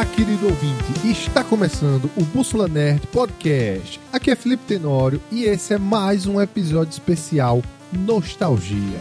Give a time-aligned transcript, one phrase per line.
[0.00, 1.10] Olá, querido ouvinte!
[1.10, 4.00] Está começando o Bússola Nerd Podcast.
[4.10, 8.98] Aqui é Felipe Tenório e esse é mais um episódio especial Nostalgia.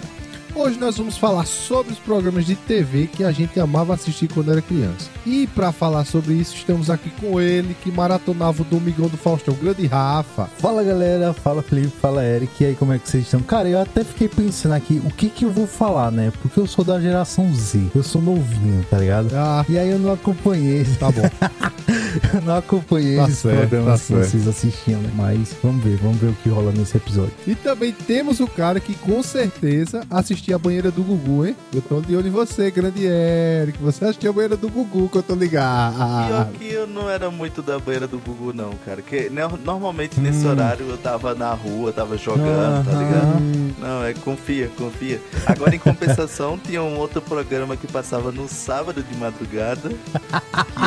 [0.53, 4.51] Hoje nós vamos falar sobre os programas de TV que a gente amava assistir quando
[4.51, 5.09] era criança.
[5.29, 9.53] E para falar sobre isso, estamos aqui com ele que maratonava o Domingão do Faustão,
[9.53, 10.49] grande Rafa.
[10.57, 13.39] Fala galera, fala Felipe, fala Eric, e aí como é que vocês estão?
[13.41, 16.31] Cara, eu até fiquei pensando aqui, o que que eu vou falar, né?
[16.41, 19.29] Porque eu sou da geração Z, eu sou novinho, tá ligado?
[19.35, 21.21] Ah, E aí eu não acompanhei, tá bom.
[22.33, 25.11] eu não acompanhei Tá esses certo, programas tá vocês assistiam, né?
[25.15, 27.33] Mas vamos ver, vamos ver o que rola nesse episódio.
[27.45, 31.55] E também temos o cara que com certeza assistia a banheira do Gugu, hein?
[31.71, 33.77] Eu tô de olho em você, grande Eric.
[33.79, 35.95] Você assistia a banheira do Gugu eu tô ligado.
[36.27, 39.01] Pior que eu não era muito da banheira do Gugu, não, cara.
[39.01, 40.51] Que no- normalmente nesse Hum.
[40.51, 43.39] horário eu tava na rua, tava jogando, tá ligado?
[43.79, 45.21] Não, é confia, confia.
[45.45, 49.89] Agora, em compensação, tinha um outro programa que passava no sábado de madrugada.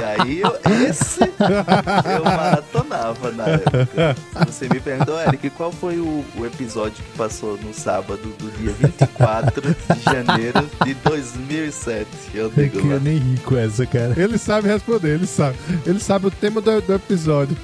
[0.00, 0.56] E aí, eu,
[0.88, 4.16] esse eu maratonava na época.
[4.38, 8.50] Se você me perguntou, Eric, qual foi o, o episódio que passou no sábado do
[8.58, 12.06] dia 24 de janeiro de 2007?
[12.34, 12.98] Eu Eu digo lá.
[12.98, 14.11] nem rir com essa, cara.
[14.16, 15.56] Ele sabe responder, ele sabe.
[15.86, 17.56] Ele sabe o tema do, do episódio.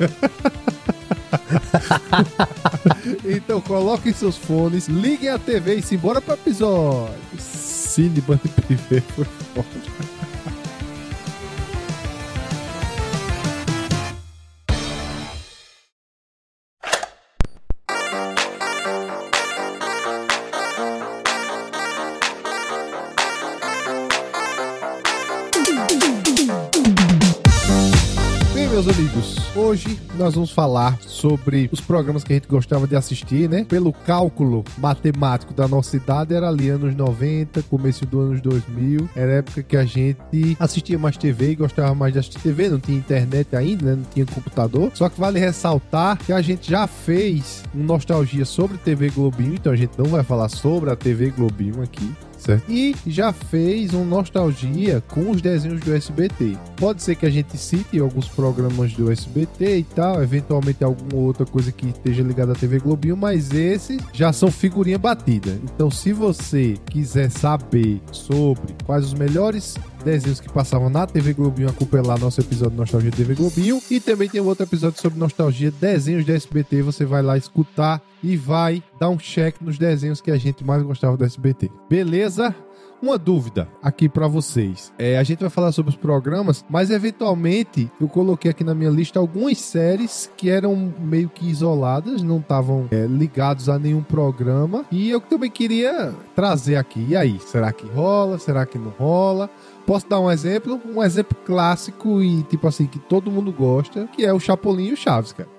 [3.25, 7.15] então coloquem seus fones, liguem a TV e simbora pro episódio.
[7.39, 10.18] Cine Band Privé foi foda.
[28.91, 33.65] Amigos, hoje nós vamos falar sobre os programas que a gente gostava de assistir, né?
[33.65, 39.09] Pelo cálculo matemático da nossa idade, era ali anos 90, começo dos anos 2000.
[39.15, 42.71] Era época que a gente assistia mais TV e gostava mais de assistir TV.
[42.71, 43.97] Não tinha internet ainda, né?
[43.97, 44.91] Não tinha computador.
[44.95, 49.73] Só que vale ressaltar que a gente já fez um nostalgia sobre TV Globinho, então
[49.73, 52.11] a gente não vai falar sobre a TV Globinho aqui.
[52.39, 52.71] Certo.
[52.71, 56.57] E já fez um nostalgia com os desenhos do SBT.
[56.77, 61.45] Pode ser que a gente cite alguns programas do SBT e tal, eventualmente alguma outra
[61.45, 65.59] coisa que esteja ligada à TV Globinho, mas esses já são figurinha batida.
[65.65, 71.69] Então, se você quiser saber sobre quais os melhores desenhos que passavam na TV Globinho,
[71.69, 73.81] acompanha lá nosso episódio de Nostalgia TV Globinho.
[73.91, 76.83] E também tem um outro episódio sobre nostalgia, desenhos do SBT.
[76.83, 80.83] Você vai lá escutar e vai dar um check nos desenhos que a gente mais
[80.83, 81.71] gostava do SBT.
[81.89, 82.55] Beleza?
[83.01, 84.93] Uma dúvida aqui pra vocês.
[84.99, 88.91] É, a gente vai falar sobre os programas, mas eventualmente eu coloquei aqui na minha
[88.91, 94.85] lista algumas séries que eram meio que isoladas, não estavam é, ligados a nenhum programa.
[94.91, 97.07] E eu também queria trazer aqui.
[97.09, 98.39] E aí, será que rola?
[98.39, 99.49] Será que não rola?
[99.87, 100.81] Posso dar um exemplo?
[100.85, 104.93] Um exemplo clássico e tipo assim, que todo mundo gosta, que é o Chapolin e
[104.93, 105.58] o Chaves, cara.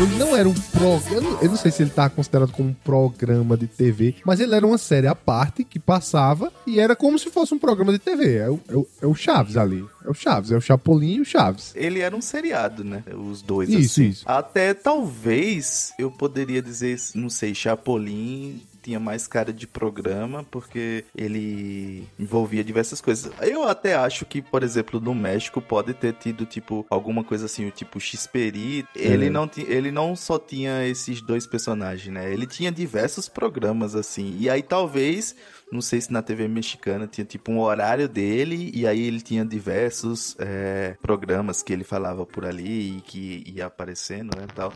[0.00, 1.38] Ele não era um programa.
[1.40, 4.66] Eu não sei se ele tá considerado como um programa de TV, mas ele era
[4.66, 8.36] uma série à parte que passava e era como se fosse um programa de TV.
[8.38, 9.84] É o, é o- é o Chaves ali.
[10.04, 11.72] É o Chaves, é o Chapolin e o Chaves.
[11.76, 13.04] Ele era um seriado, né?
[13.16, 14.08] Os dois, Isso, assim.
[14.10, 14.24] isso.
[14.26, 22.06] Até talvez eu poderia dizer, não sei, Chapolin tinha mais cara de programa, porque ele
[22.18, 23.32] envolvia diversas coisas.
[23.40, 27.66] Eu até acho que, por exemplo, no México pode ter tido, tipo, alguma coisa assim,
[27.66, 28.86] o tipo Xperi.
[28.94, 32.30] Ele, não ti- ele não só tinha esses dois personagens, né?
[32.30, 34.36] Ele tinha diversos programas, assim.
[34.38, 35.34] E aí talvez
[35.72, 39.44] não sei se na TV mexicana tinha tipo um horário dele e aí ele tinha
[39.44, 44.72] diversos é, programas que ele falava por ali e que ia aparecendo, né, tal.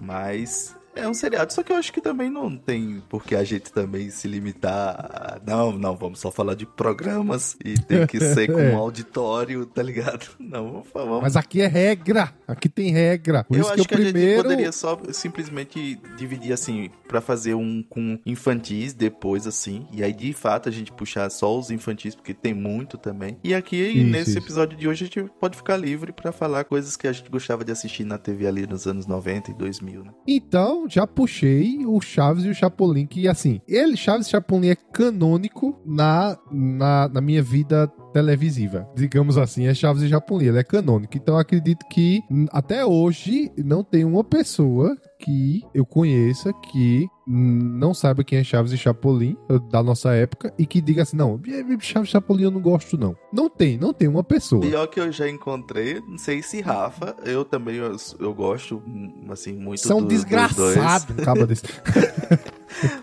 [0.00, 3.44] Mas é um seriado, só que eu acho que também não tem por que a
[3.44, 5.40] gente também se limitar a...
[5.46, 8.72] Não, não, vamos só falar de programas e tem que ser com É.
[8.74, 10.26] um auditório, tá ligado?
[10.40, 11.20] Não, vamos falar.
[11.20, 12.32] Mas aqui é regra.
[12.46, 13.44] Aqui tem regra.
[13.44, 14.42] Por eu isso acho que que, o a gente primeiro.
[14.42, 19.86] poderia só simplesmente dividir assim, pra fazer um com infantis depois, assim.
[19.92, 23.38] E aí, de fato, a gente puxar só os infantis, porque tem muito também.
[23.42, 24.38] E aqui, Isso, nesse isso.
[24.38, 27.64] episódio de hoje, a gente pode ficar livre pra falar coisas que a gente gostava
[27.64, 30.10] de assistir na TV ali nos anos 90 e 2000, né?
[30.26, 34.74] Então, já puxei o Chaves e o Chapolin, que assim, ele, Chaves e Chapolin, é
[34.74, 38.88] canônico na, na, na minha vida televisiva.
[38.94, 41.18] Digamos assim, é Chaves e Chapolin, ele é canônico.
[41.18, 47.06] Então eu acredito que hum, até hoje não tem uma pessoa que eu conheça que
[47.26, 49.36] não saiba quem é Chaves e Chapolin
[49.70, 51.38] da nossa época e que diga assim, não,
[51.80, 53.14] Chaves e Chapolin eu não gosto não.
[53.30, 54.62] Não tem, não tem uma pessoa.
[54.62, 58.82] Pior que eu já encontrei, não sei se Rafa, eu também eu, eu gosto
[59.28, 61.64] assim muito São do, desgraçados, acaba desse.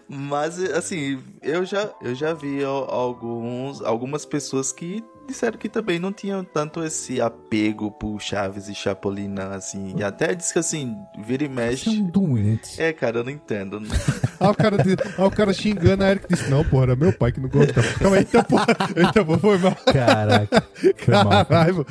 [0.07, 6.11] Mas assim, eu já eu já vi alguns algumas pessoas que disseram que também não
[6.11, 9.95] tinham tanto esse apego por Chaves e Chapolin, assim.
[9.97, 11.85] E até disse que assim, vira e mexe.
[11.85, 12.81] Você é um doente.
[12.81, 13.81] É, cara, eu não entendo.
[14.39, 17.13] ah, o cara, diz, ah, o cara xingando a Eric disse: Não, porra, era meu
[17.13, 17.87] pai que não gostava.
[17.99, 18.67] Calma aí, então, porra.
[18.95, 19.75] Eita, porra, foi mal.
[19.91, 20.63] Caraca.
[20.73, 21.75] Foi Caralho.
[21.75, 21.85] mal.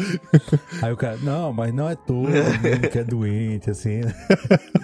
[0.82, 4.02] Aí o cara, não, mas não é todo mundo que é doente, assim.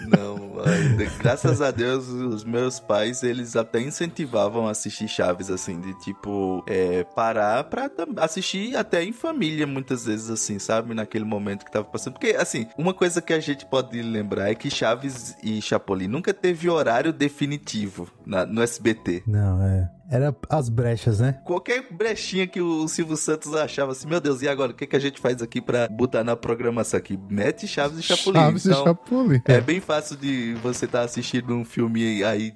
[0.08, 5.80] Não, mas, graças a Deus, os meus pais, eles até incentivavam a assistir Chaves, assim,
[5.80, 10.94] de tipo, é, parar pra assistir assistir até em família, muitas vezes, assim, sabe?
[10.94, 12.14] Naquele momento que tava passando.
[12.14, 16.32] Porque, assim, uma coisa que a gente pode lembrar é que Chaves e Chapolin nunca
[16.32, 19.24] teve horário definitivo na, no SBT.
[19.26, 19.90] Não, é.
[20.10, 21.38] Era as brechas, né?
[21.44, 24.72] Qualquer brechinha que o Silvio Santos achava assim, meu Deus, e agora?
[24.72, 27.18] O que, que a gente faz aqui pra botar na programação aqui?
[27.28, 28.40] Mete Chaves e Chapolin.
[28.40, 29.42] Chaves então, e Chapolin.
[29.44, 32.54] É bem fácil de você estar tá assistindo um filme aí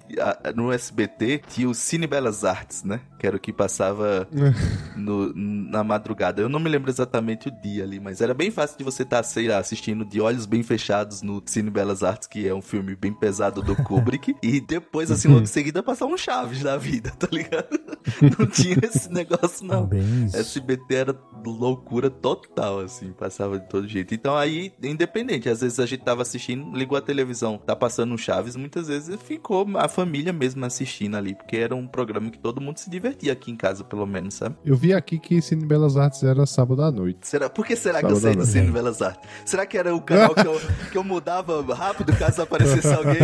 [0.54, 3.00] no SBT, tinha o Cine Belas Artes, né?
[3.18, 4.26] Que era o que passava
[4.96, 6.40] no, na madrugada.
[6.40, 9.18] Eu não me lembro exatamente o dia ali, mas era bem fácil de você estar,
[9.18, 12.62] tá, sei lá, assistindo de olhos bem fechados no Cine Belas Artes, que é um
[12.62, 16.78] filme bem pesado do Kubrick, e depois, assim, logo em seguida, passar um Chaves da
[16.78, 17.41] vida, tá ligado?
[17.42, 17.80] Ligado?
[18.38, 19.88] Não tinha esse negócio, não.
[20.32, 24.14] SBT era loucura total, assim, passava de todo jeito.
[24.14, 28.18] Então aí, independente, às vezes a gente tava assistindo, ligou a televisão, tá passando um
[28.18, 32.60] Chaves, muitas vezes ficou a família mesmo assistindo ali, porque era um programa que todo
[32.60, 34.56] mundo se divertia aqui em casa, pelo menos, sabe?
[34.64, 37.20] Eu vi aqui que Cine Belas Artes era sábado à noite.
[37.22, 37.48] Será?
[37.48, 39.28] Por que será sábado que eu sei do Cine Belas Artes?
[39.44, 40.60] Será que era o canal que eu,
[40.92, 43.18] que eu mudava rápido caso aparecesse alguém?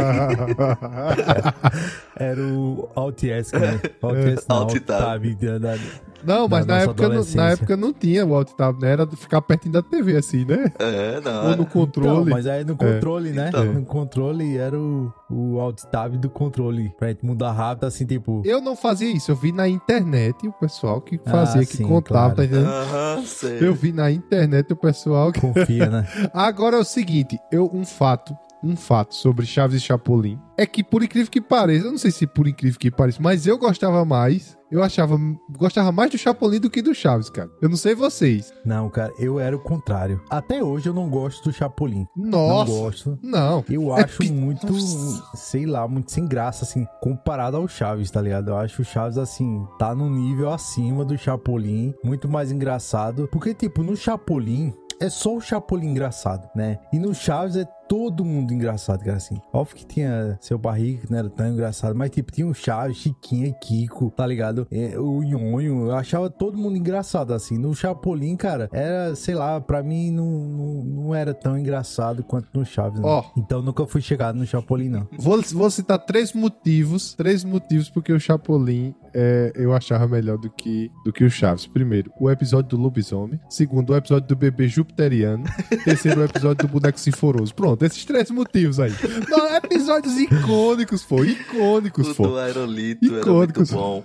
[2.16, 3.52] era o Alt S,
[4.48, 5.24] Alt Tab.
[6.24, 8.90] Não, mas na época, não, na época não tinha o alt tab, né?
[8.90, 10.72] Era ficar pertinho da TV, assim, né?
[10.78, 11.50] É, não.
[11.50, 12.22] Ou no controle.
[12.22, 13.32] Então, mas aí no controle, é.
[13.32, 13.48] né?
[13.48, 13.64] Então.
[13.64, 16.92] No controle era o, o alt tab do controle.
[16.98, 18.42] Pra gente mudar rápido, assim, tipo.
[18.44, 21.84] Eu não fazia isso, eu vi na internet o pessoal que fazia, ah, que sim,
[21.84, 22.36] contava, claro.
[22.36, 22.68] tá entendendo?
[22.68, 23.58] Aham, sei.
[23.60, 25.40] Eu vi na internet o pessoal que.
[25.40, 26.06] Confia, né?
[26.34, 30.82] Agora é o seguinte, eu, um fato um fato sobre Chaves e Chapolin é que,
[30.82, 34.04] por incrível que pareça, eu não sei se por incrível que pareça, mas eu gostava
[34.04, 35.18] mais eu achava,
[35.56, 37.50] gostava mais do Chapolin do que do Chaves, cara.
[37.60, 38.52] Eu não sei vocês.
[38.64, 40.22] Não, cara, eu era o contrário.
[40.28, 42.06] Até hoje eu não gosto do Chapolin.
[42.14, 42.70] Nossa.
[42.70, 43.18] Não gosto.
[43.22, 43.64] Não.
[43.68, 44.74] Eu é acho muito,
[45.34, 48.50] sei lá, muito sem graça, assim, comparado ao Chaves, tá ligado?
[48.50, 53.26] Eu acho o Chaves, assim, tá no nível acima do Chapolin, muito mais engraçado.
[53.32, 56.78] Porque, tipo, no Chapolin, é só o Chapolin engraçado, né?
[56.92, 59.40] E no Chaves é todo mundo engraçado, cara, assim.
[59.52, 62.98] Óbvio que tinha seu barriga, que não era tão engraçado, mas tipo, tinha o Chaves,
[62.98, 64.66] Chiquinha Kiko, tá ligado?
[64.70, 67.56] É, o Nhonho, eu achava todo mundo engraçado, assim.
[67.58, 72.48] No Chapolin, cara, era, sei lá, pra mim não, não, não era tão engraçado quanto
[72.52, 73.06] no Chaves, né?
[73.06, 73.24] oh.
[73.36, 75.08] Então nunca fui chegado no Chapolin, não.
[75.18, 80.50] Vou, vou citar três motivos, três motivos porque o Chapolin é, eu achava melhor do
[80.50, 81.66] que, do que o Chaves.
[81.66, 83.40] Primeiro, o episódio do lobisomem.
[83.48, 85.44] Segundo, o episódio do bebê jupiteriano.
[85.84, 87.54] Terceiro, o episódio do boneco sinforoso.
[87.54, 88.92] Pronto, esses três motivos aí.
[89.28, 91.24] Não, episódios icônicos, pô.
[91.24, 92.24] Icônicos, o pô.
[92.24, 93.70] O do aerolito icônicos.
[93.70, 94.04] era muito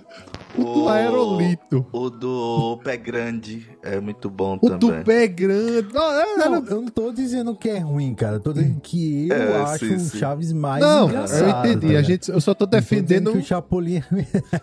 [0.56, 1.86] O, do aerolito.
[1.92, 4.76] O do pé grande é muito bom o também.
[4.76, 5.92] O do pé grande.
[5.92, 8.36] Não, é, não, eu não tô dizendo que é ruim, cara.
[8.36, 11.42] Eu tô dizendo que eu é, acho sim, o Chaves mais não, engraçado.
[11.42, 11.92] Não, eu entendi.
[11.92, 13.32] Tá a gente, eu só tô defendendo...
[13.32, 14.02] que o Chapolin...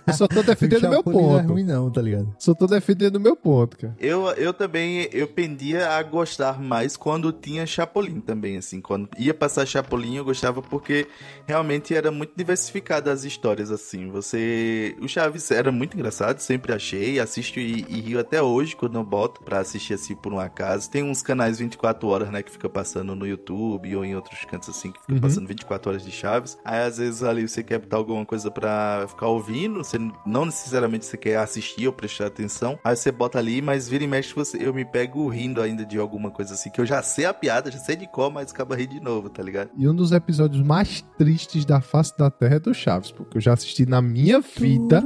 [0.08, 1.22] Eu só tô defendendo o meu ponto.
[1.22, 2.34] Não é ruim não, tá ligado?
[2.40, 3.96] Só tô defendendo o meu ponto, cara.
[4.00, 8.80] Eu, eu também, eu pendia a gostar mais quando tinha Chapolin também, assim.
[8.80, 11.08] Quando ia passar Chapolin, eu gostava porque
[11.48, 14.10] realmente era muito diversificada as histórias, assim.
[14.10, 14.96] Você...
[15.02, 17.20] O Chaves era muito engraçado, sempre achei.
[17.20, 20.90] Assisto e, e rio até hoje quando eu boto pra assistir assim por um acaso.
[20.90, 24.70] Tem uns canais 24 horas, né, que fica passando no YouTube ou em outros cantos
[24.70, 25.22] assim, que fica uhum.
[25.22, 26.58] passando 24 horas de Chaves.
[26.64, 31.06] Aí às vezes ali você quer botar alguma coisa pra ficar ouvindo, você não necessariamente
[31.06, 32.80] você quer assistir ou prestar atenção.
[32.84, 35.98] Aí você bota ali, mas vira e mexe você, eu me pego rindo ainda de
[35.98, 38.76] alguma coisa assim, que eu já sei a piada, já sei de qual, mas acaba
[38.76, 39.70] rindo de novo, tá ligado?
[39.78, 43.42] E um dos episódios mais tristes da face da Terra é do Chaves, porque eu
[43.42, 45.02] já assisti na minha vida.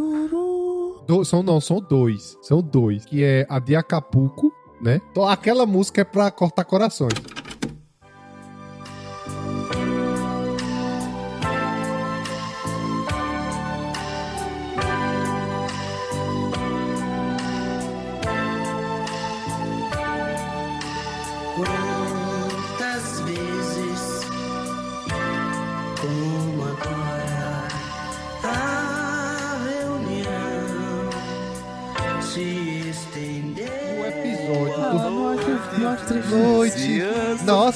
[1.07, 2.37] Do, são não, são dois.
[2.41, 3.05] São dois.
[3.05, 4.51] Que é a de Acapulco,
[4.81, 4.99] né?
[5.11, 7.13] Então, aquela música é pra cortar corações.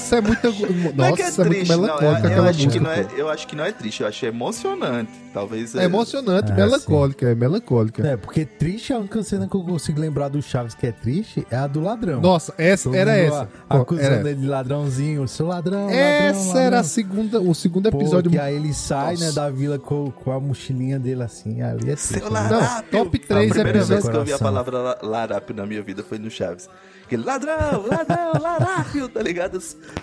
[0.09, 0.95] Nossa, é muito.
[0.95, 1.75] Não é, que é, Nossa, é muito triste, não.
[1.75, 2.83] Eu, melancólica eu aquela acho que música.
[2.83, 5.11] não é, eu acho que não é triste, eu acho emocionante.
[5.33, 8.07] Talvez É emocionante, É, melancólica, é melancólica.
[8.07, 10.91] É, porque triste é a única cena que eu consigo lembrar do Chaves que é
[10.91, 12.19] triste, é a do ladrão.
[12.19, 13.47] Nossa, essa Todo era essa.
[13.69, 16.61] Acusando era ele de ladrãozinho, seu ladrão, Essa ladrão.
[16.63, 18.31] era a segunda, o segundo Pô, episódio.
[18.31, 19.35] que aí ele sai, né, Nossa.
[19.35, 22.19] da vila com, com a mochilinha dele assim, ali é triste.
[22.19, 22.39] Seu né?
[22.49, 22.89] larápio.
[22.99, 25.81] top três A primeira episódios- vez que eu vi a palavra la- larápio na minha
[25.83, 26.67] vida foi no Chaves.
[27.05, 29.59] Aquele ladrão, ladrão, larápio, tá ligado?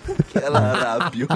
[0.07, 1.27] O que é larápio?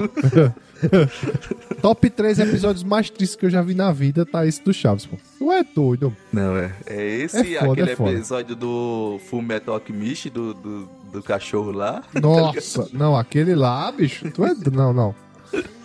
[1.80, 5.06] Top 3 episódios mais tristes que eu já vi na vida, tá esse do Chaves,
[5.06, 5.16] pô.
[5.38, 6.16] Tu é doido.
[6.32, 6.72] Não, é.
[6.86, 11.70] É esse, É foda, aquele é episódio do Full Metal Alchemist, do, do, do cachorro
[11.70, 12.02] lá.
[12.20, 14.54] Nossa, não, aquele lá, bicho, tu é.
[14.72, 15.14] Não, não.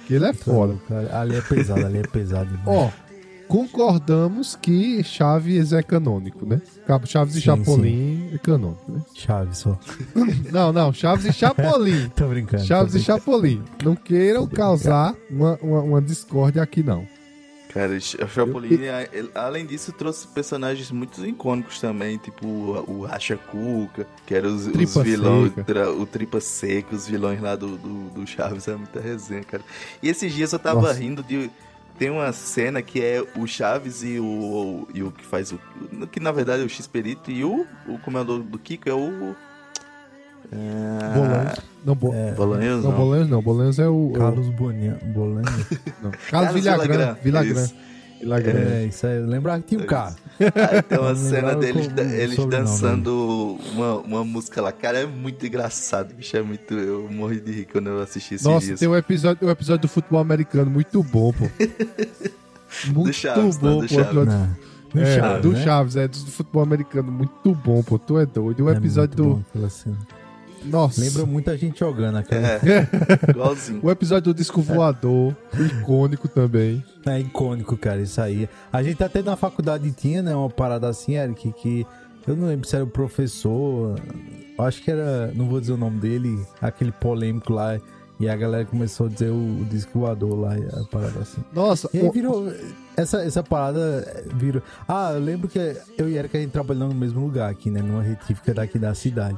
[0.04, 0.78] Aquele é foda.
[0.88, 2.60] Cara, Ali é pesado, ali é pesado.
[2.66, 2.90] Ó,
[3.48, 6.62] concordamos que Chaves é canônico, né?
[7.06, 9.02] Chaves e Sim, Chapolin é canônico, né?
[9.14, 9.78] Chaves só.
[10.52, 12.10] Não, não, Chaves e Chapolin.
[12.16, 12.64] Tô brincando.
[12.66, 13.64] Chaves tô e Chapolin.
[13.84, 17.08] Não queiram causar uma, uma, uma discórdia aqui, não.
[17.74, 23.06] Cara, o Chapolin, a- ele- além disso, trouxe personagens muito icônicos também, tipo o, o
[23.06, 27.56] Racha Cuca, que era os, os Tripa vilões, tra- o Tripa Seca, os vilões lá
[27.56, 29.64] do, do, do Chaves, é muita resenha, cara.
[30.02, 30.94] E esses dias eu tava Nossa.
[30.94, 31.52] rindo de.
[31.98, 35.60] Tem uma cena que é o Chaves e o, e o que faz o.
[36.12, 39.36] Que na verdade é o X-Perito e o, o comendador do Kiko é o.
[40.52, 41.60] É, Bolanhos.
[41.84, 42.14] Não, bo...
[42.36, 42.98] Bolanhos, não, não.
[42.98, 43.42] Bolanhos não.
[43.42, 44.14] Bolanhos é o.
[44.16, 45.46] Carlos Boninha, Bolanho.
[46.02, 46.12] Não.
[46.12, 46.62] Carlos Carlos.
[46.62, 47.68] Villagrán, Villagrán.
[48.20, 48.60] Villagrán.
[48.60, 49.18] É, isso aí.
[49.18, 50.16] Eu lembrava que tinha um carro.
[50.40, 54.72] Aí tem uma Eu cena deles, eles dançando uma, uma música lá.
[54.72, 56.36] Cara, é muito engraçado, bicho.
[56.38, 56.74] É muito.
[56.74, 59.88] Eu morri de rir quando eu assisti esses Nossa, tem um episódio, um episódio do
[59.88, 61.46] futebol americano muito bom, pô.
[62.94, 63.62] Muito Chaves, né?
[63.70, 63.94] bom, Do pô.
[63.94, 64.06] Chaves.
[64.08, 64.58] episódio- Não.
[64.94, 65.64] No é, Chaves, do né?
[65.64, 67.12] Chaves, é, do futebol americano.
[67.12, 67.98] Muito bom, pô.
[67.98, 68.66] Tu é doido.
[68.66, 69.60] O É episódio muito do.
[70.66, 71.02] Nossa.
[71.02, 72.48] Lembra muita gente jogando aquela.
[72.48, 72.60] É,
[73.30, 73.80] igualzinho.
[73.84, 76.84] O episódio do disco voador, icônico também.
[77.06, 78.50] É icônico, cara, isso aí.
[78.72, 81.86] A gente até na faculdade tinha, né, uma parada assim, Eric, que
[82.28, 83.96] eu não lembro se era o professor,
[84.58, 87.80] eu acho que era, não vou dizer o nome dele, aquele polêmico lá,
[88.20, 91.44] e a galera começou a dizer o, o disco voador lá, e a parada assim.
[91.54, 92.52] Nossa, E aí virou.
[92.96, 94.62] Essa, essa parada virou.
[94.88, 95.60] Ah, eu lembro que
[95.98, 97.80] eu e Eric a gente trabalhando no mesmo lugar aqui, né?
[97.80, 99.38] Numa retífica daqui da cidade.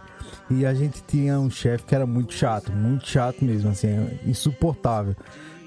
[0.50, 3.90] E a gente tinha um chefe que era muito chato, muito chato mesmo, assim,
[4.26, 5.16] insuportável.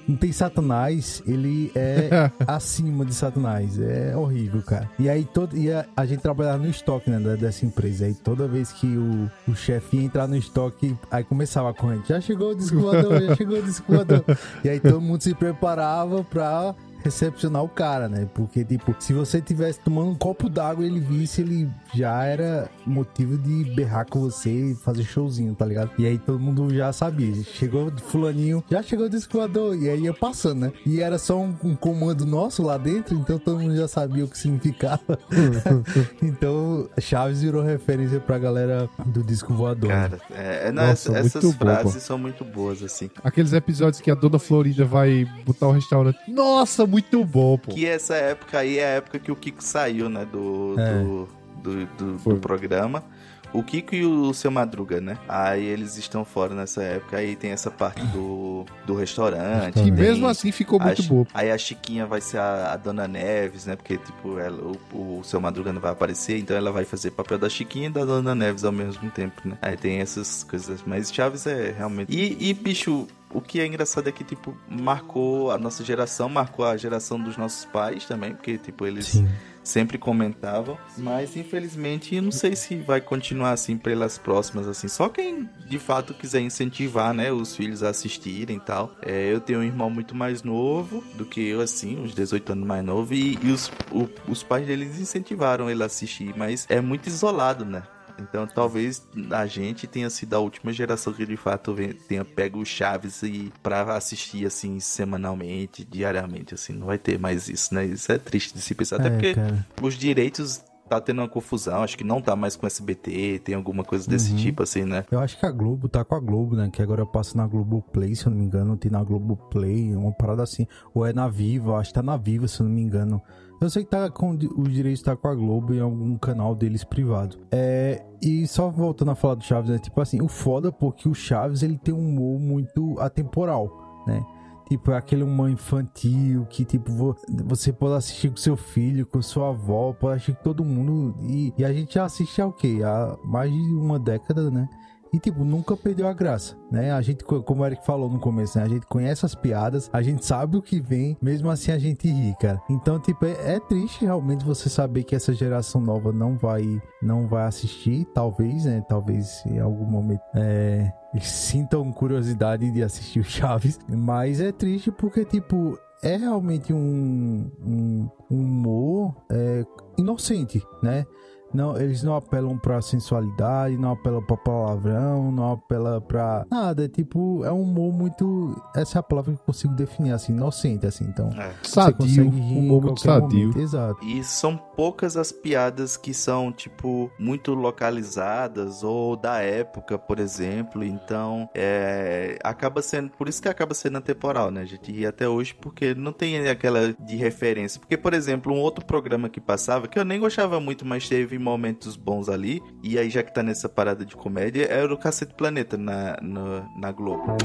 [0.07, 3.79] Não tem Satanás, ele é acima de Satanás.
[3.79, 4.89] É horrível, cara.
[4.99, 8.05] E aí todo, e a, a gente trabalhava no estoque, né, dessa empresa.
[8.05, 12.09] Aí toda vez que o, o chefe ia entrar no estoque, aí começava a corrente.
[12.09, 14.23] Já chegou o descoador, já chegou o descoador.
[14.63, 18.27] E aí todo mundo se preparava pra recepcionar o cara, né?
[18.33, 22.69] Porque, tipo, se você tivesse tomando um copo d'água e ele visse, ele já era
[22.85, 25.91] motivo de berrar com você e fazer showzinho, tá ligado?
[25.97, 27.33] E aí todo mundo já sabia.
[27.43, 29.75] Chegou fulaninho, já chegou o descoador.
[29.75, 30.71] E aí ia passando, né?
[30.85, 34.27] E era só um, um comando nosso lá dentro, então todo mundo já sabia o
[34.27, 35.01] que significava.
[36.21, 39.89] então, Chaves virou referência pra galera do disco voador.
[39.89, 41.99] Cara, é, é, não, Nossa, essa- essas frases pô.
[41.99, 43.09] são muito boas, assim.
[43.23, 46.17] aqueles episódios que a dona Florida vai botar o restaurante.
[46.27, 47.71] Nossa, muito bom, pô.
[47.73, 50.25] Que essa época aí é a época que o Kiko saiu, né?
[50.31, 50.93] Do, É.
[51.01, 51.29] do,
[51.61, 53.03] do, do- do programa.
[53.51, 55.15] O Kiko e o seu Madruga, né?
[55.29, 57.17] Aí eles estão fora nessa época.
[57.17, 59.79] Aí tem essa parte do, do restaurante.
[59.79, 61.23] E mesmo assim ficou a muito bom.
[61.35, 63.75] Aí a Chiquinha vai ser a, a Dona Neves, né?
[63.75, 64.57] Porque, tipo, ela,
[64.91, 67.91] o, o seu Madruga não vai aparecer, então ela vai fazer papel da Chiquinha e
[67.91, 69.55] da Dona Neves ao mesmo tempo, né?
[69.61, 70.81] Aí tem essas coisas.
[70.83, 72.11] Mas Chaves é realmente.
[72.11, 73.07] E, e bicho.
[73.33, 77.35] O que é engraçado é que, tipo, marcou a nossa geração, marcou a geração dos
[77.37, 79.27] nossos pais também, porque, tipo, eles Sim.
[79.63, 84.87] sempre comentavam, mas infelizmente eu não sei se vai continuar assim pelas próximas assim.
[84.87, 88.93] Só quem de fato quiser incentivar, né, os filhos a assistirem e tal.
[89.01, 92.67] É, eu tenho um irmão muito mais novo do que eu assim, uns 18 anos
[92.67, 96.79] mais novo e, e os, o- os pais deles incentivaram ele a assistir, mas é
[96.81, 97.83] muito isolado, né?
[98.19, 101.75] Então talvez a gente tenha sido a última geração que de fato
[102.07, 107.47] tenha pego o Chaves e pra assistir assim semanalmente, diariamente, assim, não vai ter mais
[107.49, 107.85] isso, né?
[107.85, 109.65] Isso é triste de se pensar, até É, porque cara.
[109.81, 113.83] os direitos tá tendo uma confusão, acho que não tá mais com SBT, tem alguma
[113.83, 114.37] coisa desse Uhum.
[114.37, 115.05] tipo assim, né?
[115.09, 116.69] Eu acho que a Globo tá com a Globo, né?
[116.71, 118.77] Que agora passa na Globo Play, se eu não me engano.
[118.77, 120.67] Tem na Globo Play, uma parada assim.
[120.93, 123.21] Ou é na Viva, acho que tá na Viva, se eu não me engano.
[123.63, 126.53] Eu sei que tá com di- os direitos tá com a Globo em algum canal
[126.53, 127.37] deles privado.
[127.51, 129.77] É, e só voltando a falar do Chaves, né?
[129.79, 134.21] Tipo assim, o foda porque o Chaves ele tem um humor muito atemporal, né?
[134.69, 137.15] Tipo, é aquele humor infantil que, tipo, vo-
[137.45, 141.15] você pode assistir com seu filho, com sua avó, pode assistir com todo mundo.
[141.21, 142.79] E, e a gente já assiste há o quê?
[142.83, 144.67] Há mais de uma década, né?
[145.13, 146.91] E, tipo, nunca perdeu a graça, né?
[146.91, 148.63] A gente, como o Eric falou no começo, né?
[148.63, 152.09] A gente conhece as piadas, a gente sabe o que vem, mesmo assim a gente
[152.09, 152.59] ri, cara.
[152.67, 157.27] Então, tipo, é, é triste realmente você saber que essa geração nova não vai, não
[157.27, 158.83] vai assistir, talvez, né?
[158.89, 160.21] Talvez em algum momento.
[160.33, 160.91] É,
[161.21, 168.09] sintam curiosidade de assistir o Chaves, mas é triste porque, tipo, é realmente um, um,
[168.29, 169.63] um humor é,
[169.97, 171.05] inocente, né?
[171.53, 176.85] Não, eles não apelam pra sensualidade, não apelam pra palavrão, não apelam pra nada.
[176.85, 178.59] É tipo, é um humor muito.
[178.75, 181.05] Essa é a palavra que eu consigo definir, assim, inocente, assim.
[181.05, 181.53] Então, é.
[181.63, 183.49] sadio, um humor muito sadio.
[183.49, 183.59] Momento.
[183.59, 184.03] Exato.
[184.03, 190.83] E são poucas as piadas que são, tipo, muito localizadas ou da época, por exemplo.
[190.83, 192.39] Então, é.
[192.43, 193.11] Acaba sendo.
[193.11, 194.61] Por isso que acaba sendo atemporal, né?
[194.61, 197.79] A gente ri até hoje porque não tem aquela de referência.
[197.79, 201.37] Porque, por exemplo, um outro programa que passava, que eu nem gostava muito, mas teve
[201.43, 202.61] momentos bons ali.
[202.81, 206.65] E aí, já que tá nessa parada de comédia, era o Cacete Planeta na, na,
[206.77, 207.37] na Globo.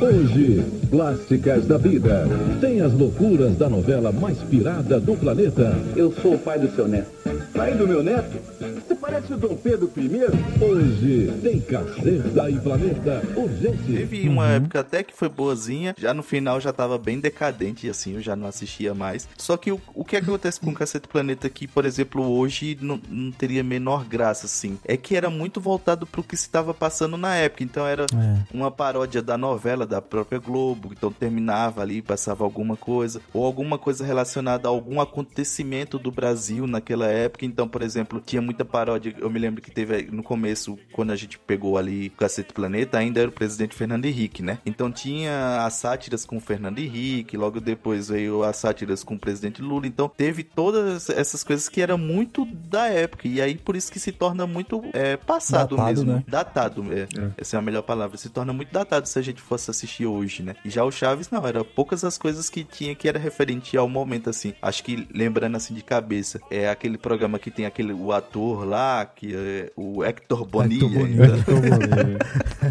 [0.00, 2.26] Hoje, Plásticas da Vida.
[2.60, 5.74] Tem as loucuras da novela mais pirada do planeta.
[5.94, 7.10] Eu sou o pai do seu neto.
[7.54, 8.38] Pai do meu neto?
[9.10, 10.64] Parece o Dom Pedro I.
[10.64, 13.92] Hoje tem Caceta e Planeta urgente.
[13.92, 14.50] Teve uma uhum.
[14.50, 15.96] época até que foi boazinha.
[15.98, 19.28] Já no final já tava bem decadente, assim, eu já não assistia mais.
[19.36, 23.00] Só que o, o que acontece com Caceta e Planeta que, por exemplo, hoje não,
[23.08, 24.78] não teria menor graça, assim.
[24.84, 27.64] É que era muito voltado pro que se estava passando na época.
[27.64, 28.38] Então era é.
[28.54, 33.76] uma paródia da novela da própria Globo, então terminava ali, passava alguma coisa, ou alguma
[33.76, 37.44] coisa relacionada a algum acontecimento do Brasil naquela época.
[37.44, 38.99] Então, por exemplo, tinha muita paródia.
[39.18, 42.98] Eu me lembro que teve no começo, quando a gente pegou ali o Cacete Planeta,
[42.98, 44.58] ainda era o presidente Fernando Henrique, né?
[44.64, 49.18] Então tinha as sátiras com o Fernando Henrique, logo depois veio as sátiras com o
[49.18, 49.86] presidente Lula.
[49.86, 53.26] Então teve todas essas coisas que era muito da época.
[53.26, 56.12] E aí por isso que se torna muito é, passado datado, mesmo.
[56.12, 56.24] Né?
[56.26, 57.00] Datado, é.
[57.00, 57.30] é.
[57.36, 58.16] Essa é a melhor palavra.
[58.16, 60.54] Se torna muito datado se a gente fosse assistir hoje, né?
[60.64, 63.88] E já o Chaves, não, era poucas as coisas que tinha que era referente ao
[63.88, 64.54] momento, assim.
[64.60, 68.89] Acho que, lembrando assim de cabeça, é aquele programa que tem aquele, o ator lá,
[69.14, 71.26] que é o Hector Bonilla.
[71.26, 72.18] Hector Bonilla.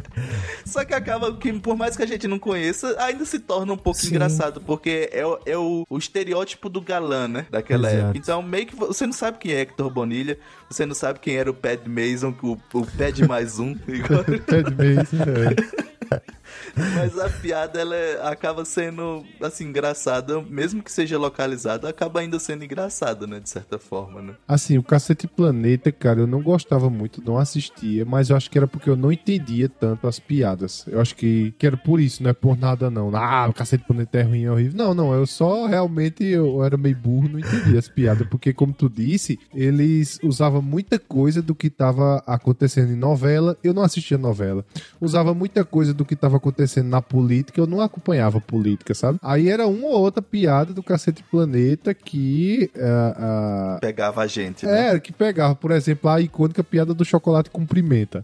[0.66, 3.78] Só que acaba que, por mais que a gente não conheça, ainda se torna um
[3.78, 4.10] pouco Sim.
[4.10, 7.46] engraçado, porque é, é o, o, estereótipo do galã, né?
[7.50, 8.04] Daquela Exato.
[8.04, 8.18] época.
[8.18, 10.38] Então, meio que você não sabe quem é Hector Bonilla,
[10.70, 13.76] você não sabe quem era o Pad Mason, o, o Pad mais um.
[13.76, 16.30] Pad Mason, é.
[16.76, 22.40] Mas a piada ela é, acaba sendo assim engraçada, mesmo que seja localizada, acaba ainda
[22.40, 24.34] sendo engraçada, né, de certa forma, né?
[24.48, 28.58] Assim, o Cacete Planeta, cara, eu não gostava muito, não assistia, mas eu acho que
[28.58, 30.86] era porque eu não entendia tanto as piadas.
[30.88, 33.16] Eu acho que, que era por isso, não é por nada não.
[33.16, 34.78] Ah, o Cacete Planeta é ruim, é horrível.
[34.78, 38.74] Não, não, eu só realmente eu era meio burro, não entendia as piadas, porque como
[38.74, 43.58] tu disse, eles usavam muita coisa do que estava acontecendo em novela.
[43.64, 44.66] Eu não assistia novela.
[45.00, 49.19] Usava muita coisa do que estava acontecendo na política, eu não acompanhava política, sabe?
[49.21, 52.71] Aí era uma ou outra piada do Cacete Planeta que.
[52.75, 54.95] Uh, uh, pegava a gente, né?
[54.95, 58.23] É, que pegava, por exemplo, a icônica piada do chocolate com pimenta.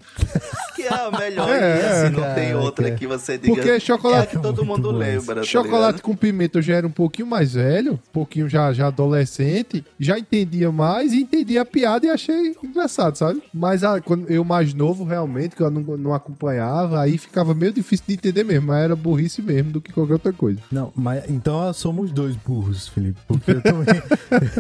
[0.76, 3.54] que é a melhor, é, assim, não tem outra que você diga.
[3.54, 4.36] Porque chocolate.
[4.36, 5.36] É que todo mundo lembra.
[5.36, 8.88] Tá chocolate com pimenta eu já era um pouquinho mais velho, um pouquinho já, já
[8.88, 13.42] adolescente, já entendia mais e entendia a piada e achei engraçado, sabe?
[13.54, 17.74] Mas a, quando eu mais novo, realmente, que eu não, não acompanhava, aí ficava meio
[17.74, 20.60] difícil de entender mesmo, mas era burrice mesmo do que qualquer outra coisa.
[20.72, 23.20] Não, mas então somos dois burros, Felipe.
[23.28, 23.86] Porque eu também,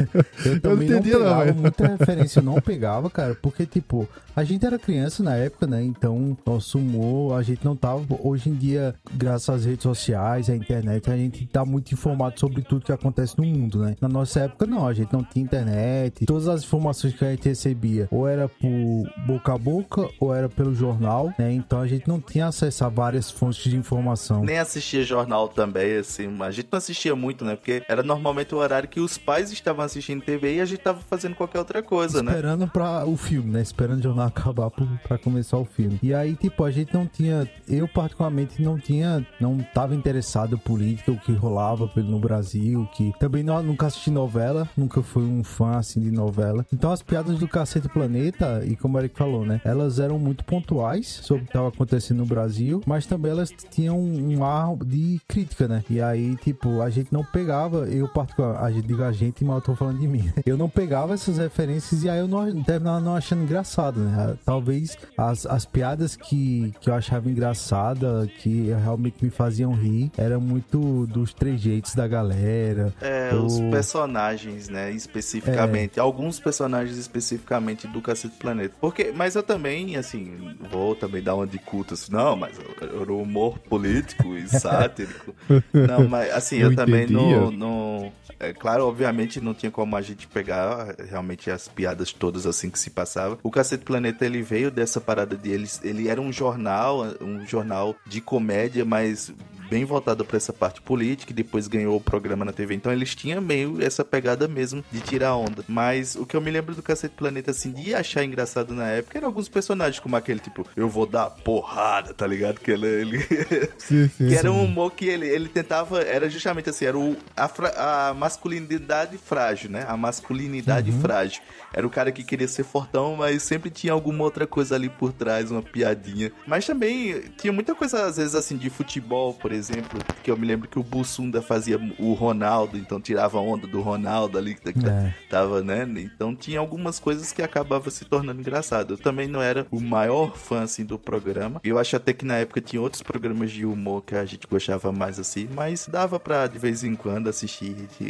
[0.46, 4.08] eu também eu não, não pegava não, muita referência, eu não pegava, cara, porque tipo,
[4.36, 5.82] a gente era criança na época, né?
[5.82, 8.04] Então, nosso humor, a gente não tava.
[8.22, 12.62] Hoje em dia, graças às redes sociais, à internet, a gente tá muito informado sobre
[12.62, 13.96] tudo que acontece no mundo, né?
[14.02, 16.26] Na nossa época, não, a gente não tinha internet.
[16.26, 20.50] Todas as informações que a gente recebia, ou era por boca a boca, ou era
[20.50, 21.54] pelo jornal, né?
[21.54, 24.44] Então a gente não tinha acesso a várias fontes de informação.
[24.44, 26.36] Nem assistia jornal também, assim.
[26.42, 27.56] A gente não assistia muito, né?
[27.56, 31.00] Porque era normalmente o horário que os pais estavam assistindo TV e a gente tava
[31.10, 32.66] fazendo qualquer outra coisa, Esperando né?
[32.66, 33.62] Esperando pra o filme, né?
[33.62, 36.00] Esperando o jornal acabar para começar o filme.
[36.02, 40.60] E aí, tipo, a gente não tinha, eu particularmente não tinha, não tava interessado em
[40.60, 45.44] política, o que rolava no Brasil, que também não, nunca assisti novela, nunca fui um
[45.44, 46.66] fã assim de novela.
[46.74, 50.44] Então as piadas do Cacete Planeta, e como o Eric falou, né, elas eram muito
[50.44, 55.20] pontuais sobre o que tava acontecendo no Brasil, mas também elas tinham um ar de
[55.28, 55.84] crítica, né?
[55.90, 59.56] E aí, tipo, a gente não pegava, eu particular, a gente digo a gente, mas
[59.58, 60.32] eu tô falando de mim.
[60.46, 64.38] Eu não pegava essas referências e aí eu não terminava não achando engraçado, né?
[64.46, 70.40] Talvez as, as piadas que, que eu achava engraçada, que realmente me faziam rir, era
[70.40, 72.94] muito dos trejeitos da galera.
[73.02, 76.00] É, os personagens, né, especificamente.
[76.00, 78.76] Alguns personagens especificamente do Cacete Planeta.
[78.80, 83.14] Porque, mas eu também, assim, vou também dar uma de culto, assim, não, mas era
[83.22, 85.34] humor político e sático.
[85.74, 88.12] não, mas assim, eu, Eu também não, não...
[88.40, 92.78] É claro, obviamente não tinha como a gente pegar realmente as piadas todas assim que
[92.78, 93.40] se passava.
[93.42, 97.96] O Cacete Planeta, ele veio dessa parada de eles, ele era um jornal, um jornal
[98.06, 99.34] de comédia, mas
[99.70, 102.76] bem voltado para essa parte política e depois ganhou o programa na TV.
[102.76, 105.64] Então eles tinham meio essa pegada mesmo de tirar onda.
[105.68, 109.18] Mas o que eu me lembro do Cacete Planeta, assim, de achar engraçado na época,
[109.18, 112.60] eram alguns personagens como aquele tipo, eu vou dar porrada, tá ligado?
[112.60, 112.86] Que ele.
[112.88, 113.26] ele...
[113.78, 117.16] Sim, sim, que era um humor que ele, ele tentava, era justamente assim, era o,
[117.36, 117.74] a, fra-
[118.10, 119.86] a masculinidade frágil, né?
[119.88, 121.42] A masculinidade frágil.
[121.74, 125.12] Era o cara que queria ser fortão, mas sempre tinha alguma outra coisa ali por
[125.12, 126.32] trás, uma piadinha.
[126.48, 130.46] Mas também tinha muita coisa, às vezes, assim, de futebol, por exemplo, que eu me
[130.46, 134.92] lembro que o Bussunda fazia o Ronaldo, então tirava onda do Ronaldo ali, que tá-
[134.92, 135.14] É.
[135.30, 135.86] tava, né?
[135.98, 138.94] Então tinha algumas coisas que acabava se tornando engraçado.
[138.94, 141.60] Eu também não era o maior fã, assim, do programa.
[141.64, 144.92] Eu acho até que na época tinha outros programas de humor que a gente gostava
[144.92, 148.04] mais, assim, mas dava pra, de vez em quando, assistir e,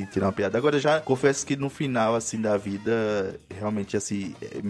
[0.00, 0.56] e tirar uma piada.
[0.58, 4.60] Agora, já confesso que no final, assim, da vida, realmente, assim, eh,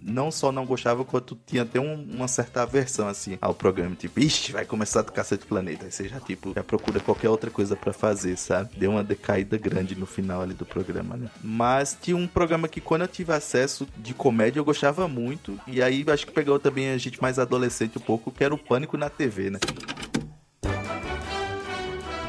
[0.00, 3.94] não só não gostava, quanto tinha até um- uma certa aversão, assim, ao programa.
[3.96, 5.81] Tipo, ixi, vai começar do Cacete Planeta.
[5.82, 8.70] Aí você já, tipo, já procura qualquer outra coisa pra fazer, sabe?
[8.76, 11.28] Deu uma decaída grande no final ali do programa, né?
[11.42, 15.58] Mas tinha um programa que quando eu tive acesso de comédia eu gostava muito.
[15.66, 18.58] E aí acho que pegou também a gente mais adolescente um pouco, que era o
[18.58, 19.58] Pânico na TV, né?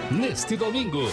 [0.10, 1.12] Neste domingo,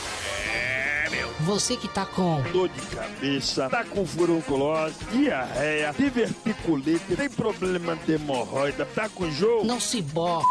[1.41, 8.13] Você que tá com dor de cabeça, tá com furunculose, diarreia, diverticulite, tem problema de
[8.13, 9.65] hemorroida, tá com jogo.
[9.65, 10.43] Não Se Bo.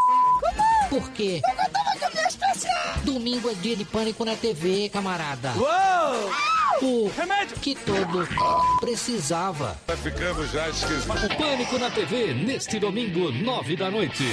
[0.90, 1.42] Por quê?
[3.14, 5.52] Domingo é dia de pânico na TV, camarada.
[6.80, 8.28] O remédio que todo
[8.80, 9.76] precisava.
[9.88, 14.24] o Pânico na TV, neste domingo, nove da noite.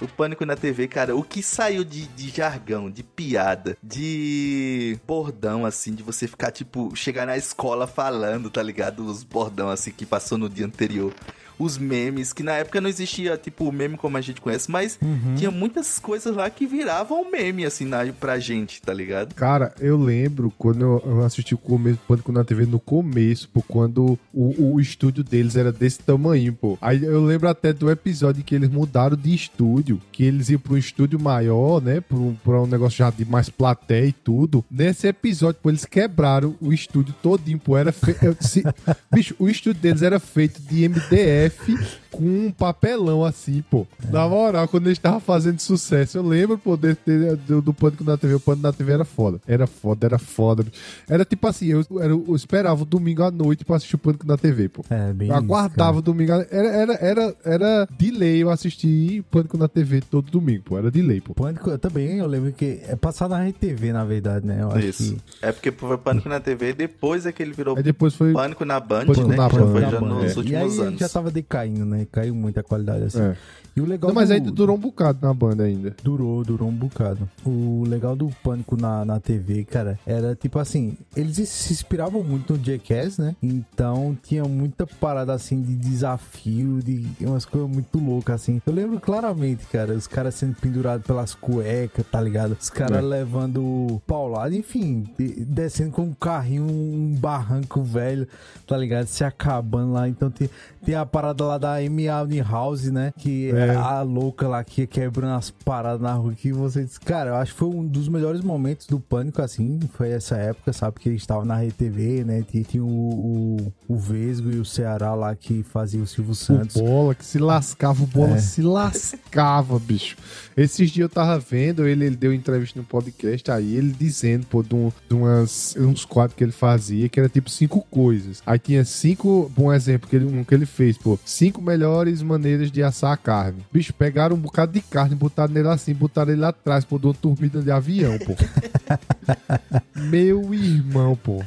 [0.00, 5.66] O Pânico na TV, cara, o que saiu de, de jargão, de piada, de bordão,
[5.66, 9.04] assim, de você ficar, tipo, chegar na escola falando, tá ligado?
[9.04, 11.12] Os bordão, assim, que passou no dia anterior.
[11.60, 14.98] Os memes, que na época não existia, tipo, o meme como a gente conhece, mas
[15.36, 19.34] tinha muitas coisas lá que viravam meme, assim, na, pra gente, tá ligado?
[19.34, 24.18] Cara, eu lembro quando eu- assisti o começo Pânico na TV no começo, pô, quando
[24.32, 26.78] o, o estúdio deles era desse tamanho, pô.
[26.80, 30.58] Aí eu lembro até do episódio em que eles mudaram de estúdio, que eles iam
[30.58, 34.12] pra um estúdio maior, né, pra um, pra um negócio já de mais plateia e
[34.12, 34.64] tudo.
[34.70, 37.76] Nesse episódio, pô, eles quebraram o estúdio todinho, pô.
[37.76, 38.16] Era fe...
[38.22, 38.64] eu- se-
[39.12, 43.86] Bicho, o estúdio deles era feito de MDF chefe com um papelão assim, pô.
[44.10, 48.02] Na moral, quando eles estavam fazendo sucesso, eu lembro, pô, de- de- do, do Pânico
[48.04, 48.34] na TV.
[48.34, 49.40] O Pânico na TV era foda.
[49.46, 50.64] Era foda, era foda.
[51.08, 54.26] Era tipo assim, eu, era- eu esperava o domingo à noite pra assistir o Pânico
[54.26, 54.84] na TV, pô.
[54.90, 56.32] É, bem Eu isso, aguardava o domingo.
[56.32, 60.78] à- Era, era, era, era de lei eu assistir Pânico na TV todo domingo, pô.
[60.78, 61.34] Era de lei, pô.
[61.34, 64.58] Pânico eu também, eu lembro que é passar na RTV, na verdade, né?
[64.62, 65.14] Eu acho Isso.
[65.14, 68.32] que É porque foi Pânico na TV, depois é que ele virou Aí depois foi.
[68.32, 69.36] Pânico na Band, Pânico né?
[69.36, 70.26] na já Band, foi já Band, nos é.
[70.26, 71.00] e aí últimos ele anos.
[71.00, 71.99] já tava decaindo, né?
[72.06, 73.20] Caiu muito a qualidade assim.
[73.22, 73.36] É.
[73.76, 75.94] E o legal Não, mas do- aí durou um bocado na banda ainda.
[76.02, 77.28] Durou, durou um bocado.
[77.46, 82.54] O legal do Pânico na, na TV, cara, era tipo assim, eles se inspiravam muito
[82.54, 83.36] no Jackass, né?
[83.40, 88.60] Então tinha muita parada assim de desafio, de umas coisas muito loucas assim.
[88.66, 92.56] Eu lembro claramente, cara, os caras sendo pendurados pelas cuecas, tá ligado?
[92.60, 93.00] Os caras É.
[93.00, 98.26] levando paulada, enfim, de- descendo com um carrinho, um barranco velho,
[98.66, 99.06] tá ligado?
[99.06, 100.08] Se acabando lá.
[100.08, 100.50] Então tem,
[100.84, 102.06] tem a parada lá da Amy
[102.40, 103.12] House, né?
[103.16, 103.74] Que é É.
[103.76, 107.52] a louca lá que quebrando as paradas na rua que você disse, cara, eu acho
[107.52, 111.22] que foi um dos melhores momentos do pânico, assim, foi essa época, sabe, que eles
[111.22, 115.62] estavam na RTV, né, tinha, tinha o, o, o Vesgo e o Ceará lá que
[115.62, 116.76] fazia o Silvio Santos.
[116.76, 118.38] O Bola, que se lascava, o Bola É.
[118.38, 120.16] se lascava, bicho.
[120.56, 124.62] Esses dias eu tava vendo, ele, ele deu entrevista no podcast, aí ele dizendo, pô,
[124.62, 128.42] de, um- de umas, uns quadros que ele fazia, que era tipo cinco coisas.
[128.44, 132.70] Aí tinha cinco, um exemplo que ele, um que ele fez, pô, cinco melhores maneiras
[132.70, 133.58] de assar a carne.
[133.72, 137.06] Bicho, pegaram um bocado de carne, botaram nele assim, botaram ele lá atrás, pô, de
[137.06, 138.34] uma turbina de avião, pô.
[139.94, 141.42] Meu irmão, pô.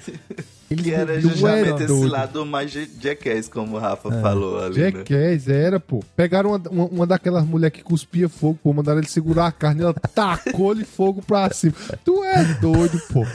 [0.70, 2.08] Eles Que era justamente é esse doido.
[2.12, 4.92] lado mais ja- jackass, como o Rafa falou ali, né?
[4.92, 6.04] Jackass, era, pô.
[6.16, 8.74] Pegaram uma, uma, uma daquelas mulheres que cuspia fogo, pô.
[8.74, 11.74] Mandaram ele segurar a carne, ela tacou-lhe fogo pra cima.
[12.04, 13.26] Tu é doido, pô.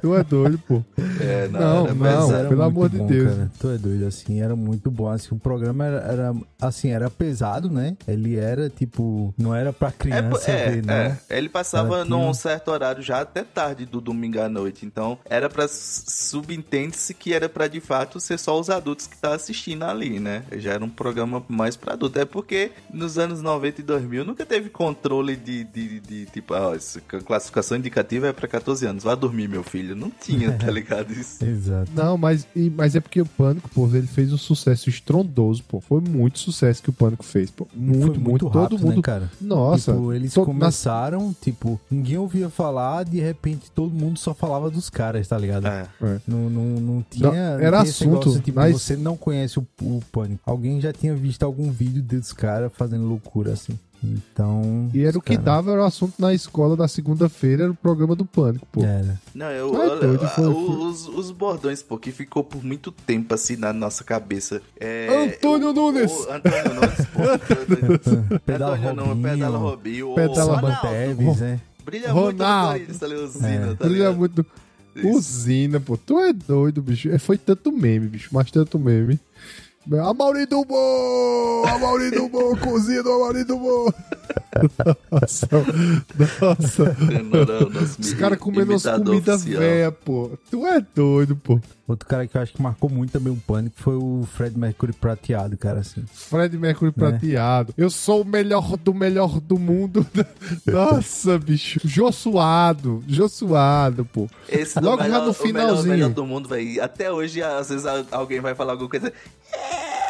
[0.00, 0.82] Tu é doido, pô.
[1.20, 2.48] É, não, Não, era não, pesado.
[2.48, 3.34] pelo amor de bom, Deus.
[3.34, 3.50] Cara.
[3.58, 5.08] Tu é doido, assim, era muito bom.
[5.08, 7.96] Assim, o programa era, era, assim, era pesado, né?
[8.08, 10.94] Ele era, tipo, não era pra É, criança é, ver, não.
[10.94, 11.18] é.
[11.30, 14.84] Ele passava Era num certo horário já até tarde do domingo à noite.
[14.84, 15.66] Então, era pra.
[16.54, 20.44] Subentende-se que era pra de fato ser só os adultos que estavam assistindo ali, né?
[20.56, 22.18] Já era um programa mais pra adulto.
[22.18, 26.72] É porque nos anos 90 e 2000 nunca teve controle de, de, de, tipo, ah,
[26.76, 29.02] essa classificação indicativa é pra 14 anos.
[29.04, 29.96] Vá dormir, meu filho.
[29.96, 31.12] Não tinha, tá ligado?
[31.12, 31.44] Isso.
[31.44, 31.90] Exato.
[31.94, 35.80] Não, mas, e- mas é porque o Pânico, pô, ele fez um sucesso estrondoso, pô.
[35.80, 37.66] Foi muito sucesso que o Pânico fez, pô.
[37.74, 38.46] Muito, Foi muito.
[38.48, 38.96] rápido, todo mundo.
[38.96, 39.30] né, cara?
[39.40, 39.92] Nossa.
[39.92, 44.88] Tipo, eles to- começaram, tipo, ninguém ouvia falar, de repente todo mundo só falava dos
[44.88, 45.66] caras, tá ligado?
[45.66, 45.86] É.
[46.02, 46.20] É.
[46.26, 47.30] Não, não, não tinha.
[47.30, 50.40] Não, era assunto, negócio, tipo, mas- você não conhece o, o Pânico.
[50.46, 53.78] Alguém já tinha visto algum vídeo dos caras fazendo loucura assim.
[54.06, 54.90] Então.
[54.92, 57.74] E era o que cara- dava, era o assunto na escola da segunda-feira, era o
[57.74, 58.84] programa do Pânico, pô.
[58.84, 59.18] Era.
[59.34, 62.92] Não, eu, é olha, doido, foi- o- os, os bordões, pô, que ficou por muito
[62.92, 64.60] tempo assim na nossa cabeça.
[64.78, 66.12] É, Antônio o- Nunes!
[66.12, 68.38] o Antônio Nunes, pô.
[68.44, 69.22] Pedala Antônio não, Robinho.
[69.32, 70.10] Pedala Robinho.
[70.10, 71.60] o Pedala Ronaldo, Teves, né?
[71.84, 72.72] Brilha muito no Ronaldo.
[72.72, 74.16] Corinthians, tá ali, usina, tá Brilha ligado?
[74.16, 74.46] muito.
[74.94, 75.08] Isso.
[75.08, 75.96] Usina, pô.
[75.96, 77.10] Tu é doido, bicho.
[77.10, 78.28] É, Foi tanto meme, bicho.
[78.32, 79.18] Mas tanto meme.
[80.00, 81.62] A Mauri do Bo!
[81.66, 82.56] A Mauri do Bo!
[82.56, 83.92] Cozinha do Mauri do Bo!
[85.10, 85.46] Nossa,
[86.40, 86.96] nossa.
[87.04, 90.30] Não, Os caras comendo umas imitador comidas velhas, pô.
[90.50, 91.60] Tu é doido, pô.
[91.86, 94.92] Outro cara que eu acho que marcou muito também o Pânico foi o Fred Mercury
[94.94, 96.02] prateado, cara, assim.
[96.10, 97.74] Fred Mercury prateado.
[97.76, 100.06] Eu sou o melhor do melhor do mundo.
[100.66, 101.80] Nossa, bicho.
[101.84, 103.04] Jô suado.
[103.06, 104.26] Jô suado, pô.
[104.48, 105.92] Esse do Logo já melhor, no o melhor, finalzinho.
[105.94, 106.82] melhor do mundo, velho.
[106.82, 109.12] Até hoje, às vezes, alguém vai falar alguma coisa.
[109.52, 110.03] É,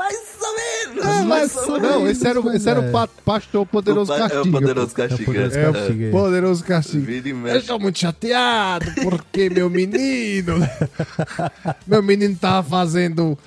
[0.00, 1.04] mais ou menos.
[1.04, 1.90] É, mais mas, ou menos.
[1.90, 4.44] não, esse era, o- esse era o pa- pastor poderoso O pa- castigo.
[4.44, 5.24] É o poderoso castigo.
[5.24, 5.62] poderoso é.
[6.06, 7.10] É, poderoso castigo.
[7.48, 10.54] Eu estou muito chateado porque meu menino.
[11.86, 13.38] meu menino tava fazendo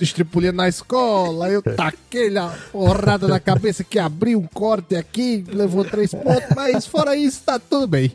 [0.00, 1.48] estripulia na escola.
[1.48, 6.86] Eu taquei a porrada na cabeça que abriu um corte aqui, levou três pontos, mas
[6.86, 8.12] fora isso, tá tudo bem.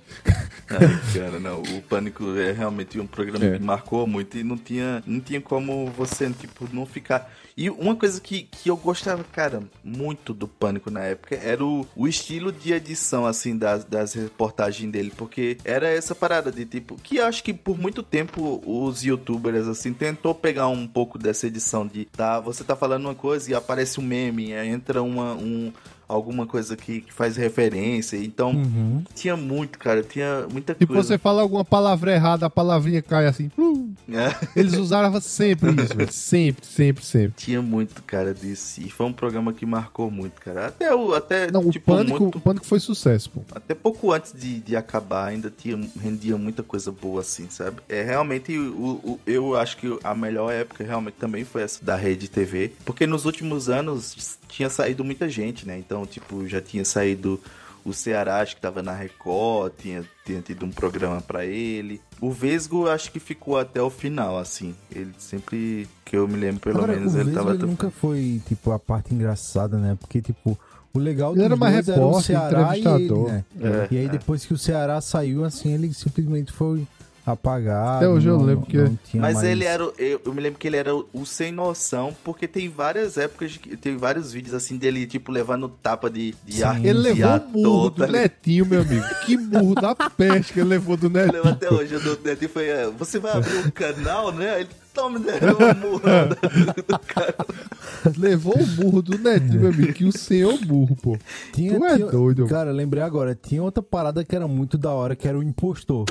[0.69, 1.61] Ai, cara, não.
[1.61, 3.57] O Pânico é realmente um programa É.
[3.57, 7.29] que marcou muito e não tinha, não tinha como você, tipo, não ficar.
[7.57, 11.87] E uma coisa que, que eu gostava, cara, muito do Pânico na época era o,
[11.95, 15.11] o estilo de edição, assim, das, das reportagens dele.
[15.17, 16.95] Porque era essa parada de tipo.
[17.01, 21.87] Que acho que por muito tempo os youtubers, assim, tentou pegar um pouco dessa edição
[21.87, 22.05] de.
[22.05, 25.33] Tá, você tá falando uma coisa e aparece um meme, entra uma.
[25.33, 25.73] Um,
[26.07, 28.17] alguma coisa que, que faz referência.
[28.17, 29.03] Então, Uhum.
[29.13, 30.01] tinha muito, cara.
[30.03, 31.07] Tinha muita Tipo, coisa.
[31.09, 33.49] você fala alguma palavra errada, a palavrinha cai assim.
[33.49, 33.93] plum.
[34.09, 34.59] É.
[34.59, 36.11] Eles usavam sempre isso, velho.
[36.27, 37.33] Sempre, sempre, sempre.
[37.37, 38.81] Tinha muito, cara, disso.
[38.81, 40.67] E foi um programa que marcou muito, cara.
[40.67, 41.13] Até o.
[41.13, 42.37] Até, Não, o tipo, pânico, muito.
[42.37, 43.41] o pânico foi sucesso, pô.
[43.53, 47.77] Até pouco antes de, de acabar, ainda tinha, rendia muita coisa boa, assim, sabe?
[47.89, 51.95] É realmente, o, o- eu acho que a melhor época realmente também foi essa da
[51.95, 52.71] Rede TV.
[52.85, 55.77] Porque nos últimos anos tinha saído muita gente, né?
[55.77, 57.39] Então, tipo, já tinha saído
[57.85, 62.01] o Ceará, acho que tava na Record, tinha, tinha tido um programa pra ele.
[62.19, 64.75] O Vesgo, acho que ficou até o final, assim.
[64.93, 67.55] Ele sempre, que eu me lembro, pelo Agora, menos, o ele Vesgo, tava...
[67.55, 69.97] ele nunca foi, tipo, a parte engraçada, né?
[69.99, 70.59] Porque, tipo,
[70.93, 73.45] o legal Ele dos era mais dois era o repórter, Ceará e ele, né?
[73.61, 74.09] É, e aí, é.
[74.09, 76.85] depois que o Ceará saiu, assim, ele simplesmente foi
[77.31, 77.97] apagado.
[77.97, 79.85] Até hoje eu não- lembro que- não tinha Mas mais- ele era.
[79.85, 83.17] o- Eu, eu me lembro que ele era o, o sem noção, porque tem várias
[83.17, 86.63] épocas, de, que- tem vários vídeos assim dele, tipo, levando tapa de, de Sim.
[86.63, 86.77] ar.
[86.85, 88.21] Ele de levou o murro do ligado?
[88.21, 89.05] Netinho, meu amigo.
[89.25, 91.33] Que murro da peste que ele levou do Eu Netinho.
[91.33, 92.67] lembro até hoje, eu do Netinho foi.
[92.67, 94.61] é, Você vai abrir um canal, né?
[94.61, 95.33] Ele toma, né?
[95.41, 97.35] Eu murro do, do cara.
[98.17, 99.93] Levou o murro do Netinho, meu amigo.
[99.93, 101.17] Que o senhor murro, pô.
[101.53, 102.47] Tinha, Tu é tinha- doido.
[102.47, 106.05] Cara, lembrei agora, tinha outra parada que era muito da hora, que era o impostor.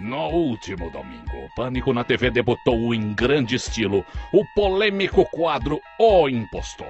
[0.00, 6.26] No último domingo, o Pânico na TV debutou em grande estilo o polêmico quadro O
[6.26, 6.86] Impostor.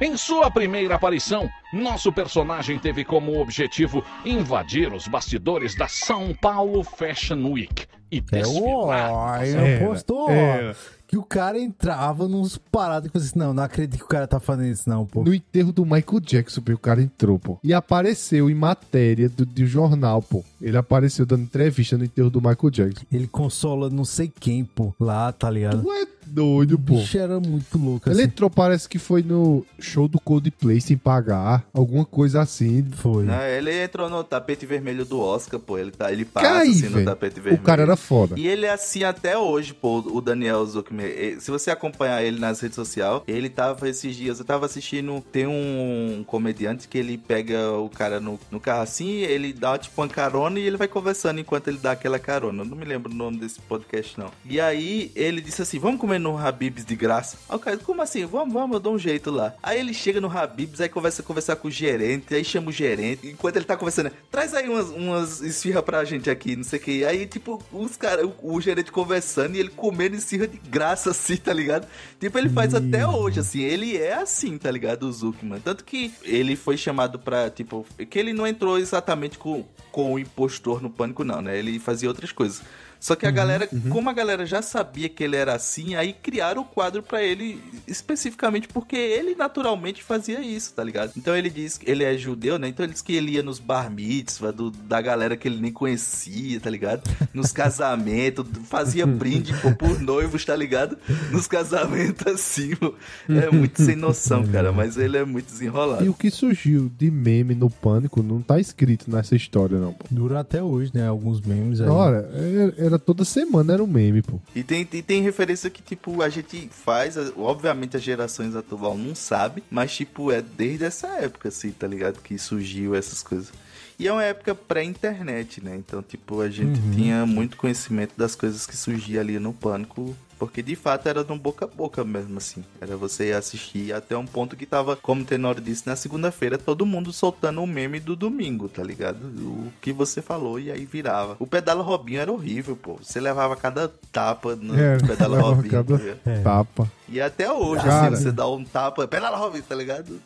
[0.00, 6.82] Em sua primeira aparição, nosso personagem teve como objetivo invadir os bastidores da São Paulo
[6.82, 9.46] Fashion Week e É o desfilar.
[9.46, 10.30] Era, impostor.
[10.32, 10.76] era.
[11.12, 14.26] Que o cara entrava nos paradas que você disse, não, não acredito que o cara
[14.26, 15.22] tá fazendo isso não, pô.
[15.22, 17.58] No enterro do Michael Jackson, o cara entrou, pô.
[17.62, 20.42] E apareceu em matéria do, do jornal, pô.
[20.58, 23.04] Ele apareceu dando entrevista no enterro do Michael Jackson.
[23.12, 25.82] Ele consola não sei quem, pô, lá, tá ligado?
[25.82, 26.94] Tu é doido, O pô.
[26.96, 28.24] bicho era muito louco, Ele assim.
[28.28, 32.84] entrou, parece que foi no show do Coldplay sem pagar, alguma coisa assim.
[32.92, 33.24] Foi.
[33.24, 35.78] Não, ele entrou no tapete vermelho do Oscar, pô.
[35.78, 37.62] Ele, tá, ele passa Cai, assim no tapete O vermelho.
[37.64, 38.38] cara era foda.
[38.38, 41.06] E ele é assim até hoje, pô, o Daniel Zuckerman.
[41.06, 45.22] Eh, Se você acompanhar ele nas redes sociais, ele tava esses dias, eu tava assistindo,
[45.32, 50.00] tem um comediante que ele pega o cara no, no carro assim, ele dá tipo
[50.00, 52.62] uma carona e ele vai conversando enquanto ele dá aquela carona.
[52.62, 54.30] Eu não me lembro o nome desse podcast, não.
[54.44, 57.36] E aí ele disse assim, vamos comer no Habib's de graça.
[57.48, 58.24] Aí o cara, como assim?
[58.24, 59.54] Vamos, vamos, eu dou um jeito lá.
[59.62, 63.26] Aí ele chega no Habib's, aí conversa conversar com o gerente, aí chama o gerente,
[63.28, 66.82] enquanto ele tá conversando, traz aí umas, umas esfirra pra gente aqui, não sei o
[66.82, 67.04] que.
[67.04, 71.36] Aí, tipo, os caras, o, o gerente conversando e ele comendo esfirra de graça, assim,
[71.36, 71.86] tá ligado?
[72.20, 75.04] Tipo, ele faz até hoje, assim, ele é assim, tá ligado?
[75.04, 75.60] O Zuckman.
[75.60, 80.18] Tanto que ele foi chamado pra, tipo, que ele não entrou exatamente com, com o
[80.18, 81.58] impostor no pânico, não, né?
[81.58, 82.62] Ele fazia outras coisas.
[83.02, 86.62] Só que a galera, como a galera já sabia que ele era assim, aí criaram
[86.62, 91.10] o quadro pra ele especificamente porque ele naturalmente fazia isso, tá ligado?
[91.16, 92.68] Então ele diz que ele é judeu, né?
[92.68, 95.72] Então ele diz que ele ia nos bar mitzvah do, da galera que ele nem
[95.72, 97.02] conhecia, tá ligado?
[97.34, 100.96] Nos casamentos, fazia brinde pô, por noivos, tá ligado?
[101.32, 102.94] Nos casamentos assim, pô.
[103.28, 106.04] É muito sem noção, cara, mas ele é muito desenrolado.
[106.04, 110.04] E o que surgiu de meme no pânico não tá escrito nessa história, não, pô.
[110.08, 111.08] Dura até hoje, né?
[111.08, 111.88] Alguns memes aí.
[111.88, 112.30] Ora,
[112.78, 114.40] era, era toda semana, era um meme, pô.
[114.54, 119.14] E tem, e tem referência que, tipo, a gente faz, obviamente as gerações atual não
[119.14, 122.20] sabe, mas, tipo, é desde essa época, assim, tá ligado?
[122.20, 123.52] Que surgiu essas coisas.
[123.98, 125.76] E é uma época pré-internet, né?
[125.76, 130.16] Então, tipo, a gente tinha muito conhecimento das coisas que surgiam ali no Pânico.
[130.42, 132.64] Porque de fato era no boca a boca mesmo, assim.
[132.80, 136.84] Era você assistir até um ponto que tava, como o Tenor disse, na segunda-feira, todo
[136.84, 139.18] mundo soltando o meme do domingo, tá ligado?
[139.24, 141.36] O que você falou e aí virava.
[141.38, 142.94] O pedala Robinho era horrível, pô.
[143.00, 145.70] Você levava cada tapa no Era, pedala Robinho.
[145.70, 146.30] cada- tá?
[146.30, 146.40] É.
[146.40, 146.90] Tapa.
[147.12, 148.14] E até hoje, Cara.
[148.14, 150.18] assim, você dá um tapa, pedala Robinho, tá ligado?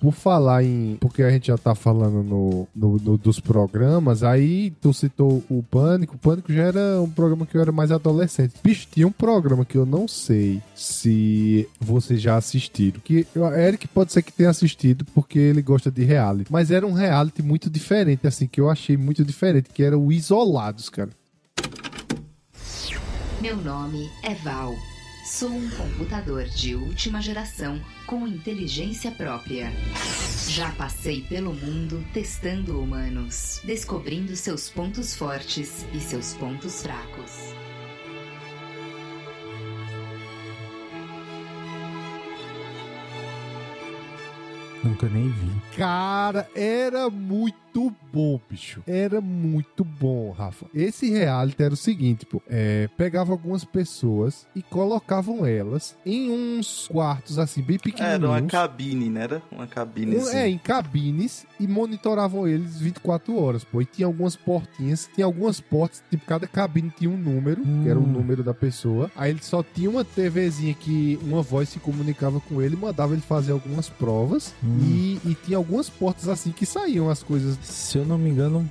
[0.00, 0.96] Por falar em.
[1.00, 5.60] Porque a gente já tá falando no, no- no- dos programas, aí tu citou o
[5.62, 6.14] Pânico.
[6.14, 8.54] O Pânico já era um programa que eu era mais adolescente.
[8.62, 13.00] Bicho, tinha um programa que eu não sei se vocês já assistiram.
[13.02, 16.52] Que o Eric pode ser que tenha assistido porque ele gosta de reality.
[16.52, 20.12] Mas era um reality muito diferente, assim, que eu achei muito diferente, que era o
[20.12, 21.10] Isolados, cara.
[23.40, 24.72] Meu nome é Val.
[25.24, 29.72] Sou um computador de última geração com inteligência própria.
[30.48, 37.54] Já passei pelo mundo testando humanos, descobrindo seus pontos fortes e seus pontos fracos.
[44.82, 45.52] Nunca nem vi.
[45.76, 48.82] Cara, era muito bom, bicho.
[48.86, 50.66] Era muito bom, Rafa.
[50.74, 52.42] Esse reality era o seguinte, pô.
[52.48, 58.22] É, pegava algumas pessoas e colocavam elas em uns quartos, assim, bem pequenininhos.
[58.22, 59.22] Era uma cabine, né?
[59.22, 60.36] Era uma cabine, Um- assim.
[60.36, 63.80] É, em cabines e monitoravam eles 24 horas, pô.
[63.80, 67.98] E tinha algumas portinhas, tinha algumas portas, tipo, cada cabine tinha um número, que era
[67.98, 68.06] o Hum.
[68.12, 69.10] número da pessoa.
[69.16, 73.22] Aí ele só tinha uma TVzinha que uma voz se comunicava com ele, mandava ele
[73.22, 74.54] fazer algumas provas.
[74.62, 74.78] Hum.
[74.82, 77.58] E, e tinha algumas portas assim que saíam as coisas.
[77.62, 78.68] Se eu não me engano,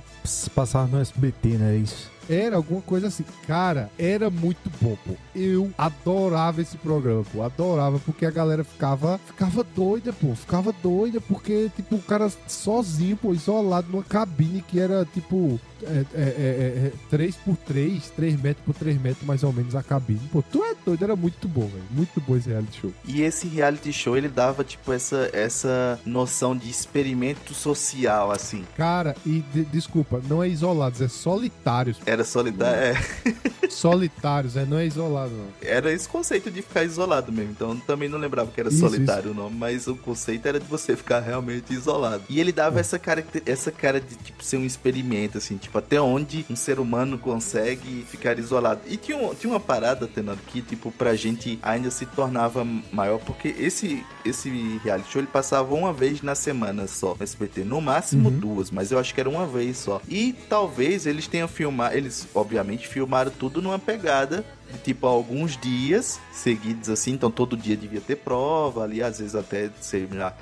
[0.54, 1.76] passava no SBT, né?
[1.76, 2.10] Isso.
[2.28, 3.24] Era alguma coisa assim.
[3.46, 5.14] Cara, era muito bom, pô.
[5.34, 7.42] Eu adorava esse programa, pô.
[7.42, 10.34] Adorava, porque a galera ficava, ficava doida, pô.
[10.34, 16.04] Ficava doida, porque, tipo, o cara sozinho, pô, isolado numa cabine que era, tipo, é,
[16.14, 20.20] é, é, é, 3x3, 3 metros por 3 metros, mais ou menos, a cabine.
[20.30, 21.84] Pô, tu é doido, era muito bom, velho.
[21.90, 22.92] Muito bom esse reality show.
[23.06, 28.64] E esse reality show, ele dava, tipo, essa, essa noção de experimento social, assim.
[28.76, 31.98] Cara, e de- desculpa, não é isolados, é solitários.
[32.06, 32.94] Era solitário, é,
[33.68, 35.46] solitários, é, não é isolado, não.
[35.62, 37.52] era esse conceito de ficar isolado mesmo.
[37.52, 40.60] Então eu também não lembrava que era Isso, solitário o nome, mas o conceito era
[40.60, 42.22] de você ficar realmente isolado.
[42.28, 46.00] E ele dava essa cara, essa cara de tipo ser um experimento, assim, tipo, até
[46.00, 48.80] onde um ser humano consegue ficar isolado.
[48.86, 53.18] E tinha, um- tinha uma parada, Tenado, que, tipo, pra gente ainda se tornava maior,
[53.20, 54.48] porque esse, esse
[54.84, 58.38] reality show ele passava uma vez na semana só no SBT, no máximo Uhum.
[58.38, 60.00] duas, mas eu acho que era uma vez só.
[60.08, 66.18] E talvez eles tenham filmado, eles obviamente filmaram tudo numa pegada de tipo alguns dias
[66.32, 70.34] seguidos assim, então todo dia devia ter prova ali, às vezes até sei lá,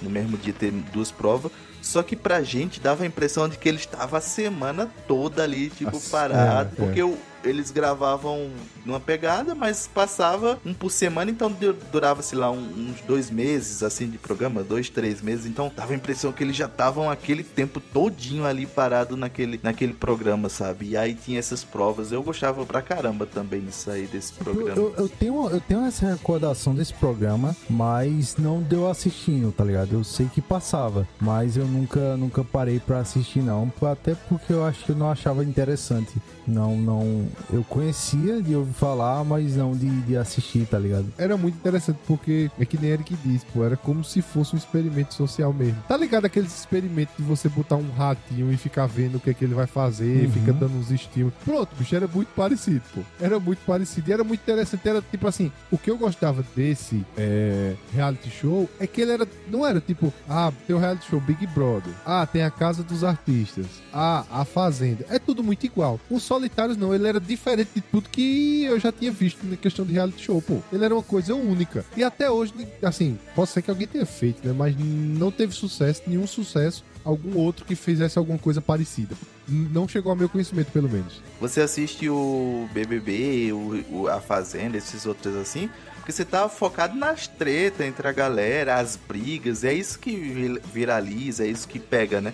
[0.00, 1.50] no mesmo dia ter duas provas.
[1.82, 5.68] Só que pra gente dava a impressão de que ele estava a semana toda ali,
[5.68, 6.70] tipo, parado.
[6.78, 6.86] é, é.
[6.86, 8.50] porque o, eles gravavam
[8.84, 13.82] numa pegada, mas passava um por semana, então du- durava, sei lá, uns dois meses,
[13.82, 15.46] assim, de programa, dois, três meses.
[15.46, 19.92] Então dava a impressão que eles já estavam aquele tempo todinho ali parado naquele, naquele
[19.94, 20.90] programa, sabe?
[20.90, 22.12] E aí tinha essas provas.
[22.12, 24.76] Eu gostava pra caramba também disso aí, desse Eu, programa.
[24.80, 29.92] eu, eu tenho, eu tenho essa recordação desse programa, mas não deu assistindo, tá ligado?
[29.94, 33.72] Eu sei que passava, mas eu nunca, nunca parei pra assistir, não.
[33.90, 36.12] Até porque eu acho que eu não achava interessante.
[36.46, 37.26] Não, não.
[37.52, 41.06] Eu conhecia de ouvir falar, mas não de, de assistir, tá ligado?
[41.18, 44.58] Era muito interessante porque é que nem Eric disse, pô, era como se fosse um
[44.58, 45.82] experimento social mesmo.
[45.88, 49.34] Tá ligado aqueles experimentos de você botar um ratinho e ficar vendo o que é
[49.34, 50.32] que ele vai fazer, Uhum.
[50.32, 51.34] fica dando uns estímulos.
[51.44, 53.00] Pronto, bicho, era muito parecido, pô.
[53.20, 54.88] Era muito parecido e era muito interessante.
[54.88, 59.26] Era tipo assim, o que eu gostava desse é, reality show é que ele era,
[59.48, 63.04] não era tipo, ah, tem o reality show Big Brother, ah, tem a Casa dos
[63.04, 65.04] Artistas, ah, a Fazenda.
[65.08, 65.98] É tudo muito igual.
[66.10, 69.84] Os Solitários não, ele era diferente de tudo que eu já tinha visto na questão
[69.84, 70.60] de reality show, pô.
[70.72, 71.84] Ele era uma coisa única.
[71.94, 74.54] E até hoje, assim, pode ser que alguém tenha feito, né?
[74.56, 79.14] Mas não teve sucesso, nenhum sucesso, algum outro que fizesse alguma coisa parecida.
[79.46, 81.20] Não chegou ao meu conhecimento, pelo menos.
[81.38, 86.96] Você assiste o BBB, o, o- a Fazenda, esses outros assim, porque você tá focado
[86.96, 91.78] nas tretas entre a galera, as brigas, é isso que vi- viraliza, é isso que
[91.78, 92.32] pega, né?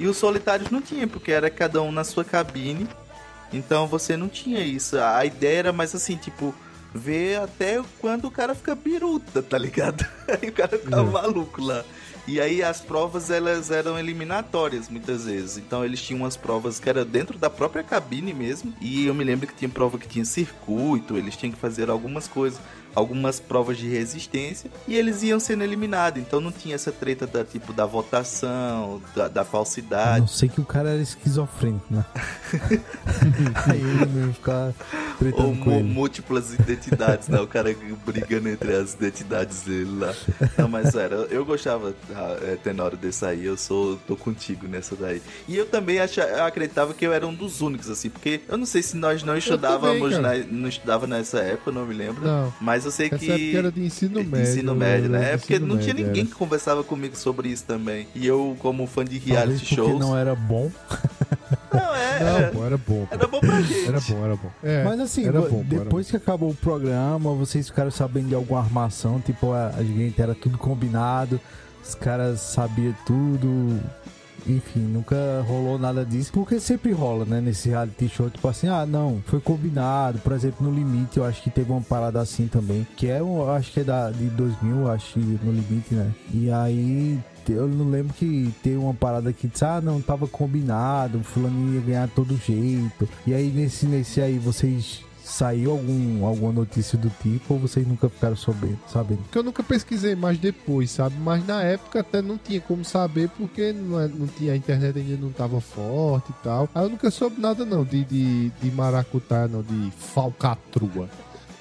[0.00, 2.88] E os solitários não tinha, porque era cada um na sua cabine,
[3.54, 4.98] então você não tinha isso.
[4.98, 6.54] A ideia era mais assim, tipo,
[6.94, 10.06] ver até quando o cara fica biruta, tá ligado?
[10.28, 11.84] Aí o cara ficava maluco lá.
[12.26, 15.58] E aí as provas elas eram eliminatórias muitas vezes.
[15.58, 18.74] Então eles tinham umas provas que era dentro da própria cabine mesmo.
[18.80, 22.26] E eu me lembro que tinha prova que tinha circuito, eles tinham que fazer algumas
[22.26, 22.58] coisas,
[22.94, 26.20] algumas provas de resistência e eles iam sendo eliminados.
[26.20, 30.20] Então não tinha essa treta da tipo da votação, da, da falsidade.
[30.20, 32.04] não sei que o cara era esquizofrênico, né?
[33.68, 34.74] Aí ele mesmo ficava
[35.10, 35.82] Ou tretando com mu- ele.
[35.88, 37.40] múltiplas identidades, né?
[37.40, 37.74] O cara
[38.06, 40.14] brigando entre as identidades dele lá.
[40.58, 43.44] Não, mas era, eu gostava, ah, é, Tenório, desse aí.
[43.44, 45.22] Eu sou, tô contigo nessa daí.
[45.48, 48.56] E eu também acha, eu acreditava que eu era um dos únicos, assim, porque eu
[48.56, 52.24] não sei se nós não estudávamos, na, não estudava nessa época, não me lembro.
[52.24, 52.52] Não.
[52.60, 53.30] Mas eu sei Essa que.
[53.30, 54.40] época era de ensino médio.
[54.42, 55.32] Ensino médio, né?
[55.32, 56.30] É porque não tinha médio, ninguém era.
[56.30, 58.06] que conversava comigo sobre isso também.
[58.14, 59.98] E eu, como fã de reality shows.
[59.98, 60.70] não era bom.
[61.72, 62.20] Não, é.
[62.20, 63.06] Não, é- pô, era bom.
[63.06, 63.14] pô.
[63.14, 63.88] Era bom pra gente.
[63.88, 64.50] Era bom, era bom.
[64.62, 69.20] É, Mas assim, bom, depois que acabou o programa, vocês ficaram sabendo de alguma armação,
[69.20, 71.40] tipo, a, a gente era tudo combinado,
[71.86, 73.80] os caras sabiam tudo.
[74.46, 75.16] Enfim, nunca
[75.46, 76.32] rolou nada disso.
[76.32, 77.40] Porque sempre rola, né?
[77.40, 80.18] Nesse reality show, tipo assim, ah, não, foi combinado.
[80.18, 82.86] Por exemplo, no limite, eu acho que teve uma parada assim também.
[82.96, 86.10] Que é, eu acho que é da, de 2000, eu acho, no limite, né?
[86.32, 87.18] E aí,
[87.48, 91.80] eu não lembro que teve uma parada que disse, ah, não, tava combinado, fulano ia
[91.80, 93.08] ganhar todo jeito.
[93.26, 98.08] E aí, nesse, nesse aí, vocês saiu algum, alguma notícia do tipo ou vocês nunca
[98.10, 98.78] ficaram sabendo?
[98.92, 99.22] sabendo?
[99.32, 101.16] que eu nunca pesquisei mais depois, sabe?
[101.18, 104.98] Mas na época até não tinha como saber porque não, é- não tinha a internet
[104.98, 106.68] ainda não tava forte e tal.
[106.74, 111.08] Aí eu nunca soube nada não de, de, de maracutá, não, de falcatrua.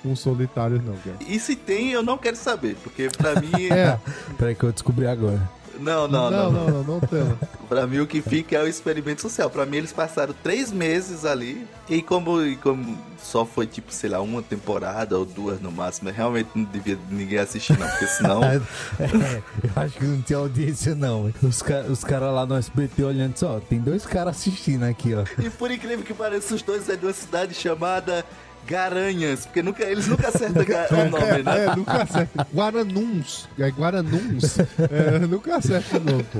[0.01, 1.15] Com solitários não, cara.
[1.25, 3.67] E se tem, eu não quero saber, porque pra mim.
[3.71, 3.97] É,
[4.37, 5.41] Peraí que eu descobri agora.
[5.79, 6.51] Não, não, não, não.
[6.51, 7.23] não, não, não, tem.
[7.67, 9.49] Pra mim o que fica é o experimento social.
[9.49, 11.65] Pra mim eles passaram três meses ali.
[11.89, 16.11] E como, e como só foi tipo, sei lá, uma temporada ou duas no máximo,
[16.11, 18.41] realmente não devia ninguém assistir, não, porque senão.
[18.99, 21.33] É, eu acho que não tinha audiência, não.
[21.41, 25.23] Os, ca os caras lá no SBT olhando só, tem dois caras assistindo aqui, ó.
[25.41, 28.25] E por incrível que pareça, os dois é de uma cidade chamada
[28.67, 31.65] Garanhas, porque nunca, eles nunca acertam o nome, né?
[31.65, 32.47] É, nunca acerta.
[32.53, 33.47] Guaranuns.
[33.59, 34.59] É, Guaranuns.
[34.59, 36.39] É, nunca acerta o nome, pô.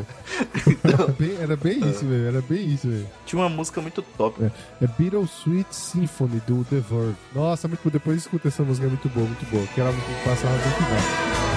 [0.84, 2.28] Era bem, era bem isso, velho.
[2.28, 3.08] Era bem isso, velho.
[3.26, 4.52] Tinha uma música muito top.
[4.82, 7.16] É Bittersweet Symphony do The Verve.
[7.34, 9.66] Nossa, muito, depois escuta essa música, é muito boa, muito boa.
[9.68, 11.53] Que era que passava no final.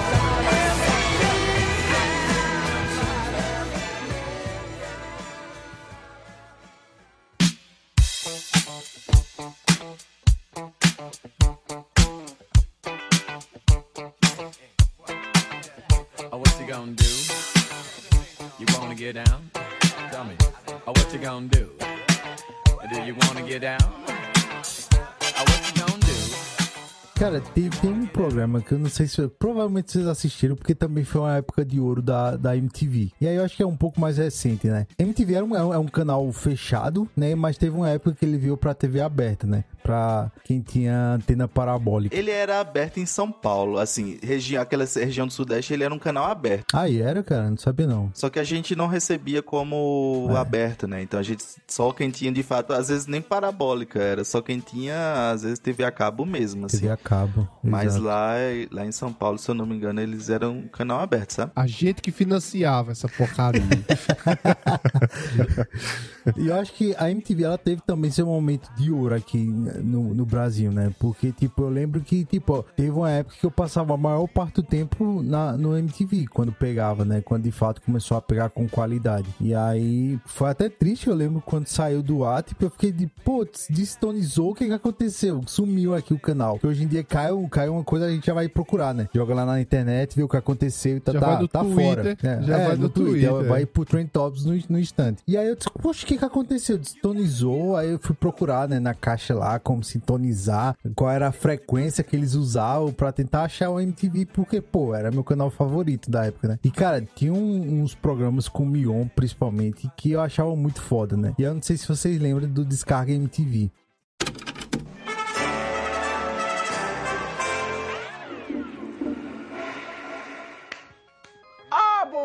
[28.67, 29.27] Programa que eu não sei se.
[29.27, 33.11] Provavelmente vocês assistiram, porque também foi uma época de ouro da, da MTV.
[33.21, 34.87] E aí eu acho que é um pouco mais recente, né?
[34.97, 37.35] MTV era um, é um- é um canal fechado, né?
[37.35, 39.63] Mas teve uma época que ele veio pra TV aberta, né?
[39.83, 42.15] Pra quem tinha antena parabólica.
[42.15, 45.99] Ele era aberto em São Paulo, assim, regi aquela região do Sudeste, ele era um
[45.99, 46.65] canal aberto.
[46.75, 48.11] Aí era, cara, não sabia não.
[48.13, 50.35] Só que a gente não recebia como É.
[50.37, 51.01] aberto, né?
[51.01, 54.59] Então a gente só quem tinha de fato, às vezes nem parabólica, era só quem
[54.59, 56.79] tinha, às vezes TV a cabo mesmo, assim.
[56.79, 57.47] TV a cabo.
[57.63, 58.03] Mas exato.
[58.05, 58.33] lá,
[58.77, 61.51] lá em São Paulo, se eu não me engano, eles eram um canal aberto, sabe?
[61.55, 63.63] A gente que financiava essa porcaria.
[66.35, 70.13] E eu acho que a MTV ela teve também seu momento de ouro aqui no,
[70.13, 70.91] no Brasil, né?
[70.99, 74.27] Porque, tipo, eu lembro que, tipo, ó, teve uma época que eu passava a maior
[74.27, 77.21] parte do tempo na, no MTV, quando pegava, né?
[77.21, 79.27] Quando de fato começou a pegar com qualidade.
[79.39, 83.07] E aí foi até triste, eu lembro quando saiu do ar, tipo, eu fiquei de,
[83.23, 85.41] putz, destonizou, o que que aconteceu?
[85.45, 86.59] Sumiu aqui o canal.
[86.59, 89.07] Que hoje em dia cai, um- cai uma coisa, a gente já vai procurar, né?
[89.13, 91.59] Joga lá na internet, vê o que aconteceu e tá, Já tá, vai do tá
[91.61, 92.43] Twitter, fora.
[92.43, 93.65] já vai no do Twitter, vai é.
[93.65, 95.21] pro Trend Tops no, no instante.
[95.27, 96.77] E aí eu disse, poxa, o que que aconteceu?
[96.77, 102.03] Destonizou, aí eu fui procurar, né, na caixa lá, como sintonizar, qual era a frequência
[102.03, 106.25] que eles usavam pra tentar achar o MTV, porque, pô, era meu canal favorito da
[106.25, 106.59] época, né?
[106.63, 111.15] E, cara, tinha um- uns programas com o Mion, principalmente, que eu achava muito foda,
[111.17, 111.33] né?
[111.37, 113.71] E eu não sei se vocês lembram do Descarga MTV.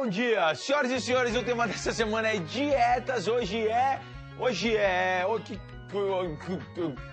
[0.03, 0.53] Bom dia!
[0.57, 3.29] Senhoras e senhores, o tema dessa semana é dietas.
[3.29, 4.01] Hoje é.
[4.37, 5.25] Hoje é.
[5.29, 5.61] o que,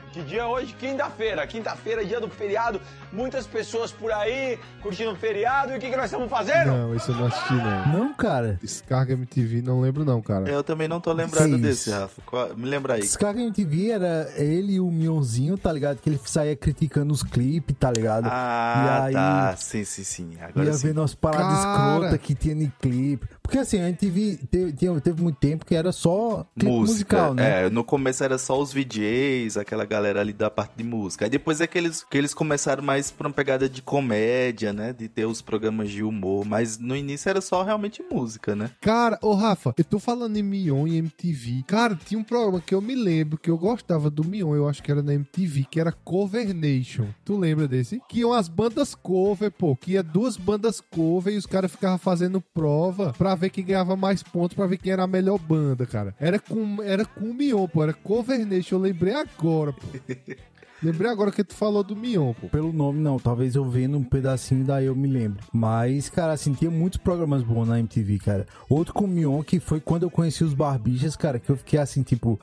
[0.09, 0.73] que, dia é hoje?
[0.73, 1.45] Quinta-feira.
[1.47, 2.81] Quinta-feira, dia do feriado.
[3.11, 5.73] Muitas pessoas por aí curtindo o feriado.
[5.73, 6.67] E o que, que nós estamos fazendo?
[6.71, 7.87] não, isso eu não assisti, não.
[7.87, 8.59] Não, cara.
[8.61, 10.49] Descarga MTV, não lembro não, cara.
[10.49, 11.61] Eu também não tô lembrado Sim.
[11.61, 12.21] desse, Rafa.
[12.25, 13.01] Qual- Me lembra aí.
[13.01, 15.97] Descarga MTV era ele e o Mionzinho, tá ligado?
[15.97, 18.27] Que ele saía criticando os clipes, tá ligado?
[18.31, 19.55] Ah, e aí, tá.
[19.57, 20.31] Sim, sim, sim.
[20.41, 20.87] Agora ia sim.
[20.87, 21.93] vendo as paradas Cara.
[21.93, 23.27] escrotas que tinha no clipe.
[23.41, 27.65] Porque assim, a MTV teve, teve muito tempo que era só clipe Música, musical, né?
[27.65, 31.25] É, no começo era só os VJs, aquela galera ali da parte de música.
[31.25, 34.93] Aí depois é que eles, que eles começaram mais pra uma pegada de comédia, né?
[34.93, 36.45] De ter os programas de humor.
[36.45, 38.71] Mas no início era só realmente música, né?
[38.79, 41.63] Cara, ô Rafa, eu tô falando em Mion e MTV.
[41.67, 44.81] Cara, tinha um programa que eu me lembro que eu gostava do Mion, eu acho
[44.81, 47.07] que era na MTV, que era Cover Nation.
[47.25, 48.01] Tu lembra desse?
[48.07, 51.97] Que iam as bandas cover, pô, que ia duas bandas cover e os caras ficavam
[51.97, 55.85] fazendo prova pra ver quem ganhava mais pontos, pra ver quem era a melhor banda,
[55.85, 56.15] cara.
[56.19, 59.88] Era com, era com o Mion, pô, era Cover Nation, eu lembrei agora, pô.
[60.81, 62.47] Lembrei agora que tu falou do Mion, pô.
[62.47, 63.19] Pelo nome, não.
[63.19, 65.43] Talvez eu vendo um pedacinho, daí eu me lembro.
[65.51, 68.47] Mas, cara, assim, tinha muitos programas bons na MTV, cara.
[68.69, 71.79] Outro com o Mion, que foi quando eu conheci os Barbichas, cara, que eu fiquei
[71.79, 72.39] assim, tipo,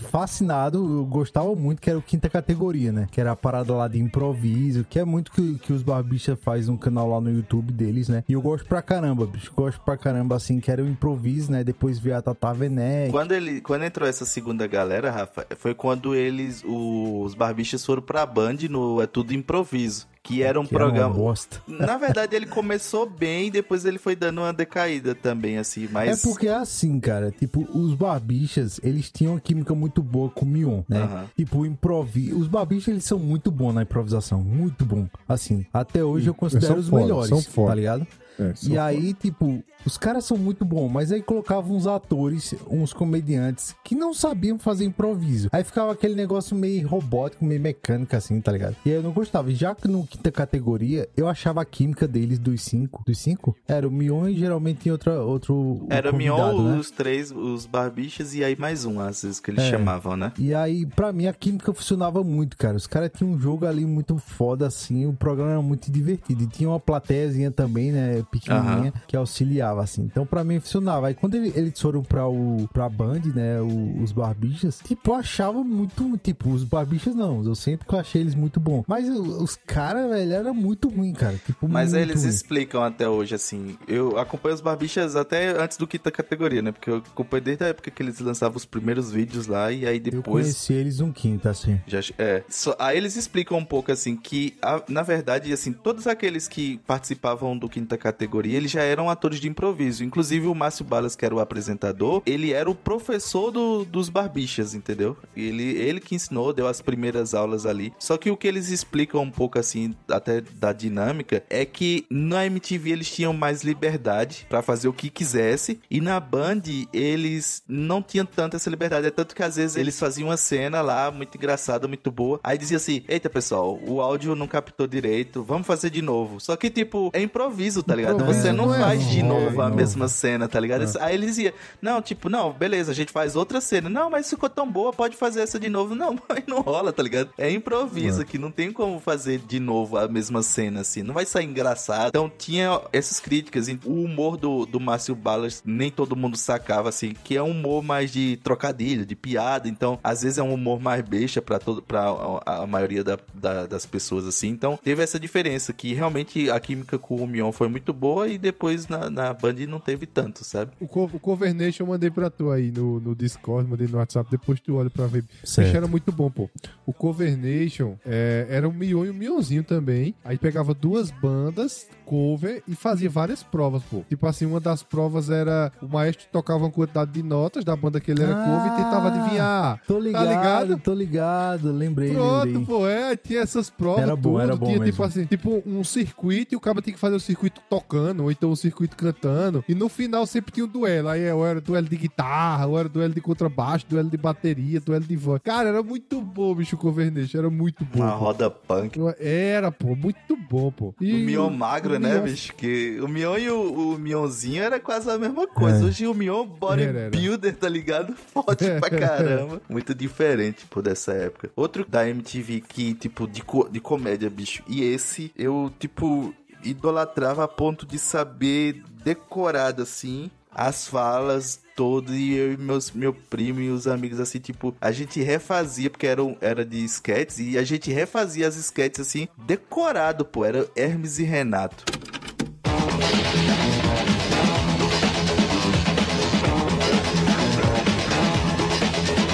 [0.00, 0.78] fascinado.
[0.78, 3.06] Eu gostava muito, que era o quinta categoria, né?
[3.10, 6.68] Que era a parada lá de improviso, que é muito que, que os Barbichas faz
[6.68, 8.24] no canal lá no YouTube deles, né?
[8.28, 9.52] E eu gosto pra caramba, bicho.
[9.54, 11.64] Gosto pra caramba, assim, que era o improviso, né?
[11.64, 13.10] Depois veio a Tata Werneck.
[13.10, 18.26] Quando, ele, quando entrou essa segunda galera, Rafa, foi quando eles, os barbichas foram pra
[18.26, 20.06] Band no É Tudo Improviso.
[20.26, 21.14] Que era um que era uma programa.
[21.14, 21.62] bosta.
[21.68, 26.24] Na verdade, ele começou bem, depois ele foi dando uma decaída também, assim, mas.
[26.24, 27.30] É porque é assim, cara.
[27.30, 31.02] Tipo, os barbichas, eles tinham uma química muito boa com o Mion, né?
[31.02, 31.24] Aham.
[31.36, 32.36] Tipo, o improviso.
[32.38, 34.42] Os barbichas, eles são muito bons na improvisação.
[34.42, 35.06] Muito bom.
[35.28, 37.68] Assim, até hoje eu considero são os foda, melhores, são foda.
[37.68, 38.06] tá ligado?
[38.38, 42.92] É, E aí, tipo, os caras são muito bons, mas aí colocavam uns atores, uns
[42.92, 45.48] comediantes que não sabiam fazer improviso.
[45.52, 48.76] Aí ficava aquele negócio meio robótico, meio mecânico, assim, tá ligado?
[48.84, 49.50] E aí eu não gostava.
[49.52, 53.02] Já que no quinta categoria, eu achava a química deles dos cinco.
[53.06, 53.56] Dos cinco?
[53.66, 55.86] Era o Mion e geralmente tinha outra, outro.
[55.88, 56.78] Era o Mion, né?
[56.78, 59.70] os três, os barbichas e aí mais um, às vezes, que eles É.
[59.70, 60.32] chamavam, né?
[60.38, 62.76] E aí, pra mim, a química funcionava muito, cara.
[62.76, 65.06] Os caras tinham um jogo ali muito foda, assim.
[65.06, 66.42] O programa era muito divertido.
[66.42, 68.24] E tinha uma plateiazinha também, né?
[68.30, 70.02] Pequenininha, que auxiliava, assim.
[70.02, 71.08] Então, pra mim, funcionava.
[71.08, 73.60] Aí, quando ele- eles foram pra, o, pra Band, né?
[73.60, 76.16] o- os Barbichas, tipo, eu achava muito...
[76.22, 77.44] Tipo, os Barbichas não.
[77.44, 78.84] Eu sempre achei eles muito bons.
[78.86, 81.36] Mas os caras, velho, era muito ruim, cara.
[81.44, 82.28] Tipo, Mas aí eles ruim.
[82.30, 83.76] explicam até hoje, assim.
[83.88, 86.72] Eu acompanho os barbichas até antes do quinta categoria, né?
[86.72, 89.96] Porque eu acompanho desde a época que eles lançavam os primeiros vídeos lá e aí
[89.96, 90.44] Eu depois.
[90.46, 91.80] conheci eles um quinto, assim.
[91.86, 92.42] Já, é.
[92.48, 96.78] Só- aí eles explicam um pouco assim que, a- na verdade, assim, todos aqueles que
[96.86, 99.65] participavam do quinta categoria, eles já eram atores de improviso.
[100.04, 104.74] Inclusive o Márcio Balas, que era o apresentador, ele era o professor do- dos barbichas,
[104.74, 105.16] entendeu?
[105.36, 107.92] Ele, ele que ensinou, deu as primeiras aulas ali.
[107.98, 112.46] Só que o que eles explicam um pouco assim, até da dinâmica, é que na
[112.46, 116.62] MTV eles tinham mais liberdade pra fazer o que quisesse, e na Band
[116.92, 119.06] eles não tinham tanta essa liberdade.
[119.06, 122.40] É tanto que às vezes eles faziam uma cena lá muito engraçada, muito boa.
[122.42, 126.40] Aí dizia assim: Eita pessoal, o áudio não captou direito, vamos fazer de novo.
[126.40, 128.24] Só que, tipo, é improviso, tá ligado?
[128.24, 130.84] Você não é faz de ruim, novo a mesma cena, tá ligado?
[131.00, 133.88] Aí eles iam, não, tipo, não, beleza, a gente faz outra cena.
[133.88, 135.94] Não, mas ficou tão boa, pode fazer essa de novo.
[135.96, 137.30] Não, mas não rola, tá ligado?
[137.38, 141.02] É improviso aqui, não tem como fazer de novo a mesma cena, assim.
[141.02, 142.08] Não vai sair engraçado.
[142.08, 143.66] Então tinha essas críticas.
[143.84, 147.82] O humor do, do Márcio Balas, nem todo mundo sacava, assim, que é um humor
[147.82, 149.68] mais de trocadilho, de piada.
[149.68, 152.04] Então, às vezes é um humor mais beixa pra, todo, pra
[152.44, 154.48] a, a maioria da- da- das pessoas, assim.
[154.48, 158.36] Então, teve essa diferença, que realmente a química com o Mion foi muito boa e
[158.38, 160.72] depois na, na Band não teve tanto, sabe?
[160.80, 163.98] O, Co- o Cover Nation eu mandei pra tu aí no, no Discord, mandei no
[163.98, 165.24] WhatsApp, depois tu olha pra ver.
[165.44, 165.76] Certo.
[165.76, 166.48] Era muito bom, pô.
[166.86, 170.14] O Cover Nation é, era um Mion e um Mionzinho também.
[170.24, 174.02] Aí pegava duas bandas, cover, e fazia várias provas, pô.
[174.08, 178.00] Tipo assim, uma das provas era o maestro tocava uma quantidade de notas da banda
[178.00, 179.80] que ele era cover e tentava adivinhar.
[179.86, 180.30] Tô ligado, Tá
[180.64, 180.78] ligado?
[180.80, 182.64] tô ligado, lembrei, Pronto, lembrei.
[182.64, 184.02] pô, é, tinha essas provas.
[184.04, 184.92] Era bom, tudo, era bom Tinha mesmo.
[184.92, 188.30] tipo assim, tipo um circuito e o cara tinha que fazer o circuito tocando, ou
[188.30, 189.25] então o circuito cantando.
[189.68, 191.08] E no final sempre tinha um duelo.
[191.08, 195.04] Aí ou era duelo de guitarra, ou era duelo de contrabaixo, duelo de bateria, duelo
[195.04, 195.40] de voz.
[195.42, 198.00] Cara, era muito bom, bicho, o Cover Nation, era muito bom.
[198.02, 198.18] Uma pô.
[198.18, 198.98] roda punk.
[199.18, 200.94] Era, pô, muito bom, pô.
[201.00, 202.54] E o Mion magro, o né, Mion- bicho?
[202.54, 205.84] Que o Mion e o, o Mionzinho era quase a mesma coisa.
[205.84, 205.88] É.
[205.88, 208.14] Hoje o Mion bodybuilder, tá ligado?
[208.32, 209.60] Forte pra caramba.
[209.68, 211.50] Muito diferente, pô, dessa época.
[211.56, 214.62] Outro da MTV que, tipo, de, co- de comédia, bicho.
[214.68, 222.34] E esse, eu, tipo, idolatrava a ponto de saber decorado, assim, as falas todas e
[222.34, 226.22] eu e meus, meu primo e os amigos assim, tipo, a gente refazia, porque era,
[226.40, 231.22] era de sketches, e a gente refazia as sketches assim, decorado, pô, era Hermes e
[231.22, 231.84] Renato.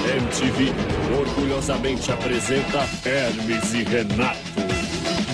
[0.05, 0.73] MTV
[1.19, 4.72] orgulhosamente apresenta Hermes e Renato.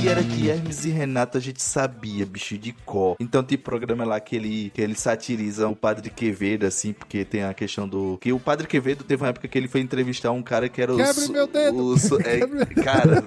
[0.02, 3.16] E era que Hermes e Renato a gente sabia, bicho, de cor.
[3.18, 7.42] Então tem programa lá que ele, que ele satiriza o Padre Quevedo, assim, porque tem
[7.42, 8.16] a questão do...
[8.20, 10.94] Que o Padre Quevedo teve uma época que ele foi entrevistar um cara que era
[10.94, 10.96] o...
[10.96, 11.94] Quebre meu dedo!
[11.94, 13.24] o é, cara,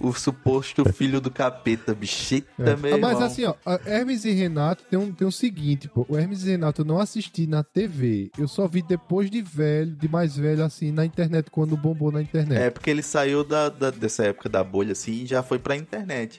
[0.00, 2.34] o suposto filho do capeta, bicho.
[2.34, 2.76] Eita, É.
[2.76, 3.26] meu Ah, mas irmão.
[3.26, 3.54] assim, ó,
[3.86, 6.04] Hermes e Renato tem um, tem um seguinte, pô.
[6.08, 8.30] O Hermes e Renato eu não assisti na TV.
[8.36, 12.20] Eu só vi depois de velho, de mais velho, assim, na internet, quando bombou na
[12.20, 12.58] internet.
[12.60, 15.76] É, porque ele saiu da, da- dessa época da bolha, assim, e já foi pra
[15.76, 15.91] internet.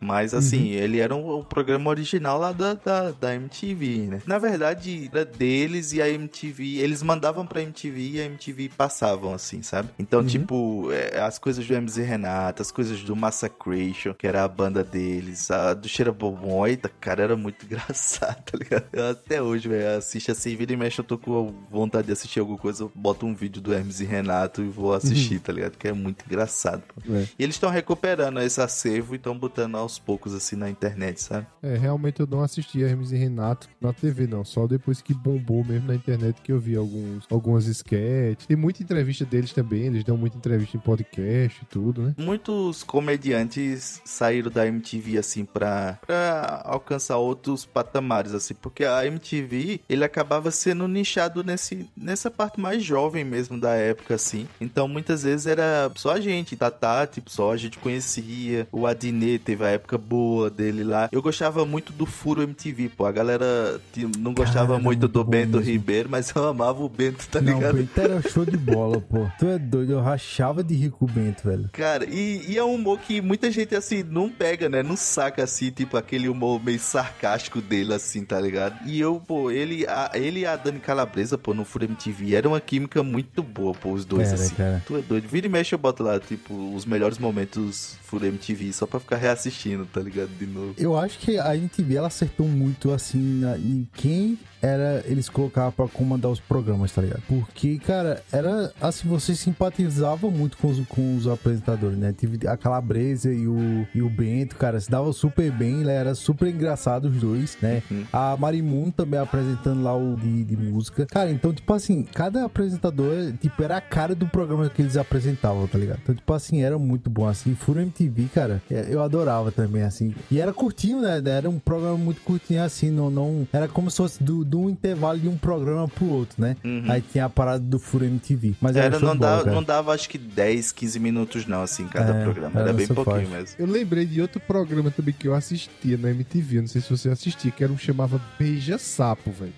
[0.04, 4.22] Mas, assim, ele era um, um programa original lá da, da, da MTV, né?
[4.26, 9.34] Na verdade, era deles e a MTV, eles mandavam pra MTV e a MTV passavam,
[9.34, 9.90] assim, sabe?
[9.98, 14.48] Então, tipo, é, as coisas do MZ Renato, as coisas do Massacration, que era a
[14.48, 18.86] banda deles, a do Cheira Bobon, eita, cara, era muito engraçado, tá ligado?
[18.92, 22.40] Eu até hoje, velho, assisto assim, vira e mexe, eu tô com vontade de assistir
[22.40, 25.78] alguma coisa, eu boto um vídeo do Hermes e Renato e vou assistir, tá ligado?
[25.78, 26.84] Que é muito engraçado.
[27.10, 27.28] É.
[27.38, 31.46] E eles estão recuperando esse acervo e estão botando aos poucos, assim, na internet, sabe?
[31.62, 34.46] É, realmente eu não assisti Hermes e Renato na TV, não.
[34.46, 38.48] Só depois que bombou mesmo na internet que eu vi alguns, algumas sketches.
[38.48, 42.16] Tem muita entrevista deles também, eles dão muita entrevista em podcast e tudo, né?
[42.18, 49.82] Muitos comediantes saíram da MTV, assim, pra, pra alcançar outros patamares, assim, porque a MTV,
[49.90, 54.48] ele acabava sendo nichado nesse, nessa parte mais jovem mesmo da época, assim.
[54.62, 58.66] Então, muitas vezes era só a gente, Tatá, tipo, só a gente conhecia.
[58.72, 61.10] O Adnet teve a época boa dele lá.
[61.12, 63.06] Eu gostava muito do Furo MTV, pô.
[63.06, 63.80] A galera
[64.18, 65.72] não gostava Cara, muito do Bento mesmo.
[65.72, 67.76] Ribeiro, mas eu amava o Bento, tá Não, o ligado?
[67.78, 69.28] Bento era show de bola, pô.
[69.40, 71.70] Tu é doido, eu rachava de rir com o Bento, velho.
[71.74, 74.84] Cara, e, e é um humor que muita gente, assim, não pega, né?
[74.84, 78.78] Não saca, assim, tipo, aquele humor meio sarcástico dele, assim, tá ligado?
[78.88, 82.48] E eu, pô, ele, a, ele e a Dani Calabresa, pô, no Fura MTV, era
[82.48, 84.56] uma química muito boa, pô, os dois, Era, assim.
[84.56, 84.84] cara.
[84.86, 85.28] Tu é doido.
[85.28, 89.18] Vira e mexe, eu boto lá, tipo, os melhores momentos Fura MTV, só pra ficar
[89.24, 90.30] reassistindo, tá ligado?
[90.38, 90.76] De novo.
[90.78, 95.88] Eu acho que a MTV ela acertou muito assim em quem era eles colocavam pra
[95.90, 97.22] comandar os programas, tá ligado?
[97.28, 102.14] Porque, cara, era assim, você simpatizava muito com os, com os apresentadores, né?
[102.18, 106.16] Tive a Calabresa e o, e o Bento, cara, se dava super bem, ele era
[106.16, 107.84] super engraçado os dois, né?
[108.14, 111.06] A Marimun também apresentando lá o de, de música.
[111.06, 115.68] Cara, então, tipo assim, cada apresentador, tipo, era a cara do programa que eles apresentavam,
[115.68, 116.00] tá ligado?
[116.04, 117.54] Então, tipo assim, era muito bom, assim.
[117.54, 120.14] Furo MTV, cara, é, eu adorava também, assim.
[120.32, 121.22] E era curtinho, né?
[121.26, 123.10] Era um programa muito curtinho, assim, não...
[123.10, 126.58] não era como se fosse do, do intervalo de um programa pro outro, né?
[126.90, 128.56] Aí tinha a parada do Furo MTV.
[128.60, 129.56] Mas era, Era, não, dava, cara.
[129.56, 132.52] não dava acho que 10, 15 minutos não, assim, cada É, programa.
[132.60, 133.38] era Era bem pouquinho faixa.
[133.38, 133.56] mesmo.
[133.60, 137.10] Eu lembrei de outro programa também que eu assistia na MTV, não sei se você
[137.10, 139.54] assistia, que era um que chamava Beija Sapo, velho.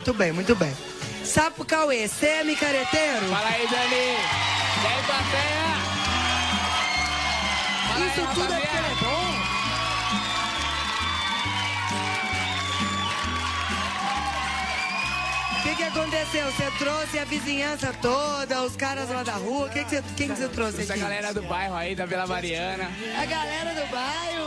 [0.00, 0.72] Muito bem, muito bem.
[1.22, 3.26] Sapo Cauê, semi-careteiro?
[3.30, 4.16] Fala aí, Dani.
[4.82, 5.54] Plateia?
[5.54, 5.63] Fala
[7.96, 9.34] Isso aí, tudo é porque é bom.
[15.58, 16.44] O que, que aconteceu?
[16.52, 19.68] Você trouxe a vizinhança toda, os caras lá da rua?
[19.70, 21.02] Que que você, quem que você trouxe Essa aqui?
[21.02, 22.84] galera do bairro aí, da Vila Mariana.
[23.18, 24.44] A galera do bairro.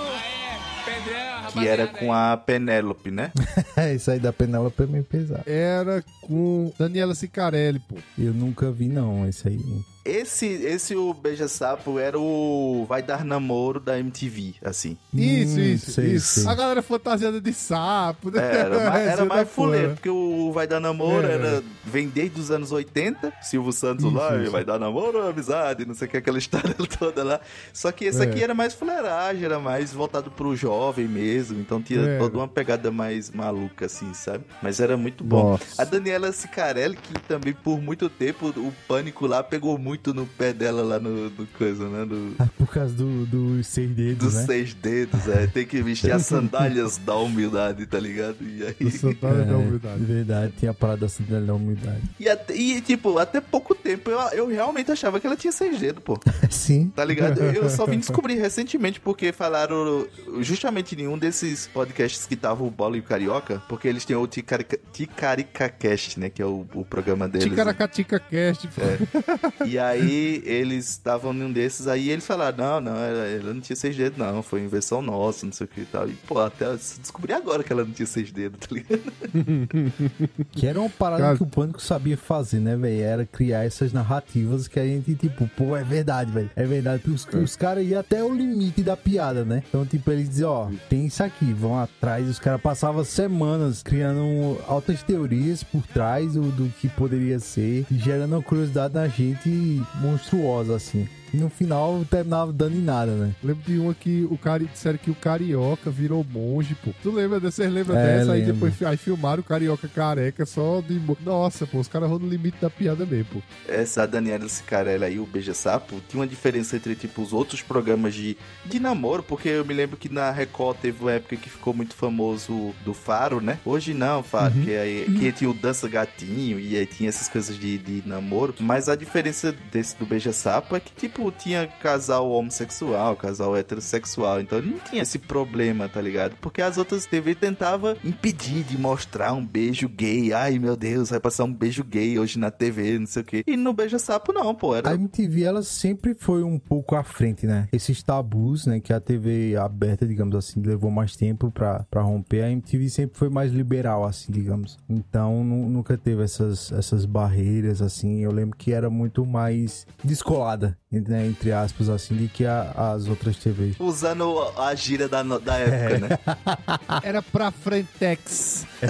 [0.85, 1.51] Pedrão.
[1.51, 3.31] Que era com a Penélope, né?
[3.75, 5.43] É, isso aí da Penélope é meio pesado.
[5.45, 7.95] Era com Daniela Sicarelli, pô.
[8.17, 9.59] Eu nunca vi, não, esse aí.
[10.07, 14.97] Esse, esse o Beija-Sapo era o Vai Dar Namoro da MTV, assim.
[15.13, 16.39] Isso, Hum, isso, sei, isso.
[16.41, 16.49] sei.
[16.51, 18.41] A galera fantasiada de sapo, né?
[18.55, 21.31] Era, mais, era mais fuleiro, porque o Vai Dar Namoro É.
[21.33, 24.51] era, vem desde os anos 80, Silvio Santos Isso, lá, isso.
[24.51, 27.39] vai dar namoro ou amizade, não sei o que, aquela história toda lá.
[27.73, 28.23] Só que esse É.
[28.23, 32.19] aqui era mais fuleiragem, era mais voltado pro jovem mesmo, então tinha Era.
[32.19, 34.43] toda uma pegada mais maluca, assim, sabe?
[34.61, 35.51] Mas era muito bom.
[35.51, 35.81] Nossa.
[35.81, 40.53] A Daniela Sicarelli, que também por muito tempo o pânico lá pegou muito no pé
[40.53, 42.05] dela lá no, no coisa, né?
[42.05, 44.45] No, Ah, Por causa do- dos seis dedos, dos né?
[44.45, 45.47] seis dedos, é.
[45.47, 48.37] Tem que vestir as sandálias da humildade, tá ligado?
[48.41, 48.91] E aí.
[48.91, 50.01] Sandália da humildade.
[50.03, 52.01] É, verdade, tinha a parada da sandália da humildade.
[52.19, 55.79] E, até- e, tipo, até pouco tempo eu, eu realmente achava que ela tinha seis
[55.79, 56.19] dedos, pô.
[56.49, 56.91] Sim.
[56.95, 57.41] Tá ligado?
[57.41, 60.07] Eu só vim descobrir recentemente porque falaram
[60.41, 64.15] justamente em um desses podcasts que tava o Bola e o Carioca, porque eles têm
[64.15, 66.29] o Ticarica, Ticarica Cast, né?
[66.29, 67.47] Que é o, o programa deles.
[67.47, 68.81] Ticaracatica Cast, pô.
[68.81, 69.67] É.
[69.67, 73.75] E aí eles estavam num desses, aí eles falaram, não, não, ela, ela não tinha
[73.75, 76.07] seis dedos, não, foi invenção nossa, não sei o que e tal.
[76.07, 79.01] E, pô, até eu descobri agora que ela não tinha seis dedos, tá ligado?
[80.51, 83.01] Que era uma parada Cara- que o Pânico sabia fazer, né, velho?
[83.01, 86.49] Era criar essas narrativas que a gente, tipo, pô, é verdade, velho.
[86.55, 87.03] É verdade.
[87.09, 89.63] Os, os caras iam até o limite da piada, né?
[89.67, 92.27] Então, tipo, eles diziam, ó, tem isso aqui, vão atrás.
[92.27, 97.97] Os caras passavam semanas criando altas teorias por trás do, do que poderia ser e
[97.97, 101.07] gerando uma curiosidade na gente monstruosa, assim.
[101.33, 103.35] E no final terminava dando em nada, né?
[103.43, 106.91] Lembro de uma que o cara disseram que o carioca virou monge, pô.
[107.03, 107.57] Tu lembra dessa?
[107.63, 108.31] Vocês lembram É, dessa?
[108.31, 108.53] Aí lembro.
[108.53, 110.99] depois fi- aí filmaram o carioca careca só de.
[111.23, 113.41] Nossa, pô, os caras vão no limite da piada mesmo, pô.
[113.67, 118.37] Essa Daniela Sicarella aí, o Beija-Sapo, tinha uma diferença entre, tipo, os outros programas de,
[118.65, 121.93] de namoro, porque eu me lembro que na Record teve uma época que ficou muito
[121.93, 123.59] famoso do Faro, né?
[123.65, 127.57] Hoje não, Faro, que, aí, que tinha o Dança Gatinho e aí tinha essas coisas
[127.57, 128.55] de, de namoro.
[128.59, 134.57] Mas a diferença desse do Beija-Sapo é que, tipo, tinha casal homossexual, casal heterossexual, então
[134.57, 136.35] ele não tinha esse problema, tá ligado?
[136.41, 140.33] Porque as outras TV tentava impedir de mostrar um beijo gay.
[140.33, 143.43] Ai, meu Deus, vai passar um beijo gay hoje na TV, não sei o quê.
[143.47, 147.45] E no Beija-Sapo não, pô, era A MTV, ela sempre foi um pouco à frente,
[147.45, 147.67] né?
[147.71, 148.79] Esses tabus, né?
[148.79, 152.43] Que a TV aberta, digamos assim, levou mais tempo pra, pra romper.
[152.43, 154.77] A MTV sempre foi mais liberal, assim, digamos.
[154.89, 158.19] Então, nu- nunca teve essas, essas barreiras, assim.
[158.23, 161.25] Eu lembro que era muito mais descolada, né?
[161.25, 163.75] Entre aspas, assim, do que a- as outras TVs.
[163.79, 166.19] usando a gíria da, da época, né?
[167.03, 168.65] Era pra Frentex.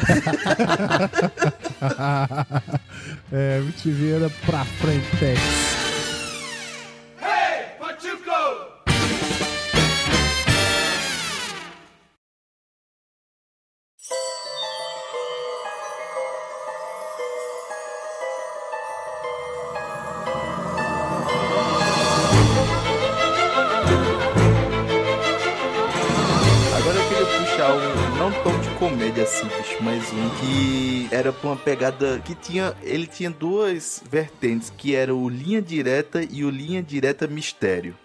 [3.32, 5.87] é, MTV era pra Frentex.
[28.98, 34.02] Comédia assim, bicho, mas um que era pra uma pegada que tinha, ele tinha duas
[34.10, 37.96] vertentes, que era o Linha Direta e o Linha Direta Mistério.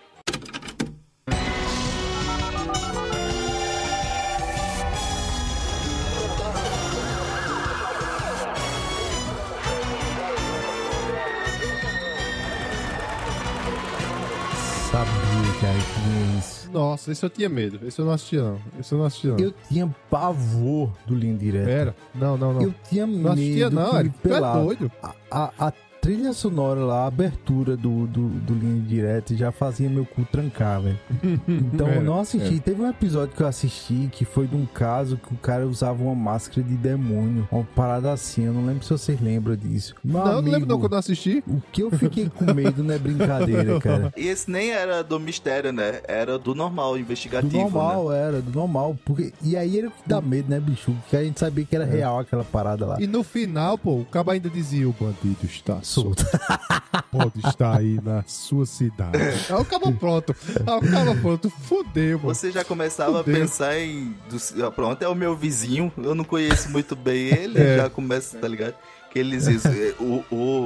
[16.73, 17.87] Nossa, esse eu tinha medo.
[17.87, 18.59] Esse eu não assistia, não.
[18.81, 19.39] Esse eu não assistia, não.
[19.39, 21.71] Eu tinha pavor do Linha Direta.
[21.71, 21.97] Era?
[22.15, 22.63] Não, não, não.
[22.63, 24.93] Eu tinha Não assistia, medo não, que era- me tu é doido.
[25.03, 29.89] A, a, a trilha sonora lá, a abertura do, do, do linha direta já fazia
[29.89, 30.99] meu cu trancar, velho.
[31.49, 32.59] Então eu não assisti.
[32.59, 36.03] Teve um episódio que eu assisti que foi de um caso que o cara usava
[36.03, 37.49] uma máscara de demônio.
[37.53, 38.45] Uma parada assim.
[38.45, 39.95] Eu não lembro se vocês lembram disso.
[40.03, 41.43] Meu Não, não amigo, lembro não quando eu assisti.
[41.47, 44.13] O que eu fiquei com medo não é brincadeira, cara.
[44.17, 46.01] E esse nem era do mistério, né?
[46.09, 47.57] Era do normal, Do investigativo.
[47.57, 48.19] normal, né?
[48.19, 48.97] era, do normal.
[49.05, 50.93] Porque, e aí que dá medo, né, bicho?
[51.03, 53.01] Porque a gente sabia que era real aquela parada lá.
[53.01, 55.81] E no final, pô, o cabo ainda dizia: o bandido está
[57.11, 59.19] Pode estar aí na sua cidade.
[59.19, 60.35] Aí o cabo pronto.
[60.67, 61.51] Aí o cabo pronto.
[61.51, 62.35] Fudeu, mano.
[62.35, 63.35] Você já começava Fudeu.
[63.37, 64.15] a pensar em.
[64.31, 67.77] do- pronto, é o meu vizinho, eu não conheço muito bem ele, É.
[67.79, 68.75] já começa, tá ligado?
[69.13, 70.25] Que eles dizem, é, o,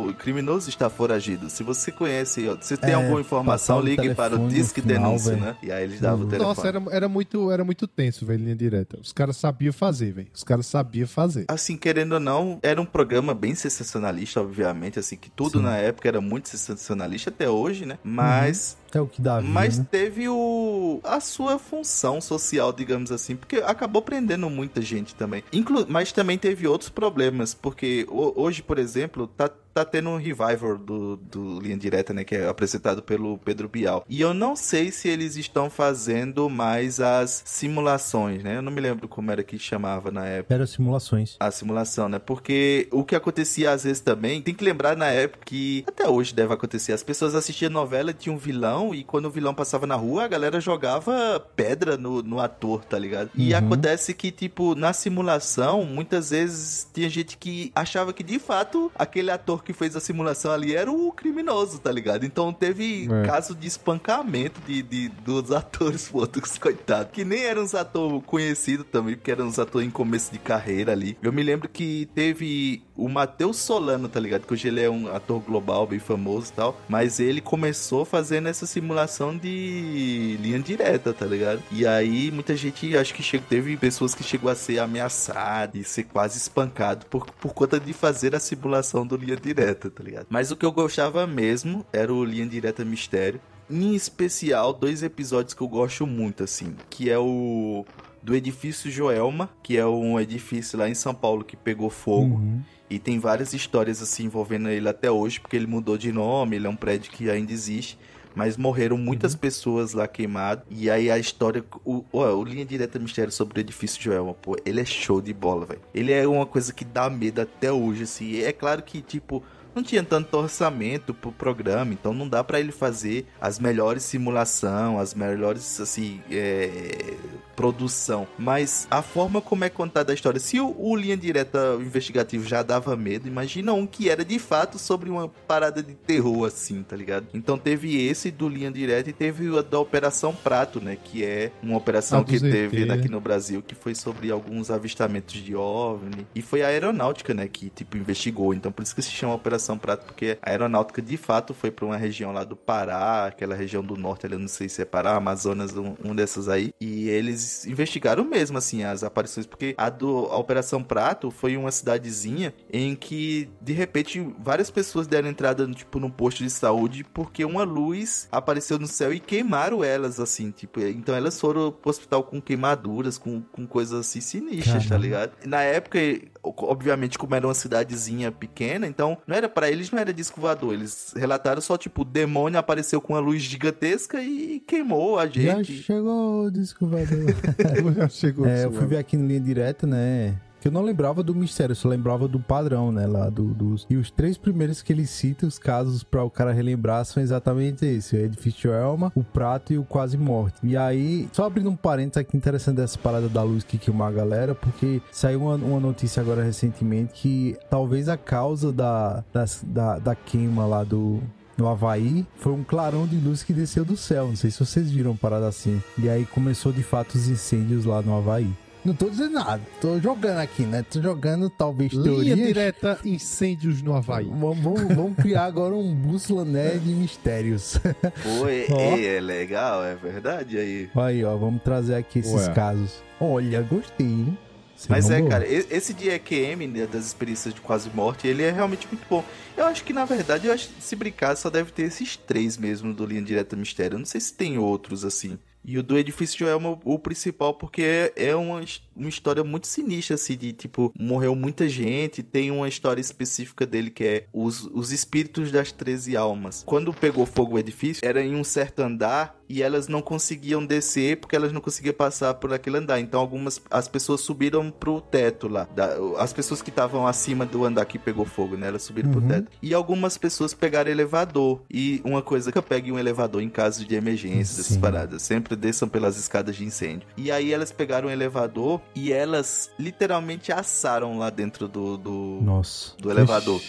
[0.08, 1.50] o criminoso está foragido.
[1.50, 5.44] Se você conhece, se tem É, alguma informação, ligue para o Disque final, Denúncia, velho.
[5.44, 5.56] né?
[5.64, 6.48] E aí eles davam o telefone.
[6.56, 8.98] Nossa, era, era, muito, era muito tenso, velho, linha direta.
[9.02, 10.28] Os caras sabiam fazer, velho.
[10.32, 11.46] Os caras sabiam fazer.
[11.48, 16.06] Assim, querendo ou não, era um programa bem sensacionalista, obviamente, assim, que tudo na época
[16.06, 17.98] era muito sensacionalista, até hoje, né?
[18.04, 19.86] Mas É o que dá vida, Mas né?
[19.90, 25.42] teve o a sua função social, digamos assim, porque acabou prendendo muita gente também.
[25.52, 30.16] Inclu mas também teve outros problemas, porque ho- hoje, por exemplo, tá, tá tendo um
[30.16, 34.04] revival do, do Linha Direta, né, que é apresentado pelo Pedro Bial.
[34.08, 38.56] E eu não sei se eles estão fazendo mais as simulações, né?
[38.56, 40.54] Eu não me lembro como era que chamava na época.
[40.54, 41.36] Era simulações.
[41.38, 42.18] A simulação, né?
[42.18, 46.34] Porque o que acontecia às vezes também, tem que lembrar na época que até hoje
[46.34, 46.92] deve acontecer.
[46.92, 50.28] As pessoas assistiam novela, tinha um vilão, e quando o vilão passava na rua, a
[50.28, 53.30] galera jogava pedra no, no ator, tá ligado?
[53.34, 53.58] E Uhum.
[53.58, 59.30] acontece que, tipo, na simulação, muitas vezes tinha gente que achava que de fato aquele
[59.30, 62.24] ator que fez a simulação ali era o criminoso, tá ligado?
[62.24, 63.26] Então teve É.
[63.26, 68.22] caso de espancamento de, de- dos atores, pô, dos coitados, que nem eram uns atores
[68.24, 71.18] conhecidos também, porque eram uns atores em começo de carreira ali.
[71.22, 74.46] Eu me lembro que teve o Matheus Solano, tá ligado?
[74.46, 78.48] Que hoje ele é um ator global, bem famoso e tal, mas ele começou fazendo
[78.48, 81.62] essa simulação de linha direta, tá ligado?
[81.72, 85.84] E aí muita gente, acho que chegou, teve pessoas que chegou a ser ameaçado e
[85.84, 89.55] ser quase espancado por, por conta de fazer a simulação do linha direta,
[89.90, 90.26] tá ligado?
[90.28, 93.40] Mas o que eu gostava mesmo era o linha direta mistério.
[93.68, 97.84] Em especial, dois episódios que eu gosto muito, assim, que é o
[98.22, 102.36] do edifício Joelma, que é um edifício lá em São Paulo que pegou fogo.
[102.36, 102.60] Uhum.
[102.88, 106.66] E tem várias histórias assim envolvendo ele até hoje, porque ele mudou de nome, ele
[106.66, 107.98] é um prédio que ainda existe.
[108.36, 110.62] Mas morreram muitas pessoas lá queimadas.
[110.70, 111.64] E aí a história.
[111.84, 115.32] O, ó, o Linha Direta Mistério sobre o edifício Joelma, pô, ele é show de
[115.32, 115.80] bola, velho.
[115.94, 118.42] Ele é uma coisa que dá medo até hoje, assim.
[118.42, 119.42] É claro que, tipo,
[119.74, 124.98] não tinha tanto orçamento pro programa, então não dá pra ele fazer as melhores simulação,
[124.98, 127.14] as melhores, assim, é,
[127.56, 128.26] produção.
[128.38, 132.62] Mas a forma como é contada a história, se o, o Linha Direta Investigativo já
[132.62, 136.94] dava medo, imagina um que era de fato sobre uma parada de terror, assim, tá
[136.94, 137.26] ligado?
[137.32, 141.50] Então teve esse do Linha Direta e teve o da Operação Prato, né, que é
[141.62, 142.50] uma operação Ah, que ZT.
[142.50, 146.26] teve aqui no Brasil, que foi sobre alguns avistamentos de OVNI.
[146.34, 148.52] E foi a aeronáutica, né, que, tipo, investigou.
[148.52, 151.86] Então, por isso que se chama Operação Prato, porque a aeronáutica, de fato, foi pra
[151.86, 154.84] uma região lá do Pará, aquela região do norte, ali, eu não sei se é
[154.84, 156.72] Pará, Amazonas, um, um dessas aí.
[156.80, 161.70] E eles investigaram mesmo, assim, as aparições, porque a, do, a Operação Prato foi uma
[161.70, 167.44] cidadezinha em que, de repente, várias pessoas deram entrada, tipo, num posto de saúde, porque
[167.44, 172.22] uma luz apareceu no céu e queimaram elas, assim, tipo, então elas foram pro hospital
[172.24, 175.04] com queimaduras, com, com coisas assim sinistras, tá Caramba.
[175.04, 175.32] ligado?
[175.44, 175.98] Na época,
[176.42, 180.74] obviamente, como era uma cidadezinha pequena, então não era para eles, não era disco voador.
[180.74, 185.56] Eles relataram só, tipo, o demônio apareceu com uma luz gigantesca e queimou a Já
[185.56, 185.82] gente.
[185.82, 187.34] chegou o descobridor.
[187.96, 188.46] Já chegou.
[188.46, 190.34] É, eu fui ver aqui no linha direta, né?
[190.58, 193.06] Que eu não lembrava do mistério, eu só lembrava do padrão, né?
[193.06, 193.86] Lá do, dos.
[193.90, 197.84] E os três primeiros que ele cita, os casos pra o cara relembrar, são exatamente
[197.84, 200.56] esse: o Edifício Elma, o Prato e o Quase Morte.
[200.64, 204.10] E aí, só abrindo um parênteses aqui interessante dessa parada da luz que queimou a
[204.10, 209.98] galera, porque saiu uma, uma notícia agora recentemente que talvez a causa da, das- da,
[209.98, 211.20] da queima lá do,
[211.56, 214.28] no Havaí, foi um clarão de luz que desceu do céu.
[214.28, 215.82] Não sei se vocês viram uma parada assim.
[215.98, 218.48] E aí começou de fato os incêndios lá no Havaí.
[218.84, 220.84] Não tô dizendo nada, tô jogando aqui, né?
[220.88, 222.38] Tô jogando talvez Linha teorias.
[222.38, 224.26] direta incêndios no Havaí.
[224.26, 227.78] Vamos, vamos- vamos criar agora um bússola né, de mistérios.
[228.22, 228.78] Pô, é, Ó.
[228.96, 230.88] é- é legal, é verdade aí.
[230.94, 232.54] Aí, ó, vamos trazer aqui esses Ué.
[232.54, 233.02] casos.
[233.20, 234.38] Olha, gostei, hein?
[234.76, 238.50] Você Mas é, cara, esse de EQM, né, das experiências de quase morte, ele é
[238.50, 239.24] realmente muito bom.
[239.56, 242.58] Eu acho que, na verdade, eu acho que se brincar, só deve ter esses três
[242.58, 243.94] mesmo do Linha Direta Mistério.
[243.94, 245.38] Eu não sei se tem outros, assim.
[245.68, 248.64] E o do edifício é uma, o principal porque é uma,
[248.94, 252.22] uma história muito sinistra, assim, de tipo, morreu muita gente.
[252.22, 256.62] Tem uma história específica dele que é os, os espíritos das 13 almas.
[256.64, 261.18] Quando pegou fogo o edifício, era em um certo andar e elas não conseguiam descer
[261.18, 262.98] porque elas não conseguiam passar por aquele andar.
[263.00, 265.64] Então algumas as pessoas subiram pro teto lá.
[265.74, 268.68] Da- as pessoas que estavam acima do andar que pegou fogo, né?
[268.68, 269.28] Elas subiram pro Uhum.
[269.28, 269.50] teto.
[269.62, 271.60] E algumas pessoas pegaram elevador.
[271.70, 274.80] E uma coisa que pegue um elevador em caso de emergência, dessas Sim.
[274.80, 275.22] paradas.
[275.22, 277.06] Sempre desçam pelas escadas de incêndio.
[277.16, 282.94] E aí elas pegaram um elevador e elas literalmente assaram lá dentro do, do, Nossa.
[282.98, 283.60] do elevador.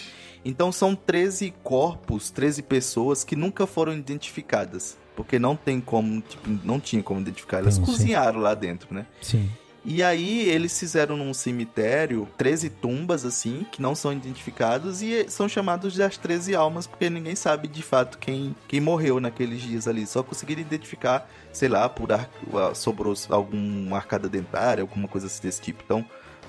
[0.44, 4.96] Então são 13 corpos, 13 pessoas que nunca foram identificadas.
[5.18, 7.58] Porque não tem como, tipo, não tinha como identificar.
[7.58, 7.82] Elas sim.
[7.82, 9.04] cozinharam lá dentro, né?
[9.20, 9.50] Sim.
[9.84, 15.48] E aí eles fizeram num cemitério 13 tumbas assim, que não são identificadas e são
[15.48, 20.06] chamados das 13 almas, porque ninguém sabe de fato quem, quem morreu naqueles dias ali.
[20.06, 22.30] Só conseguiram identificar, sei lá, por ar,
[22.76, 25.82] sobrou alguma arcada dentária, alguma coisa assim desse tipo.
[25.84, 26.04] Então,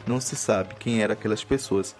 [0.05, 1.95] não se sabe quem eram aquelas pessoas.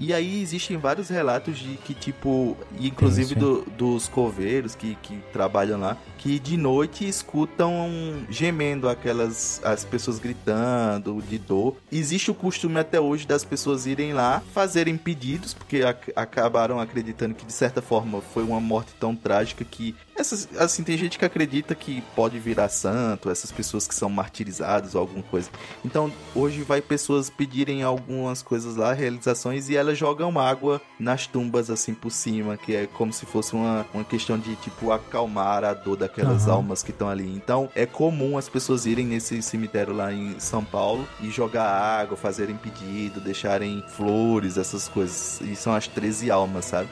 [0.00, 5.78] E aí existem vários relatos de que, tipo, inclusive do- dos coveiros que, que trabalham
[5.78, 7.88] lá, que de noite escutam
[8.28, 11.76] gemendo aquelas as pessoas gritando de dor.
[11.90, 17.34] Existe o costume até hoje das pessoas irem lá fazerem pedidos, porque ac- acabaram acreditando
[17.34, 21.24] que de certa forma foi uma morte tão trágica que essas assim tem gente que
[21.24, 25.48] acredita que pode virar santo, essas pessoas que são martirizadas ou alguma coisa.
[25.82, 31.70] Então, hoje vai pessoas pedirem algumas coisas lá, realizações, e elas jogam água nas tumbas
[31.70, 35.72] assim por cima, que é como se fosse uma, uma questão de tipo acalmar a
[35.72, 36.56] dor daquelas Aham.
[36.56, 37.26] almas que estão ali.
[37.34, 42.16] Então, é comum as pessoas irem nesse cemitério lá em São Paulo e jogar água,
[42.16, 45.40] fazerem pedido, deixarem flores, essas coisas.
[45.40, 46.88] E são as 13 almas, sabe?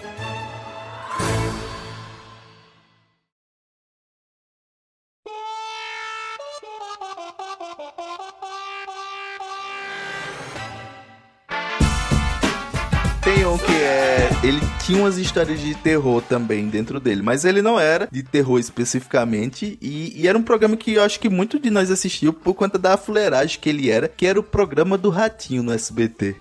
[14.89, 19.79] Tinha umas histórias de terror também dentro dele, mas ele não era de terror especificamente.
[19.83, 22.79] E, e era um programa que eu acho que muito de nós assistiu por conta
[22.79, 26.37] da fuleiragem que ele era, que era o programa do Ratinho no SBT.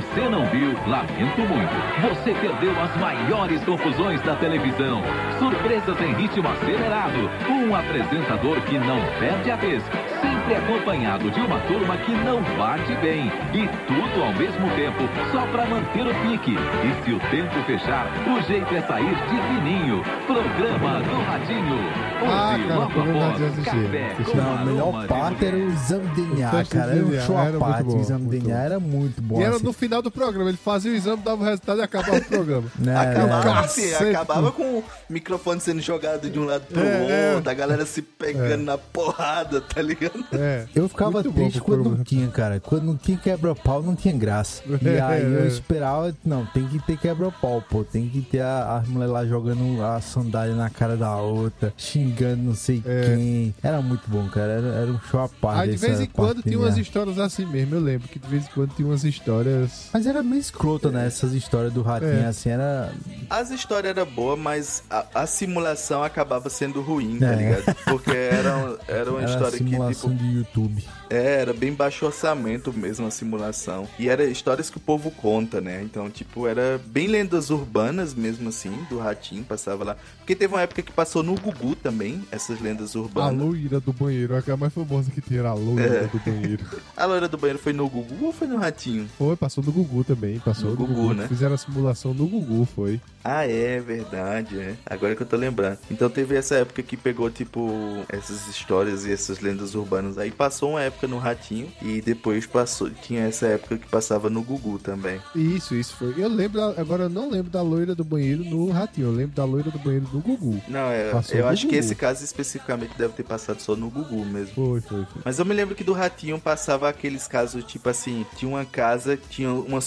[0.00, 1.74] Você não viu, lamento muito.
[2.08, 5.02] Você perdeu as maiores confusões da televisão.
[5.38, 7.28] Surpresas em ritmo acelerado.
[7.50, 9.82] Um apresentador que não perde a vez.
[10.20, 13.26] Sempre acompanhado de uma turma que não bate bem.
[13.54, 14.98] E tudo ao mesmo tempo,
[15.32, 16.54] só pra manter o pique.
[16.56, 20.02] E se o tempo fechar, o jeito é sair de fininho.
[20.26, 21.80] Programa do Ratinho.
[22.22, 26.22] Ah, Hoje, cara, logo após, café com Não, a melhor parte era o exame de
[26.22, 26.92] DNA, cara.
[26.92, 27.84] Era um show à parte.
[27.84, 29.40] bom, O exame de DNA era muito bom.
[29.40, 29.64] E era assim.
[29.64, 32.68] no final do programa, ele fazia o exame, dava o resultado e acabava o programa.
[33.00, 33.60] Acabava né?
[33.60, 34.10] assim, Cacete.
[34.16, 37.34] acabava com o microfone sendo jogado de um lado pro É, é.
[37.36, 40.09] outro, a galera se pegando na porrada, tá ligado?
[40.32, 40.66] É.
[40.74, 42.60] Eu ficava triste quando não tinha, cara.
[42.60, 44.62] Quando não tinha quebra-pau, não tinha graça.
[44.80, 45.46] E É, aí eu é.
[45.46, 47.84] esperava, não, tem que ter quebra-pau, pô.
[47.84, 52.42] Tem que ter a, a mulher lá jogando a sandália na cara da outra, xingando
[52.42, 53.14] não sei É.
[53.16, 53.54] quem.
[53.62, 54.52] Era muito bom, cara.
[54.52, 55.60] Era, era um show à parte.
[55.62, 58.44] Aí de vez em quando tinha umas histórias assim mesmo, eu lembro que de vez
[58.44, 59.88] em quando tinha umas histórias.
[59.92, 61.06] Mas era meio escrota, né?
[61.06, 62.26] Essas histórias do ratinho, É.
[62.26, 62.92] assim, era.
[63.28, 67.74] As histórias eram boas, mas a, a simulação acabava sendo ruim, tá ligado?
[67.86, 70.84] Porque era, era uma era história que, simulação de YouTube.
[71.08, 73.88] é, era bem baixo orçamento mesmo a simulação.
[73.98, 75.82] E era histórias que o povo conta, né?
[75.82, 79.96] Então, tipo, era bem lendas urbanas mesmo assim, do Ratinho, passava lá.
[80.18, 83.40] Porque teve uma época que passou no Gugu também, essas lendas A urbanas.
[83.44, 86.06] loira do banheiro, a mais famosa que tinha era a loira É.
[86.06, 86.64] do banheiro.
[86.96, 89.08] A loira do banheiro foi no Gugu ou foi no Ratinho?
[89.18, 91.14] Foi, passou no Gugu também, passou No no, Gugu, Gugu.
[91.14, 91.28] né?
[91.28, 93.00] Fizeram a simulação no Gugu, foi.
[93.24, 94.74] Ah, é verdade, é.
[94.86, 95.78] Agora que eu tô lembrando.
[95.90, 97.70] Então teve essa época que pegou, tipo,
[98.08, 99.89] essas histórias e essas lendas urbanas.
[100.18, 102.90] Aí passou uma época no Ratinho e depois passou.
[102.90, 105.20] Tinha essa época que passava no Gugu também.
[105.34, 106.14] Isso, isso foi.
[106.16, 109.44] Eu lembro, agora eu não lembro da loira do banheiro no Ratinho, eu lembro da
[109.44, 110.60] loira do banheiro no Gugu.
[110.68, 111.78] Não, é, Passou eu acho que Gugu.
[111.78, 114.54] esse caso especificamente deve ter passado só no Gugu mesmo.
[114.54, 115.22] Foi, foi, foi.
[115.24, 119.16] Mas eu me lembro que do Ratinho passava aqueles casos, tipo assim, tinha uma casa,
[119.16, 119.80] tinha uma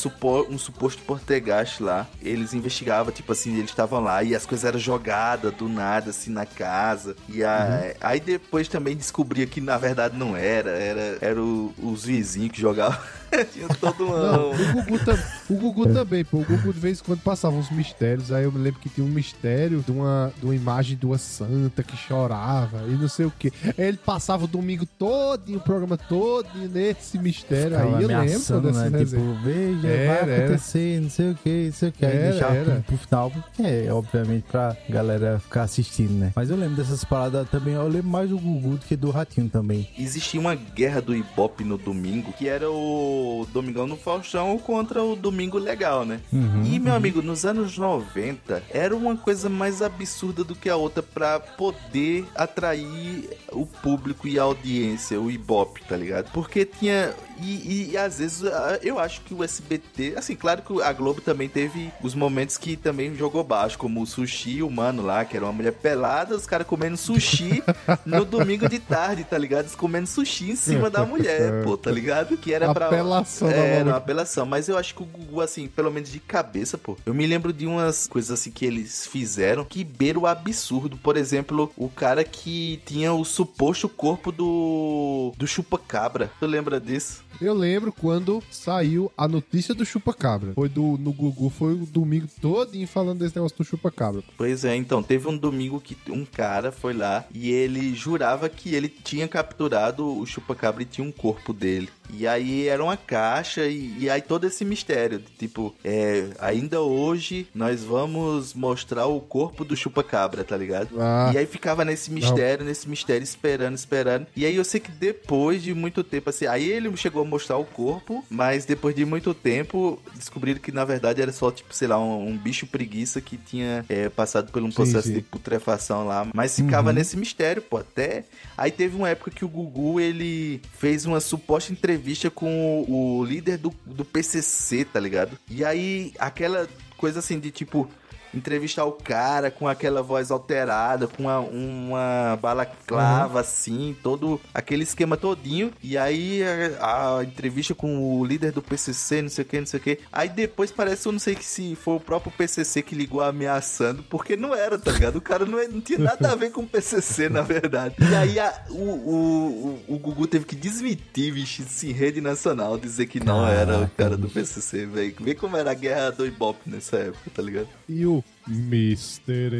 [0.50, 2.08] um suposto portegaste lá.
[2.22, 6.32] Eles investigavam, tipo assim, eles estavam lá e as coisas eram jogadas do nada, assim,
[6.32, 7.16] na casa.
[7.30, 12.06] E a- aí depois também descobria que na verdade não era, era, era o- os
[12.06, 12.98] vizinhos que jogavam.
[13.54, 14.54] Tinha todo Não, um.
[14.54, 15.20] o Gugu, tam-
[15.50, 16.38] o Gugu também, pô.
[16.38, 18.32] O Gugu de vez em quando passava uns mistérios.
[18.32, 21.18] Aí eu me lembro que tinha um mistério de uma, de uma imagem de uma
[21.18, 23.52] santa que chorava e não sei o que.
[23.78, 27.72] Aí ele passava o domingo todinho, o programa todinho nesse mistério.
[27.78, 29.00] Ficava aí eu lembro dessas né?
[29.06, 30.46] Tipo, veja, Era, vai era.
[30.46, 32.06] acontecer, não sei o que, não sei o que.
[32.06, 32.84] Aí Era, deixava era.
[32.86, 36.32] pro final, porque é, obviamente, pra galera ficar assistindo, né?
[36.36, 39.50] Mas eu lembro dessas paradas também, eu lembro mais do Gugu do que do Ratinho
[39.50, 39.88] também.
[39.98, 45.16] Existia uma guerra do Ibope no domingo, que era o Domingão no Faustão contra o
[45.16, 46.20] Domingo Legal, né?
[46.32, 50.76] Uhum, e, meu amigo, nos anos 90, era uma coisa mais absurda do que a
[50.76, 56.32] outra pra poder atrair o público e a audiência, o Ibope, tá ligado?
[56.32, 57.14] Porque tinha.
[57.44, 61.22] E, e, às vezes a- eu acho que o SBT, assim, claro que a Globo
[61.22, 65.46] também teve os momentos que também jogou baixo, como o sushi humano lá, que era
[65.46, 67.62] uma mulher pelada, os caras comendo sushi
[68.06, 69.62] no domingo de tarde, tá ligado?
[69.64, 72.38] Eles comendo sushi em cima da mulher, pô, tá ligado?
[72.38, 72.88] Que era pra.
[72.88, 76.20] Apelação da Era uma apelação, mas eu acho que o Gugu, assim, pelo menos de
[76.20, 76.98] cabeça, pô.
[77.06, 80.98] Eu me lembro de umas coisas assim que eles fizeram que beira o absurdo.
[80.98, 85.34] Por exemplo, o cara que tinha o suposto corpo do.
[85.38, 86.32] do chupa-cabra.
[86.40, 87.24] Tu lembra disso?
[87.42, 90.54] Eu lembro quando saiu a notícia do chupa-cabra.
[90.54, 94.24] Foi do, no Gugu, foi o domingo todinho falando desse negócio do chupa-cabra.
[94.38, 98.74] Pois é, então, teve um domingo que um cara foi lá e ele jurava que
[98.74, 101.90] ele tinha capturado o chupacabra e tinha um corpo dele.
[102.10, 106.82] E aí era uma caixa e, e aí todo esse mistério, de, tipo, é, ainda
[106.82, 110.90] hoje nós vamos mostrar o corpo do chupacabra, tá ligado?
[111.00, 111.32] Ah.
[111.34, 114.28] E aí ficava nesse mistério, nesse mistério, esperando, esperando.
[114.36, 117.66] E aí eu sei que depois de muito tempo, assim, aí ele chegou mostrar o
[117.66, 122.00] corpo, mas depois de muito tempo descobriram que na verdade era só, tipo, sei lá,
[122.00, 125.16] um, um bicho preguiça que tinha é, passado por um processo sim.
[125.16, 126.28] de putrefação lá.
[126.34, 126.96] Mas ficava Uhum.
[126.96, 128.24] nesse mistério, pô, até.
[128.58, 133.24] Aí teve uma época que o Gugu ele fez uma suposta entrevista com o, o
[133.26, 135.38] líder do, do PCC, tá ligado?
[135.50, 136.68] E aí aquela
[136.98, 137.90] coisa assim de tipo
[138.34, 145.16] entrevistar o cara com aquela voz alterada, com uma, uma balaclava assim, todo aquele esquema
[145.18, 145.72] todinho.
[145.82, 146.42] E aí
[146.80, 149.84] a, a entrevista com o líder do PCC, não sei o que, não sei o
[149.84, 150.00] que.
[150.12, 154.04] Aí depois parece, eu não sei que se foi o próprio PCC que ligou ameaçando,
[154.04, 155.18] porque não era, tá ligado?
[155.18, 157.96] O cara não, é- não tinha nada a ver com o PCC, na verdade.
[158.00, 162.22] E aí a- o, o, o, o Gugu teve que desmentir, bicho, isso em rede
[162.22, 165.16] nacional, dizer que não era o cara do PCC, velho.
[165.20, 167.68] Vê como era a guerra do Ibope nessa época, tá ligado?
[167.88, 169.52] E o Mr.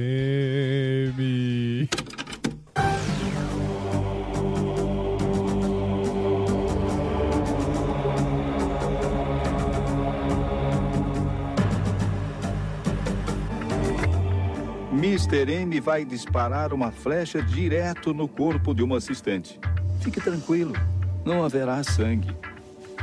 [1.16, 1.90] M.
[14.92, 15.52] Mr.
[15.52, 19.60] M vai disparar uma flecha direto no corpo de uma assistente.
[20.02, 20.74] Fique tranquilo,
[21.26, 22.36] não haverá sangue.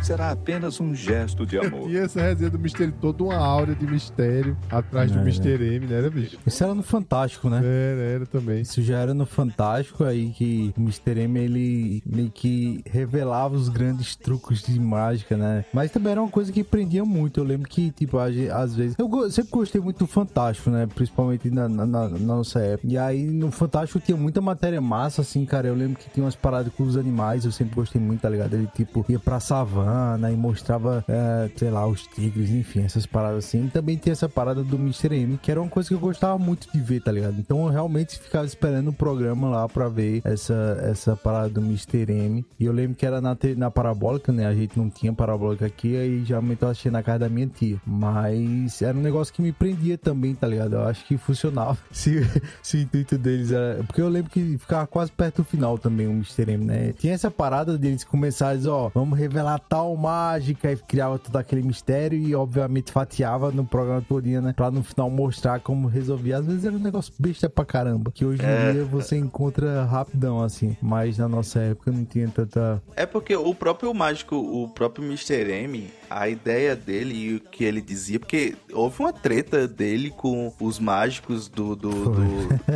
[0.02, 1.90] Será apenas um gesto de amor.
[1.90, 5.28] E essa resenha do mistério, toda uma áurea de mistério atrás do Era.
[5.28, 5.62] Mr.
[5.76, 6.38] M, né, era, bicho?
[6.46, 7.58] Isso era no Fantástico, né?
[7.58, 8.62] Era, era também.
[8.62, 11.20] Isso já era no Fantástico aí que o Mr.
[11.20, 15.64] M ele meio que revelava os grandes truques de mágica, né?
[15.72, 17.38] Mas também era uma coisa que prendia muito.
[17.40, 18.96] Eu lembro que, tipo, às vezes.
[18.98, 20.88] Eu sempre gostei muito do Fantástico, né?
[20.92, 22.88] Principalmente na, na- na- na nossa época.
[22.90, 25.68] E aí no Fantástico tinha muita matéria massa, assim, cara.
[25.68, 27.44] Eu lembro que tinha umas paradas com os animais.
[27.44, 28.54] Eu sempre gostei muito, tá ligado?
[28.54, 29.89] Ele, tipo, ia pra savana
[30.30, 33.66] e mostrava, é, sei lá, os tigres, enfim, essas paradas assim.
[33.66, 35.14] E também tinha essa parada do Mr.
[35.14, 37.36] M, que era uma coisa que eu gostava muito de ver, tá ligado?
[37.38, 42.10] Então eu realmente ficava esperando o programa lá pra ver essa, essa parada do Mr.
[42.10, 42.44] M.
[42.58, 44.46] E eu lembro que era na, na parabólica, né?
[44.46, 47.80] A gente não tinha parabólica aqui, aí geralmente eu achei na casa da minha tia.
[47.86, 50.74] Mas era um negócio que me prendia também, tá ligado?
[50.74, 51.78] Eu acho que funcionava.
[51.90, 52.26] Se,
[52.62, 53.82] se o intuito deles era.
[53.84, 56.52] Porque eu lembro que ficava quase perto do final também o Mr.
[56.52, 56.92] M, né?
[56.98, 62.18] Tinha essa parada deles começarem, ó, vamos revelar tal mágica e criava todo aquele mistério
[62.18, 64.52] e obviamente fatiava no programa todinho, né?
[64.56, 66.38] Pra no final mostrar como resolvia.
[66.38, 68.72] Às vezes era um negócio besta pra caramba, que hoje em É.
[68.72, 70.76] dia você encontra rapidão, assim.
[70.80, 72.82] Mas na nossa época não tinha tanta...
[72.96, 75.50] É porque o próprio mágico, o próprio Mr.
[75.50, 80.52] M, a ideia dele e o que ele dizia, porque houve uma treta dele com
[80.60, 81.74] os mágicos do.
[81.76, 82.20] do, do-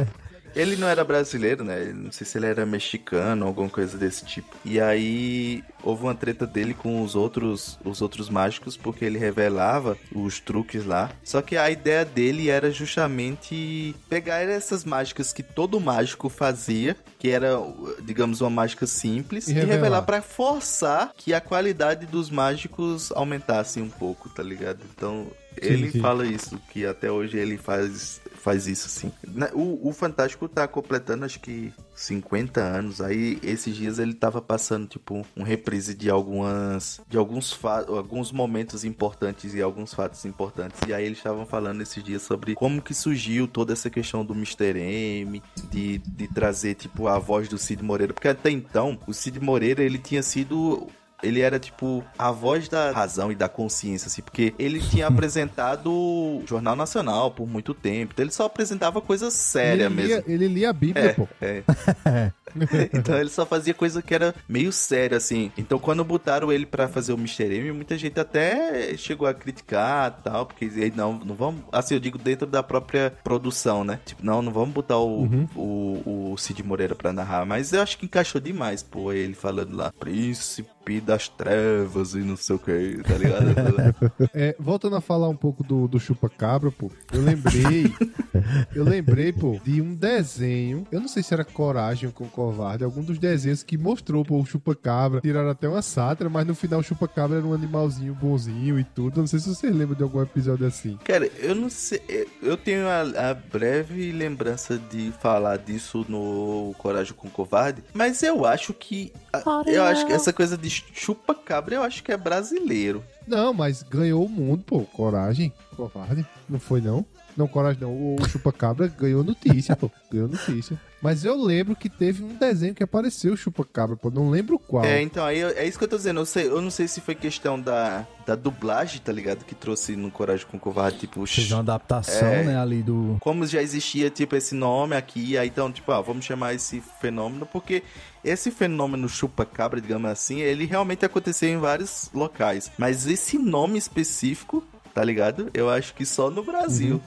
[0.55, 1.93] Ele não era brasileiro, né?
[1.95, 4.57] Não sei se ele era mexicano, alguma coisa desse tipo.
[4.65, 9.97] E aí houve uma treta dele com os outros, os outros mágicos, porque ele revelava
[10.13, 11.11] os truques lá.
[11.23, 17.29] Só que a ideia dele era justamente pegar essas mágicas que todo mágico fazia, que
[17.31, 17.59] era,
[18.03, 19.75] digamos, uma mágica simples, E e, revelar.
[19.77, 24.81] revelar pra forçar que a qualidade dos mágicos aumentasse um pouco, tá ligado?
[24.95, 26.01] Então, Sim, ele sim.
[26.01, 29.11] fala isso, que até hoje ele faz faz isso.
[29.27, 33.01] Na- O, o Fantástico tá completando, acho que 50 anos.
[33.01, 37.01] Aí, esses dias ele tava passando, tipo, um reprise de algumas.
[37.09, 40.79] de alguns, alguns momentos importantes e alguns fatos importantes.
[40.87, 44.35] E aí eles estavam falando esses dias sobre como que surgiu toda essa questão do
[44.35, 44.79] Mr.
[44.79, 48.13] M, de, de trazer, tipo, a voz do Cid Moreira.
[48.13, 50.87] Porque até então, o Cid Moreira, ele tinha sido
[51.25, 55.91] ele era tipo a voz da razão e da consciência, assim, porque ele tinha apresentado
[55.93, 60.25] o Jornal Nacional por muito tempo, então ele só apresentava coisa séria ele, mesmo.
[60.27, 61.29] ele lia a Bíblia, É, pô.
[61.41, 61.63] é.
[62.93, 65.51] então ele só fazia coisa que era meio séria, assim.
[65.57, 67.45] Então quando botaram ele pra fazer o Mr.
[67.55, 71.63] M, muita gente até chegou a criticar tal, porque aí, não, não vamos.
[71.73, 73.99] Assim, eu digo dentro da própria produção, né?
[74.05, 75.49] Tipo, não, não vamos botar o, Uhum.
[75.57, 77.45] o, o Cid Moreira pra narrar.
[77.47, 82.37] Mas eu acho que encaixou demais, pô, ele falando lá, Príncipe das Trevas e não
[82.37, 83.45] sei o que, tá ligado?
[84.35, 87.93] É, voltando a falar um pouco do, do chupa-cabra, pô, eu lembrei.
[88.75, 90.87] eu lembrei, pô, de um desenho.
[90.91, 92.13] Eu não sei se era Coragem ou
[92.45, 95.21] Covarde, algum dos desenhos que mostrou, pô, o chupa-cabra.
[95.21, 99.21] Tiraram até uma sátira, mas no final o chupa-cabra era um animalzinho bonzinho e tudo.
[99.21, 100.99] Não sei se você lembra de algum episódio assim.
[101.05, 102.03] Cara, eu não sei.
[102.09, 108.23] eu- Eu tenho a, a breve lembrança de falar disso no Coragem com Covarde, mas
[108.23, 109.13] eu acho que.
[109.33, 113.03] a- Eu acho que essa coisa de chupa-cabra, eu acho que é brasileiro.
[113.27, 114.81] Não, mas ganhou o mundo, pô.
[114.83, 116.27] Coragem, covarde.
[116.49, 117.05] Não foi, não?
[117.37, 117.91] Não, coragem não.
[117.93, 119.91] O chupa-cabra ganhou notícia, pô.
[120.11, 120.81] Ganhou notícia.
[121.03, 124.11] Mas eu lembro que teve um desenho que apareceu o chupa-cabra, pô.
[124.11, 124.85] Não lembro qual.
[124.85, 126.21] É, então, aí é isso que eu tô dizendo.
[126.21, 129.45] Eu, sei, eu não sei se foi questão da, da dublagem, tá ligado?
[129.45, 131.27] Que trouxe no Coragem com Covarde, tipo.
[131.27, 132.45] Fez uma adaptação, É.
[132.45, 133.17] né, ali do...
[133.21, 137.45] como já existia, tipo, esse nome aqui, aí então, tipo, ah, vamos chamar esse fenômeno,
[137.47, 137.83] porque
[138.25, 142.71] esse fenômeno chupa-cabra, digamos assim, ele realmente aconteceu em vários locais.
[142.79, 144.65] Mas esse nome específico,
[144.95, 145.51] tá ligado?
[145.53, 147.01] Eu acho que só no Brasil.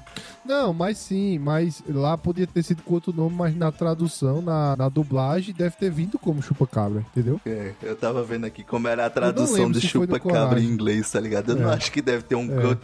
[0.45, 4.77] Não, mas sim, mas lá podia ter sido com outro nome, mas na tradução, na,
[4.77, 7.39] na dublagem, deve ter vindo como chupa-cabra, entendeu?
[7.45, 11.19] É, eu tava vendo aqui como era a não tradução de chupa-cabra em inglês, tá
[11.19, 11.49] ligado?
[11.51, 11.73] Eu não É.
[11.73, 12.77] acho que deve ter um É.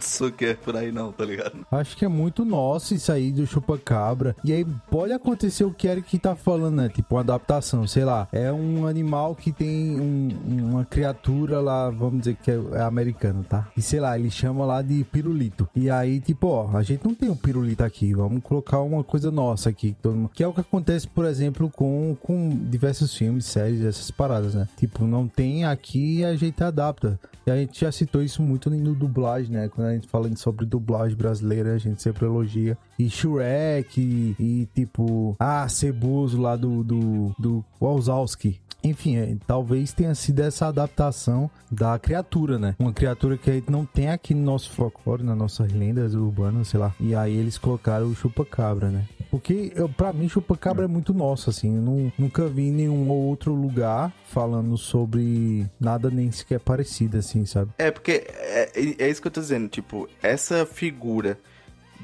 [0.62, 1.66] Por aí não, tá ligado?
[1.70, 4.36] Acho que é muito nosso isso aí do chupa-cabra.
[4.44, 6.88] E aí pode acontecer o que Eric tá falando, né?
[6.88, 8.28] Tipo, uma adaptação, sei lá.
[8.32, 10.28] É um animal que tem um-
[10.70, 13.68] uma criatura lá, vamos dizer que é, é americano, tá?
[13.76, 15.68] E sei lá, ele chama lá de pirulito.
[15.74, 18.14] E aí, tipo, ó, a gente não tem um pirulito aqui.
[18.14, 19.96] Vamos colocar uma coisa nossa aqui.
[20.32, 24.68] que é o que acontece, por exemplo, com, com diversos filmes, séries, essas paradas, né?
[24.76, 27.18] Tipo, não tem aqui a gente adapta.
[27.46, 29.68] E a gente já citou isso muito no dublagem, né?
[29.68, 32.76] Quando a gente fala sobre dublagem brasileira, a gente sempre elogia.
[32.98, 38.60] E Shrek, e, e, tipo, ah, Ceboso lá do, do, do Wazowski.
[38.84, 42.76] Enfim, é, talvez tenha sido essa adaptação da criatura, né?
[42.78, 46.68] Uma criatura que a gente não tem aqui no nosso folclore, nas nossas lendas urbanas,
[46.68, 46.94] sei lá.
[47.00, 49.06] E aí eles colocaram o chupa-cabra, né?
[49.30, 51.74] Porque, eu, pra mim, chupa-cabra é muito nosso, assim.
[51.74, 57.46] Eu não, nunca vi em nenhum outro lugar falando sobre nada nem sequer parecido, assim,
[57.46, 57.72] sabe?
[57.78, 61.38] É, porque é, é isso que eu tô dizendo, tipo, essa figura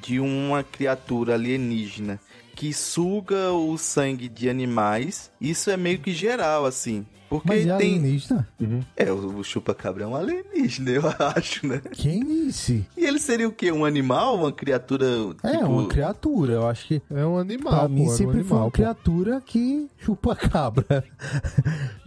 [0.02, 2.18] de uma criatura alienígena
[2.54, 7.06] que suga o sangue de animais, isso é meio que geral, assim.
[7.30, 7.94] Porque Mas é tem.
[7.94, 8.48] alienígena?
[8.96, 11.02] É, o, chupa-cabra é um alienígena, eu
[11.36, 11.80] acho, né?
[11.92, 12.84] Quem disse?
[12.96, 13.70] E ele seria o quê?
[13.70, 14.34] Um animal?
[14.36, 15.06] Uma criatura.
[15.44, 15.66] É, tipo...
[15.66, 17.00] uma criatura, eu acho que.
[17.08, 18.70] É um animal, Pra pô, mim era um sempre foi animal, uma pô.
[18.72, 21.04] criatura que chupa cabra.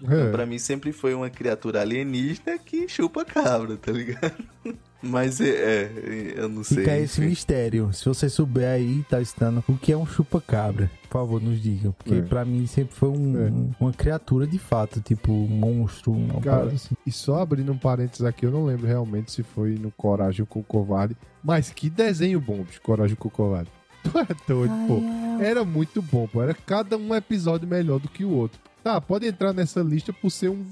[0.09, 0.31] É.
[0.31, 4.43] Pra mim sempre foi uma criatura alienígena que chupa cabra, tá ligado?
[5.05, 6.77] Mas é, é, eu não sei.
[6.77, 7.29] Fica esse enfim.
[7.31, 7.91] mistério.
[7.91, 11.91] Se você souber aí, tá estando o que é um chupa-cabra, por favor, nos digam.
[11.91, 12.21] Porque É.
[12.21, 16.95] pra mim sempre foi um- uma criatura de fato, tipo um monstro, uma Cara, assim.
[17.05, 20.61] e só abrindo um parênteses aqui, eu não lembro realmente se foi no Coragem com
[20.61, 23.69] o Covarde, mas que desenho bom, bicho, Coragem com o Covarde.
[24.03, 25.01] Tu é doido, pô.
[25.43, 26.41] Era muito bom, pô.
[26.41, 28.59] Era cada um episódio melhor do que o outro.
[28.83, 30.65] Tá, pode entrar nessa lista por ser um-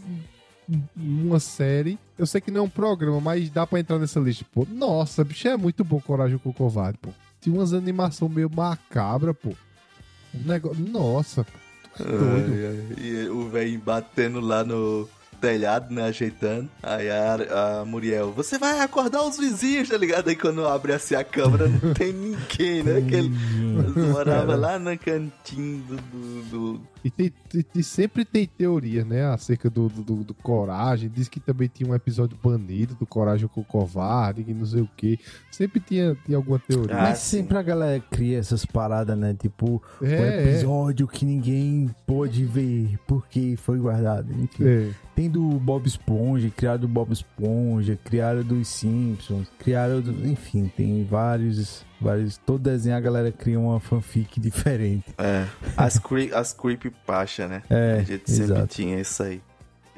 [0.95, 1.97] uma série.
[2.17, 4.65] Eu sei que não é um programa, mas dá pra entrar nessa lista, pô.
[4.69, 7.09] Nossa, bicho, é muito bom Coragem com o Covarde, pô.
[7.39, 9.49] Tinha umas animação meio macabra, pô.
[10.33, 10.79] Um negócio...
[10.79, 11.51] Nossa, pô.
[11.99, 12.53] É doido.
[12.53, 13.03] Ai, ai.
[13.03, 15.09] E o velho batendo lá no
[15.41, 16.03] telhado, né?
[16.03, 16.69] Ajeitando.
[16.83, 20.29] Aí a, a Muriel, você vai acordar os vizinhos, tá ligado?
[20.29, 23.01] Aí quando abre assim a câmera, não tem ninguém, né?
[23.01, 23.29] Que ele
[24.11, 25.95] morava lá no cantinho do.
[25.95, 30.33] do- do- E, tem- e- e sempre tem teoria, né, acerca do, do, do- do
[30.35, 31.09] Coragem.
[31.13, 34.81] Diz que também tinha um episódio banido do Coragem com o Covarde, que não sei
[34.81, 35.19] o que.
[35.51, 36.95] Sempre tinha, tinha alguma teoria.
[36.95, 39.35] Mas sempre a galera cria essas paradas, né?
[39.39, 44.31] Tipo, É, um episódio que ninguém pôde ver porque foi guardado.
[44.33, 44.63] Enfim.
[44.63, 44.89] É.
[45.15, 50.27] Tem do Bob Esponja, criaram do Bob Esponja, criaram dos Simpsons, criaram do...
[50.27, 51.85] Enfim, tem vários...
[51.99, 55.05] Vários, todo desenho a galera cria uma fanfic diferente.
[55.19, 55.45] É,
[55.77, 57.61] as, cre as creepypasta, né?
[57.69, 58.67] É, A gente sempre exato.
[58.67, 59.39] tinha isso aí.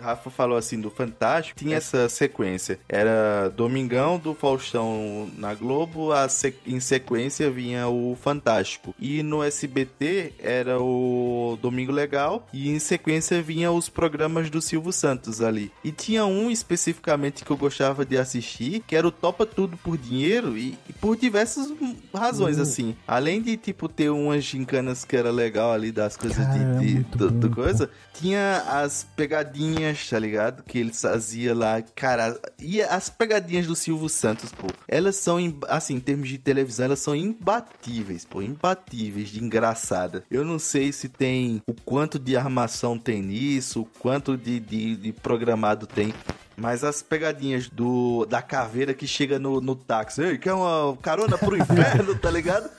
[0.03, 2.79] Rafa falou assim do Fantástico, tinha essa sequência.
[2.89, 8.93] Era Domingão do Faustão na Globo, a se- em sequência vinha o Fantástico.
[8.99, 14.91] E no SBT era o Domingo Legal, e em sequência vinha os programas do Silvio
[14.91, 15.71] Santos ali.
[15.83, 19.97] E tinha um especificamente que eu gostava de assistir, que era o Topa Tudo por
[19.97, 21.71] Dinheiro, e, e por diversas
[22.13, 22.61] razões, Uh.
[22.63, 22.95] assim.
[23.07, 26.93] Além de, tipo, ter umas gincanas que era legal ali das coisas de- Cara, de,
[27.29, 30.63] do, coisa, tinha as pegadinhas, tá ligado?
[30.63, 32.39] Que eles faziam lá, cara.
[32.59, 36.85] E as pegadinhas do Silvio Santos, pô, elas são, im- assim, em termos de televisão,
[36.85, 40.23] elas são imbatíveis, pô, imbatíveis de engraçada.
[40.29, 44.95] Eu não sei se tem o quanto de armação tem nisso, o quanto de, de,
[44.95, 46.13] de programado tem.
[46.55, 51.37] Mas as pegadinhas do da caveira que chega no, no táxi, Ei, quer uma carona
[51.37, 52.69] pro inferno, tá ligado?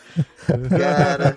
[0.71, 1.37] Cara,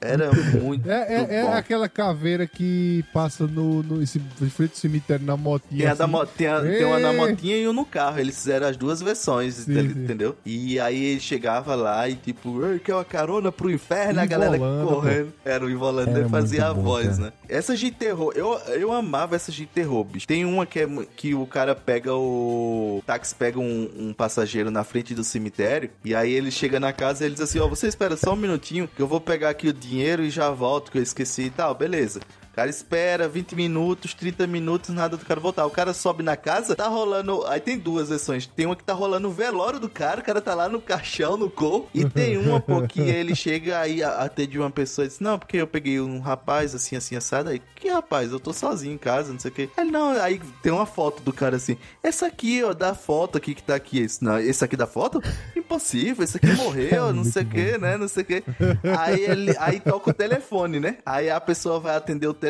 [0.00, 0.30] era
[0.60, 4.06] muito É, é, é aquela caveira que passa no, no em
[4.50, 5.78] frente ao cemitério na motinha.
[5.82, 6.12] Tem, a da assim.
[6.12, 8.18] mo- tem, a- tem uma na motinha e um no carro.
[8.18, 9.86] Eles fizeram as duas versões, Sim, tá- sim.
[9.88, 10.36] entendeu?
[10.46, 14.20] E aí ele chegava lá e tipo, "Ei, quer uma carona pro inferno?
[14.20, 15.32] A galera correndo.
[15.44, 17.20] Era o Ivolanda Era e fazia a bom, voz, cara.
[17.22, 17.32] né?
[17.48, 20.26] Essas de terror, eu, eu amava essas de terror, bicho.
[20.26, 23.02] Tem uma que, é, que o cara pega o.
[23.06, 25.90] Táxi pega um, um passageiro na frente do cemitério.
[26.04, 28.36] E aí ele chega na casa e ele diz assim: Ó, você espera só um
[28.36, 31.50] minutinho que eu vou pegar aqui o dinheiro e já volto, que eu esqueci e
[31.50, 31.74] tal.
[31.74, 32.20] Beleza.
[32.56, 35.66] O cara espera 20 minutos, 30 minutos, nada do cara voltar.
[35.66, 37.44] O cara sobe na casa, tá rolando.
[37.48, 38.46] Aí tem duas versões.
[38.46, 41.36] Tem uma que tá rolando o velório do cara, o cara tá lá no caixão,
[41.36, 41.86] no cor.
[41.92, 45.38] E tem uma, pô, que ele chega aí a- atende uma pessoa e diz: Não,
[45.38, 47.50] porque eu peguei um rapaz assim, assim, assado.
[47.50, 48.32] Aí, que rapaz?
[48.32, 49.68] Eu tô sozinho em casa, não sei o quê.
[49.76, 53.54] Aí, não, aí tem uma foto do cara assim: Essa aqui, ó, da foto aqui
[53.54, 53.98] que tá aqui.
[54.00, 55.22] Esse, não, esse aqui da foto?
[55.54, 57.98] Impossível, esse aqui morreu, não sei o quê, né?
[57.98, 58.42] Não sei o quê.
[58.98, 60.96] Aí ele aí toca o telefone, né?
[61.04, 62.45] Aí a pessoa vai atender o telefone.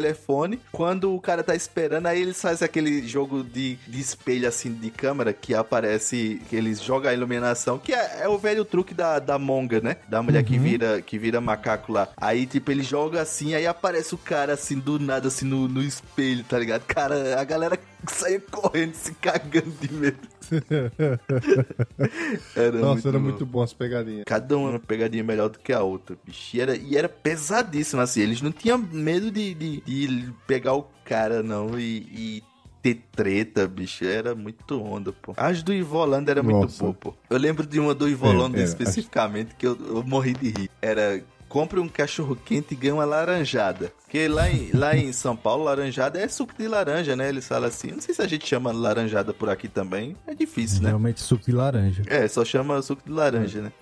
[0.73, 4.91] Quando o cara tá esperando, aí eles fazem aquele jogo de, de espelho assim de
[4.91, 9.19] câmera que aparece, que eles jogam a iluminação, que é, é o velho truque da,
[9.19, 9.97] da monga, né?
[10.09, 12.09] Da mulher que vira que vira macaco lá.
[12.17, 15.83] Aí, tipo, ele joga assim, aí aparece o cara assim do nada, assim, no, no
[15.83, 16.83] espelho, tá ligado?
[16.87, 17.79] Cara, a galera
[18.09, 20.36] saia correndo, se cagando de medo.
[22.55, 23.25] Era Nossa, era bom.
[23.25, 24.25] muito bom as pegadinhas.
[24.27, 26.57] Cada uma pegadinha melhor do que a outra, bicho.
[26.57, 28.21] E era, e era pesadíssimo, assim.
[28.21, 32.43] Eles não tinham medo de, de, de pegar o cara, não, e, e
[32.83, 34.05] ter treta, bicho.
[34.05, 35.33] Era muito onda, pô.
[35.37, 36.83] As do Ivolanda era muito Nossa.
[36.83, 37.15] boa, pô.
[37.29, 40.71] Eu lembro de uma do Ivolanda É, é, especificamente que eu, eu morri de rir.
[40.81, 41.23] Era.
[41.49, 43.93] Compre um cachorro quente e ganhe uma laranjada.
[44.03, 47.29] Porque lá em, lá em São Paulo, laranjada é suco de laranja, né?
[47.29, 47.93] Eles falam assim.
[47.93, 50.17] Não sei se a gente chama laranjada por aqui também.
[50.27, 50.89] É difícil, né?
[50.89, 52.03] Realmente suco de laranja.
[52.07, 53.73] É, só chama suco de laranja, né?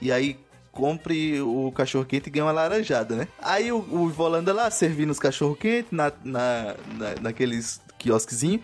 [0.00, 0.38] E aí
[0.72, 3.28] compre o cachorro quente e ganha uma laranjada, né?
[3.40, 8.62] Aí o, o Volanda lá servindo os cachorro quente na, na, na, naqueles quiosquezinhos.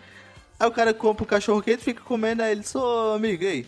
[0.59, 3.67] Aí o cara compra o cachorro quente, fica comendo, aí ele ô amigo, aí,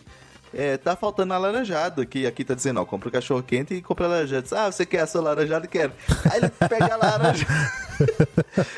[0.53, 3.81] é, tá faltando a laranjada, que aqui tá dizendo, ó, compra o cachorro quente e
[3.81, 4.41] compra a laranjada.
[4.41, 5.67] Diz, ah, você quer a sua laranjada?
[5.67, 5.93] Quero.
[6.31, 7.71] Aí ele pega a laranjada,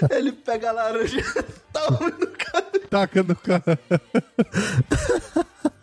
[0.11, 2.65] ele pega a laranjada, toma no cara.
[2.89, 3.79] Taca no cara.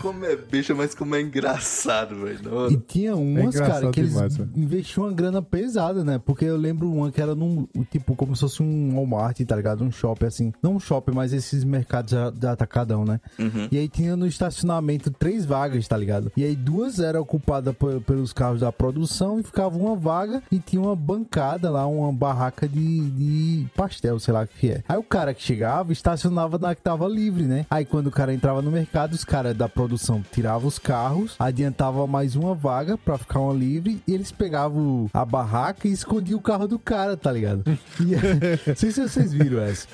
[0.00, 2.70] Como é bicho, mas como é engraçado, velho.
[2.70, 4.50] E tinha umas, engraçado cara, que eles demais, velho.
[4.56, 6.18] investiam uma grana pesada, né?
[6.24, 9.84] Porque eu lembro uma que era num, tipo, como se fosse um Walmart, tá ligado?
[9.84, 10.52] Um shopping, assim.
[10.62, 13.20] Não um shopping, mas esses mercados de- atacadão, né?
[13.38, 13.68] Uhum.
[13.70, 16.32] E aí tinha no estacionamento três vagas, tá ligado?
[16.36, 20.58] E aí duas eram ocupadas pe- pelos carros da produção e ficava uma vaga e
[20.58, 24.82] tinha uma bancada lá, uma barraca de, de pastel, sei lá o que é.
[24.88, 27.66] Aí o cara que chegava estacionava na que tava livre, né?
[27.70, 32.06] Aí quando o cara entrava no mercado, os caras da produção tiravam os carros, adiantava
[32.06, 36.42] mais uma vaga pra ficar uma livre e eles pegavam a barraca e escondiam o
[36.42, 37.64] carro do cara, tá ligado?
[38.00, 38.14] E,
[38.66, 39.86] não sei se vocês viram essa.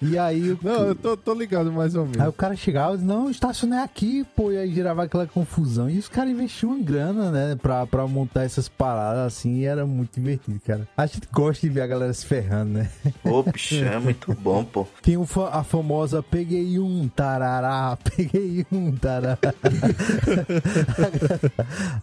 [0.00, 2.20] E aí o Não, eu tô, tô ligado mais ou menos.
[2.20, 5.88] Aí o cara chegava e dizia, não, estacionei aqui, pô, e aí gerava aquela confusão.
[5.88, 9.86] E os caras investiam uma grana, né, pra, pra montar essas paradas assim, e era
[9.86, 10.88] muito divertido, cara.
[10.96, 12.90] A gente gosta de ver a galera se ferrando, né?
[13.24, 14.86] Ô, bicho, é muito bom, pô.
[15.02, 18.91] Tem o a famosa peguei um tarará, peguei um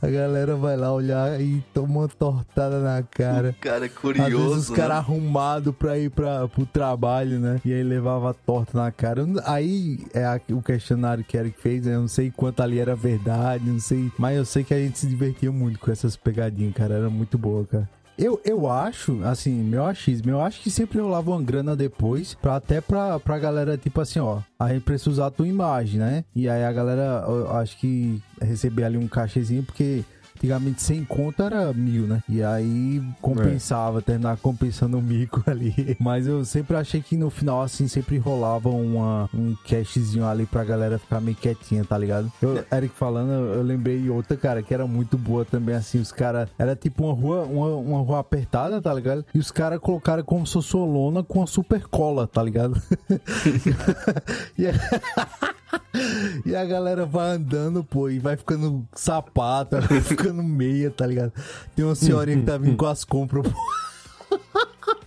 [0.01, 3.55] a galera vai lá olhar e toma uma tortada na cara.
[3.59, 4.55] Cara, é Às vezes curioso.
[4.57, 4.95] os caras né?
[4.95, 7.59] arrumados pra ir pra, pro trabalho, né?
[7.65, 9.25] E aí levava a torta na cara.
[9.45, 11.95] Aí é a- o questionário que Eric fez, né?
[11.95, 14.11] eu não sei quanto ali era verdade, não sei.
[14.17, 16.95] Mas eu sei que a gente se divertia muito com essas pegadinhas, cara.
[16.95, 17.89] Era muito boa, cara.
[18.21, 22.57] Eu, eu acho, assim, meu achismo, eu acho que sempre rolava uma grana depois, pra,
[22.57, 26.25] até pra, pra galera, tipo assim, ó, a gente precisa usar a tua imagem, né?
[26.35, 30.03] E aí a galera, eu acho que receber ali um cachezinho, porque
[30.39, 32.23] Antigamente 100 conto era mil, né?
[32.29, 35.97] E aí compensava, terminar compensando o mico ali.
[35.99, 40.63] Mas eu sempre achei que no final, assim, sempre rolava uma, um cashzinho ali pra
[40.63, 42.31] galera ficar meio quietinha, tá ligado?
[42.41, 46.47] Eu, Eric falando, eu lembrei outra, cara, que era muito boa também, assim, os caras.
[46.57, 49.25] Era tipo uma rua, uma, uma rua apertada, tá ligado?
[49.33, 52.81] E os caras colocaram como se fosse uma lona com a super cola, tá ligado?
[54.57, 54.67] e,
[56.45, 61.33] e a galera vai andando, pô, e vai ficando sapato, vai ficando meia, tá ligado?
[61.75, 63.59] Tem uma senhorinha que tá vindo com as compras, pô.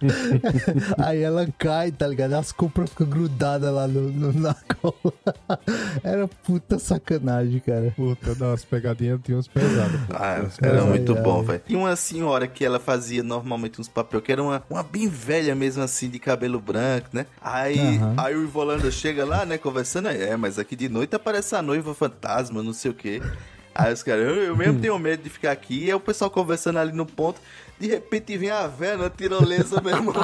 [0.98, 2.34] Aí ela cai, tá ligado?
[2.34, 5.14] As compras ficam grudadas lá no, no- na cola.
[6.02, 7.92] Era puta sacanagem, cara.
[7.96, 10.00] Puta, não, as pegadinhas tinham uns pesados.
[10.12, 10.88] Ah, Uns era pesados.
[10.88, 11.22] muito ai.
[11.22, 11.62] bom, velho.
[11.68, 15.54] E uma senhora que ela fazia normalmente uns papel, que era uma, uma bem velha
[15.54, 17.26] mesmo assim, de cabelo branco, né?
[17.40, 18.14] Aí, Aham.
[18.16, 21.62] aí o Ivolanda chega lá, né, conversando, aí, é, mas aqui de noite aparece a
[21.62, 23.20] noiva fantasma, não sei o quê.
[23.74, 25.84] Aí os caras, eu, eu mesmo tenho medo de ficar aqui.
[25.84, 27.40] E aí o pessoal conversando ali no ponto,
[27.80, 30.14] de repente vem a velha na tirolesa, meu irmão.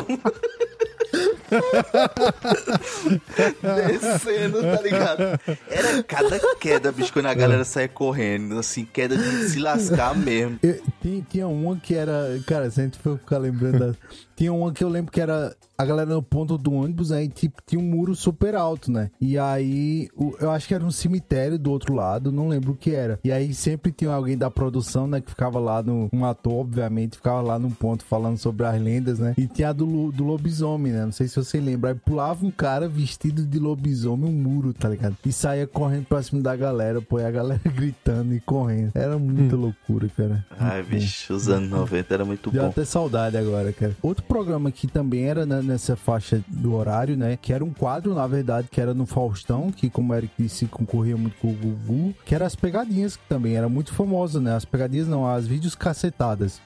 [3.86, 5.22] Descendo, tá ligado?
[5.68, 10.58] Era cada queda, bicho, quando a galera saia correndo, assim, queda de se lascar mesmo.
[10.62, 12.38] Eu- tinha, tinha uma que era.
[12.46, 13.78] Cara, se a gente for ficar lembrando.
[13.78, 13.94] da-
[14.36, 17.60] tinha uma que eu lembro que era a galera no ponto do ônibus, aí tipo,
[17.66, 19.10] tinha um muro super alto, né?
[19.20, 22.76] E aí, o- eu acho que era um cemitério do outro lado, não lembro o
[22.76, 23.18] que era.
[23.24, 25.20] E aí sempre tinha alguém da produção, né?
[25.20, 26.08] Que ficava lá no.
[26.12, 29.34] Um ator, obviamente, ficava lá num ponto falando sobre as lendas, né?
[29.36, 31.04] E tinha a do, do lobisomem, né?
[31.04, 31.90] Não sei se você lembra.
[31.90, 35.16] Aí pulava um cara vestido de lobisomem, um muro, tá ligado?
[35.24, 38.92] E saía correndo pra cima da galera, pô, e a galera gritando e correndo.
[38.94, 40.44] Era muita loucura, cara.
[40.58, 42.68] Ai, bicho, os anos 90 era muito Deu bom.
[42.70, 43.96] até saudade agora, cara.
[44.02, 47.36] Outro programa que também era na- nessa faixa do horário, né?
[47.36, 50.66] Que era um quadro, na verdade, que era no Faustão, que, como o Eric disse,
[50.66, 54.54] concorria muito com o Gugu, que era as pegadinhas, que também era muito famosa, né?
[54.54, 56.60] As pegadinhas não, as vídeos cacetadas.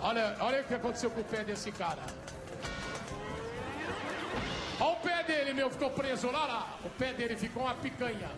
[0.00, 2.02] Olha, olha o que aconteceu com o pé desse cara.
[4.80, 6.26] Olha o pé dele, meu, ficou preso.
[6.26, 6.76] Olha lá.
[6.84, 8.28] O pé dele ficou uma picanha.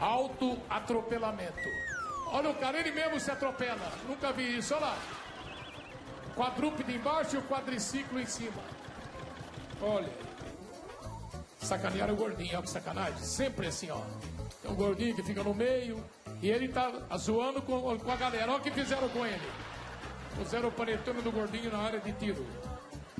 [0.00, 1.68] Alto atropelamento.
[2.28, 3.92] Olha o cara, ele mesmo se atropela.
[4.08, 4.98] Nunca vi isso, olha lá.
[6.34, 8.62] Quadrúpede embaixo e o quadriciclo em cima.
[9.80, 10.12] Olha.
[11.58, 13.18] Sacanearam o gordinho, olha que sacanagem.
[13.18, 14.00] Sempre assim, ó.
[14.60, 16.02] Tem um gordinho que fica no meio
[16.40, 18.50] e ele tá zoando com, com a galera.
[18.52, 19.48] Olha o que fizeram com ele.
[20.36, 22.46] Puseram o panetone do gordinho na área de tiro.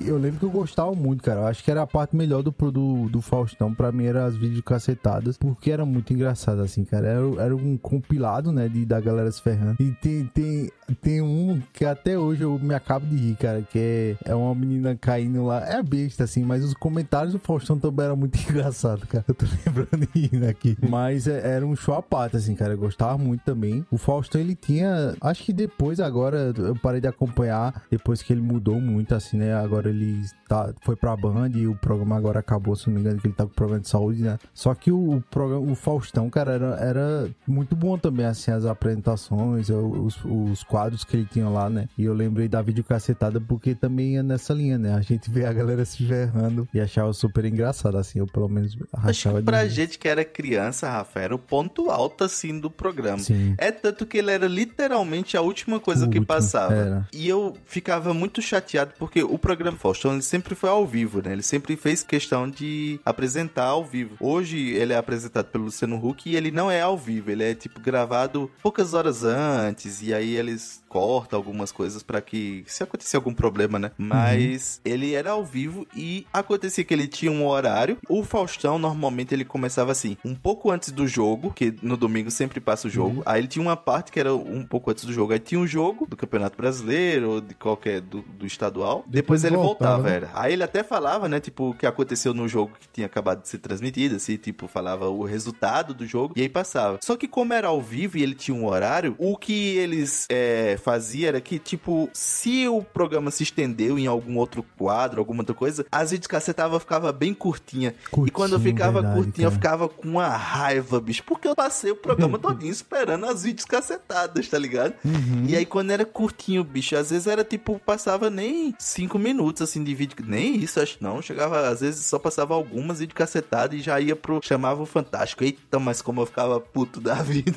[0.05, 1.41] Eu lembro que eu gostava muito, cara.
[1.41, 3.73] Eu acho que era a parte melhor do, do, do Faustão.
[3.73, 5.37] Pra mim, era as vídeos cacetadas.
[5.37, 7.07] Porque era muito engraçado, assim, cara.
[7.07, 8.67] Era, era um compilado, né?
[8.67, 9.77] De, da galera se ferrando.
[9.79, 10.71] E tem, tem,
[11.01, 13.61] tem um que até hoje eu me acabo de rir, cara.
[13.61, 13.79] Que
[14.25, 15.65] é, é uma menina caindo lá.
[15.65, 16.43] É besta, assim.
[16.43, 19.23] Mas os comentários do Faustão também eram muito engraçados, cara.
[19.27, 20.77] Eu tô lembrando rindo aqui.
[20.87, 22.73] Mas é- era um show à parte, assim, cara.
[22.73, 23.85] Eu gostava muito também.
[23.89, 25.15] O Faustão, ele tinha.
[25.21, 27.83] Acho que depois, agora, eu parei de acompanhar.
[27.89, 29.53] Depois que ele mudou muito, assim, né?
[29.53, 33.19] Agora ele tá, foi pra Band e o programa agora acabou, se não me engano,
[33.19, 34.37] que ele tá com problema de saúde, né?
[34.53, 38.65] Só que o, o programa, o Faustão, cara, era, era muito bom também, assim, as
[38.65, 41.87] apresentações, os, os quadros que ele tinha lá, né?
[41.97, 44.93] E eu lembrei da videocacetada porque também é nessa linha, né?
[44.95, 48.73] A gente vê a galera se ferrando e achava super engraçado, assim, eu pelo menos
[48.93, 49.69] Acho rachava que pra rir.
[49.69, 53.19] gente que era criança, Rafa, era o ponto alto, assim, do programa.
[53.19, 53.55] Sim.
[53.57, 56.73] É tanto que ele era literalmente a última coisa O que último, passava.
[56.73, 57.07] era.
[57.13, 61.33] E eu ficava muito chateado porque o programa Faustão ele sempre foi ao vivo, né?
[61.33, 64.15] Ele sempre fez questão de apresentar ao vivo.
[64.19, 67.55] Hoje ele é apresentado pelo Luciano Huck e ele não é ao vivo, ele é
[67.55, 73.17] tipo gravado poucas horas antes e aí eles cortam algumas coisas pra que se acontecer
[73.17, 73.91] algum problema, né?
[73.97, 77.97] Mas ele era ao vivo e acontecia que ele tinha um horário.
[78.07, 82.59] O Faustão normalmente ele começava assim, um pouco antes do jogo, que no domingo sempre
[82.59, 83.23] passa o jogo.
[83.25, 85.33] Aí ele tinha uma parte que era um pouco antes do jogo.
[85.33, 89.03] Aí tinha um jogo do Campeonato Brasileiro ou de qualquer do, do estadual.
[89.07, 90.15] Depois, ele voltava, voltava, né?
[90.15, 90.31] era.
[90.33, 93.47] Aí ele até falava, né, tipo, o que aconteceu no jogo que tinha acabado de
[93.49, 96.99] ser transmitido, assim, tipo, falava o resultado do jogo e aí passava.
[97.01, 100.77] Só que como era ao vivo e ele tinha um horário, o que eles é,
[100.81, 105.55] faziam era que, tipo, se o programa se estendeu em algum outro quadro, alguma outra
[105.55, 107.93] coisa, as vídeos cacetava ficava bem curtinha.
[108.25, 109.61] e quando eu ficava verdade, curtinha, eu cara.
[109.61, 114.47] ficava com uma raiva, bicho, porque eu passei o programa todinho esperando as vídeos cacetadas,
[114.47, 114.93] tá ligado?
[115.03, 115.45] Uhum.
[115.47, 119.83] E aí quando era curtinho, bicho, às vezes era tipo, passava nem cinco minutos assim
[119.83, 123.81] de vídeo, nem isso, acho não, chegava, às vezes só passava algumas vídeo cacetadas e
[123.83, 125.43] já ia pro, chamava o Fantástico.
[125.43, 127.51] Eita, mas como eu ficava puto da vida.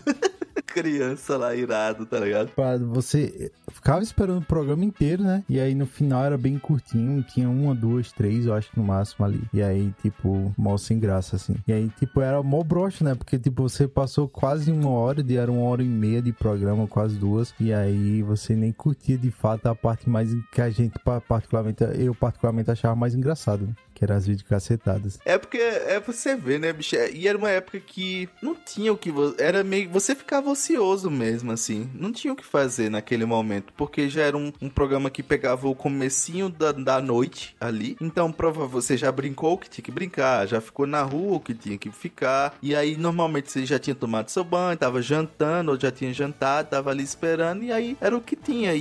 [0.67, 2.51] criança lá irado, tá ligado?
[2.93, 5.43] Você ficava esperando o programa inteiro, né?
[5.49, 9.25] E aí no final era bem curtinho, tinha uma, duas, três, eu acho no máximo
[9.25, 9.43] ali.
[9.55, 11.55] E aí, tipo, mó sem graça, assim.
[11.67, 13.15] E aí, tipo, era mó broxa, né?
[13.15, 16.87] Porque, tipo, você passou quase uma hora, de, era uma hora e meia de programa,
[16.87, 17.55] quase duas.
[17.59, 21.85] E aí você nem curtia de fato a parte mais que a gente, pa- particularmente,
[21.95, 23.75] eu particularmente achava mais engraçado, né?
[23.97, 25.19] Que era as videocacetadas.
[25.25, 26.95] É porque é você ver, né, bicho?
[26.97, 29.11] É- E era uma época que não tinha o que.
[29.39, 29.89] Era meio.
[29.89, 31.89] Você ficava ocioso mesmo, assim.
[31.95, 33.73] Não tinha o que fazer naquele momento.
[33.75, 37.97] Porque já era um, um programa que pegava o comecinho da, da noite ali.
[37.99, 40.47] Então, prova, você já brincou o que tinha que brincar.
[40.47, 42.55] Já ficou na rua o que tinha que ficar.
[42.61, 46.69] E aí, normalmente, você já tinha tomado seu banho, tava jantando, ou já tinha jantado,
[46.69, 47.63] tava ali esperando.
[47.65, 48.75] E aí era o que tinha.
[48.75, 48.81] E,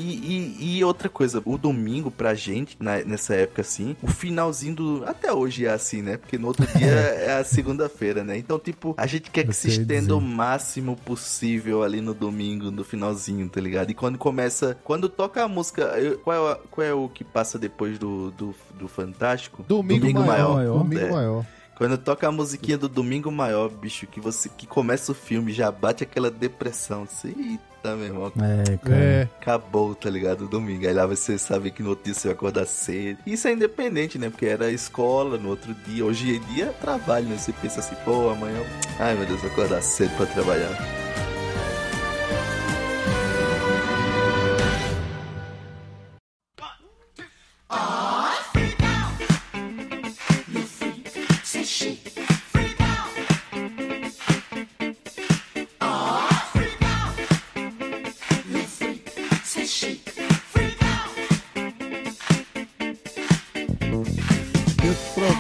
[0.60, 5.05] e, e outra coisa, o domingo pra gente, na- nessa época assim, o finalzinho do.
[5.06, 6.18] Até hoje é assim, né?
[6.18, 8.38] Porque no outro dia é a segunda-feira, né?
[8.38, 10.14] Então, tipo, a gente quer que se estenda dizer.
[10.14, 13.92] o máximo possível ali no domingo, no finalzinho, tá ligado?
[13.92, 14.78] E quando começa.
[14.84, 15.84] Quando toca a música.
[16.00, 19.64] eu- qual, é, o- qual é o que passa depois do, do, do Fantástico?
[19.68, 20.64] Domingo, maior.
[20.66, 21.12] Domingo É.
[21.12, 21.46] maior.
[21.78, 25.70] Quando toca a musiquinha do Domingo Maior, bicho, que você que começa o filme, já
[25.70, 27.04] bate aquela depressão.
[27.04, 27.64] Assim, Eita,
[27.94, 28.32] meu irmão.
[28.38, 28.96] É, cara.
[28.96, 29.30] É.
[29.42, 30.48] Acabou, tá ligado?
[30.48, 30.88] Domingo.
[30.88, 33.20] Aí lá você sabe que no outro dia você vai acordar cedo.
[33.26, 34.30] Isso é independente, né?
[34.30, 36.06] Porque era escola no outro dia.
[36.06, 37.38] Hoje em dia é trabalho, né?
[37.38, 38.62] Você pensa assim, pô, amanhã.
[39.00, 40.72] Ai meu Deus, vou acordar cedo pra trabalhar.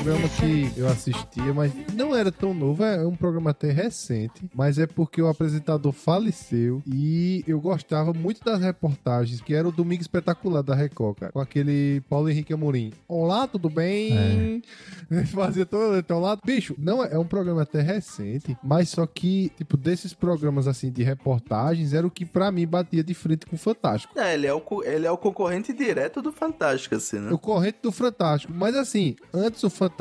[0.05, 4.77] Programa que eu assistia, mas não era tão novo, é um programa até recente, mas
[4.77, 10.03] é porque o apresentador faleceu e eu gostava muito das reportagens, que era o Domingo
[10.03, 12.93] Espetacular da Record, cara, com aquele Paulo Henrique Amorim.
[13.07, 14.61] Olá, tudo bem?
[15.33, 16.39] Fazia todo teu lado.
[16.45, 20.91] Bicho, não é, é um programa até recente, mas só que, tipo, desses programas assim
[20.91, 24.19] de reportagens, era o que pra mim batia de frente com o Fantástico.
[24.19, 27.31] É, ele é o, ele é o concorrente direto do Fantástico, assim, né?
[27.31, 28.53] O corrente do Fantástico.
[28.55, 29.94] Mas assim, antes o Fantástico,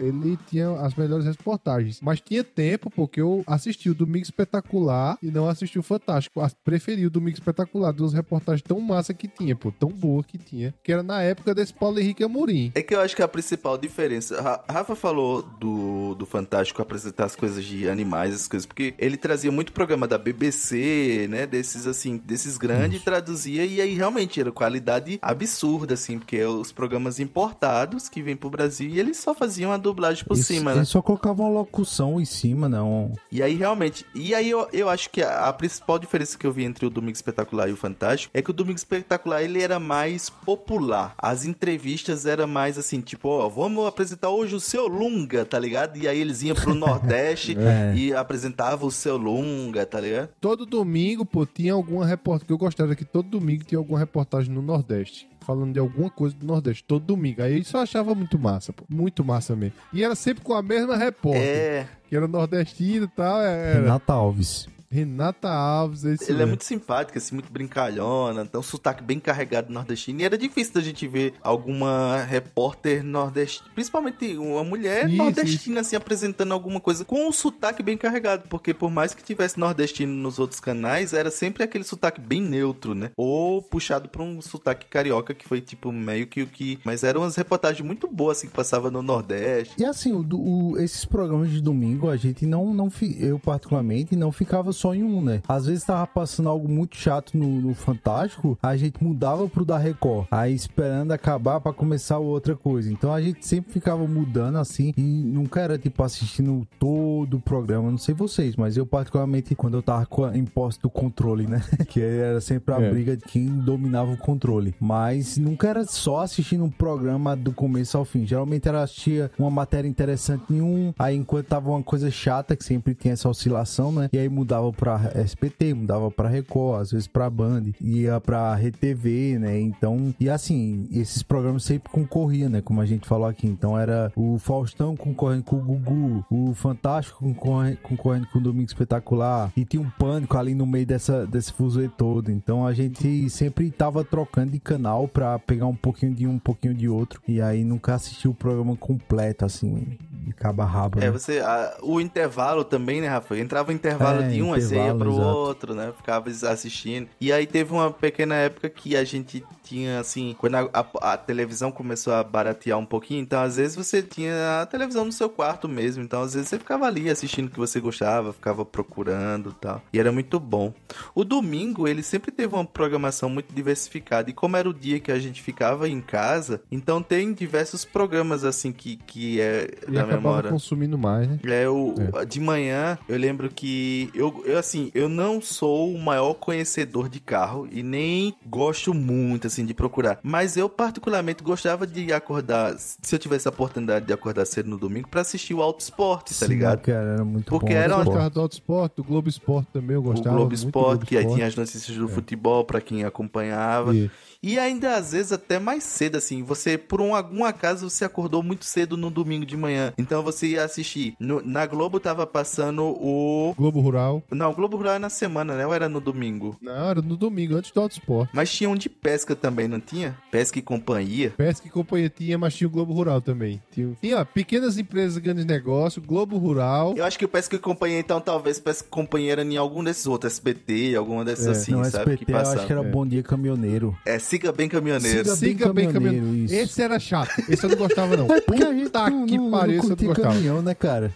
[0.00, 2.00] ele tinha as melhores reportagens.
[2.00, 6.40] Mas tinha tempo, porque eu assisti o Domingo Espetacular e não assisti o Fantástico.
[6.64, 10.74] Preferi o Domingo Espetacular, duas reportagens tão massa que tinha, pô, tão boa que tinha.
[10.82, 12.72] Que era na época desse Paulo Henrique Amorim.
[12.74, 14.40] É que eu acho que a principal diferença.
[14.40, 19.16] Ra- Rafa falou do, do Fantástico apresentar as coisas de animais, as coisas, porque ele
[19.16, 21.46] trazia muito programa da BBC, né?
[21.46, 26.72] Desses assim, desses grandes, traduzia e aí realmente era qualidade absurda, assim, porque é os
[26.72, 30.70] programas importados que vêm pro Brasil e eles só faziam a dublagem por Eles- cima,
[30.70, 30.78] né?
[30.78, 33.12] Eles só colocavam uma locução em cima, não.
[33.30, 36.52] E aí, realmente, e aí eu, eu acho que a, a principal diferença que eu
[36.52, 39.80] vi entre o Domingo Espetacular e o Fantástico é que o Domingo Espetacular ele era
[39.80, 41.12] mais popular.
[41.18, 45.96] As entrevistas eram mais assim, tipo, ó, vamos apresentar hoje o seu Lunga, tá ligado?
[45.98, 47.94] E aí eles iam pro Nordeste É.
[47.96, 50.28] e apresentavam o seu Lunga, tá ligado?
[50.40, 52.46] Todo domingo, pô, tinha alguma reportagem.
[52.46, 55.28] que eu gostava que todo domingo tinha alguma reportagem no Nordeste.
[55.46, 57.40] Falando de alguma coisa do Nordeste, todo domingo.
[57.40, 58.82] Aí isso eu achava muito massa, pô.
[58.88, 59.76] Muito massa mesmo.
[59.92, 61.40] E era sempre com a mesma repórter.
[61.40, 61.88] É.
[62.08, 63.40] Que era nordestina e tal.
[63.40, 63.80] Era...
[63.80, 64.66] Renata Alves.
[64.90, 66.48] Renata Alves, é isso Ele é mesmo.
[66.48, 70.20] muito simpático, assim, muito brincalhona, tem um sotaque bem carregado nordestino.
[70.20, 75.96] E era difícil da gente ver alguma repórter nordestina, principalmente uma mulher Isso, nordestina, assim,
[75.96, 78.48] apresentando alguma coisa com um sotaque bem carregado.
[78.48, 82.94] Porque por mais que tivesse nordestino nos outros canais, era sempre aquele sotaque bem neutro,
[82.94, 83.10] né?
[83.16, 86.78] Ou puxado pra um sotaque carioca, que foi tipo meio que o que.
[86.84, 89.74] Mas eram umas reportagens muito boas, assim, que passava no Nordeste.
[89.78, 94.14] E assim, o, o- esses programas de domingo, a gente não, não fi- eu particularmente,
[94.16, 95.40] não ficava só em um, né?
[95.48, 99.78] Às vezes tava passando algo muito chato no, no Fantástico, a gente mudava pro da
[99.78, 102.92] Record, aí esperando acabar pra começar outra coisa.
[102.92, 107.90] Então a gente sempre ficava mudando assim e nunca era tipo assistindo todo o programa,
[107.90, 111.46] não sei vocês, mas eu particularmente quando eu tava com a- em posse do controle,
[111.46, 111.62] né?
[111.88, 112.90] que era sempre a É.
[112.90, 114.74] briga de quem dominava o controle.
[114.80, 118.26] Mas nunca era só assistindo um programa do começo ao fim.
[118.26, 122.64] Geralmente era assistir uma matéria interessante em um, aí enquanto tava uma coisa chata, que
[122.64, 124.08] sempre tem essa oscilação, né?
[124.12, 129.38] E aí mudava pra SPT, mudava pra Record, às vezes pra Band, ia pra RTV,
[129.38, 129.60] né?
[129.60, 132.60] Então, e assim, esses programas sempre concorriam, né?
[132.60, 133.46] Como a gente falou aqui.
[133.46, 138.68] Então era o Faustão concorrendo com o Gugu, o Fantástico concorre- concorrendo com o Domingo
[138.68, 142.30] Espetacular, e tinha um pânico ali no meio dessa, desse fuzuê todo.
[142.30, 146.38] Então a gente sempre tava trocando de canal pra pegar um pouquinho de um, um
[146.38, 149.96] pouquinho de outro, e aí nunca assistiu o programa completo, assim,
[150.26, 150.98] de cabo a rabo.
[150.98, 151.10] É, né?
[151.10, 151.38] você.
[151.38, 153.38] a- o intervalo também, né, Rafa?
[153.38, 155.26] Entrava o intervalo É, de um, aí você ia pro exato.
[155.28, 155.92] outro, né?
[155.96, 157.08] Ficava assistindo.
[157.20, 161.16] E aí teve uma pequena época que a gente tinha, assim, quando a, a- a
[161.16, 165.28] televisão começou a baratear um pouquinho, então às vezes você tinha a televisão no seu
[165.28, 166.02] quarto mesmo.
[166.02, 169.82] Então às vezes você ficava ali assistindo o que você gostava, ficava procurando e tal.
[169.92, 170.72] E era muito bom.
[171.14, 174.30] O domingo, ele sempre teve uma programação muito diversificada.
[174.30, 178.44] E como era o dia que a gente ficava em casa, então tem diversos programas,
[178.44, 180.50] assim, que, que é E acabava memória.
[180.50, 181.38] consumindo mais, né?
[181.44, 181.94] É, o,
[182.28, 187.20] de manhã, eu lembro que eu, eu, assim, eu não sou o maior conhecedor de
[187.20, 190.18] carro e nem gosto muito, assim, de procurar.
[190.22, 194.76] Mas eu, particularmente, gostava de acordar, se eu tivesse a oportunidade de acordar cedo no
[194.78, 196.80] domingo, pra assistir o Auto Esporte, tá Sim, ligado?
[196.80, 197.80] cara, era muito Porque bom.
[197.80, 200.36] era Eu gostava do Auto Esporte, do Globo Esporte também, eu O gostava.
[200.36, 203.94] Globo muito do Esporte, Globo que aí tinha as notícias do futebol pra quem acompanhava.
[203.94, 204.10] Isso.
[204.46, 206.44] E ainda às vezes até mais cedo, assim.
[206.44, 209.92] Você, por um, algum acaso, você acordou muito cedo no domingo de manhã.
[209.98, 211.14] Então você ia assistir.
[211.18, 213.52] No- na Globo tava passando o.
[213.58, 214.22] Globo Rural.
[214.30, 215.66] Não, o Globo Rural é na semana, né?
[215.66, 216.56] Ou era no domingo?
[216.62, 218.30] Não, era no domingo, antes do Auto Esporte.
[218.32, 220.16] Mas tinha um de pesca também, não tinha?
[220.30, 221.30] Pesca e companhia.
[221.36, 223.60] Pesca e companhia tinha, mas tinha o Globo Rural também.
[223.72, 226.94] Tinha, tinha ó, pequenas empresas, grandes negócios, Globo Rural.
[226.96, 229.82] Eu acho que o Pesca e Companhia, então, talvez Pesca e Companhia era em algum
[229.82, 232.12] desses outros, SBT, alguma dessas É, assim, no sabe?
[232.12, 233.96] SBT eu acho que era Bom Dia Caminhoneiro.
[234.06, 235.18] É, Siga Bem Caminhoneiro.
[235.24, 236.54] Siga Siga bem caminhoneiro, caminhoneiro.
[236.62, 237.30] Esse era chato.
[237.48, 238.26] Esse eu não gostava, não.
[238.46, 240.34] Porque a gente Puta não, que não, pariu, não esse eu não gostava.
[240.34, 241.12] caminhão, né, cara?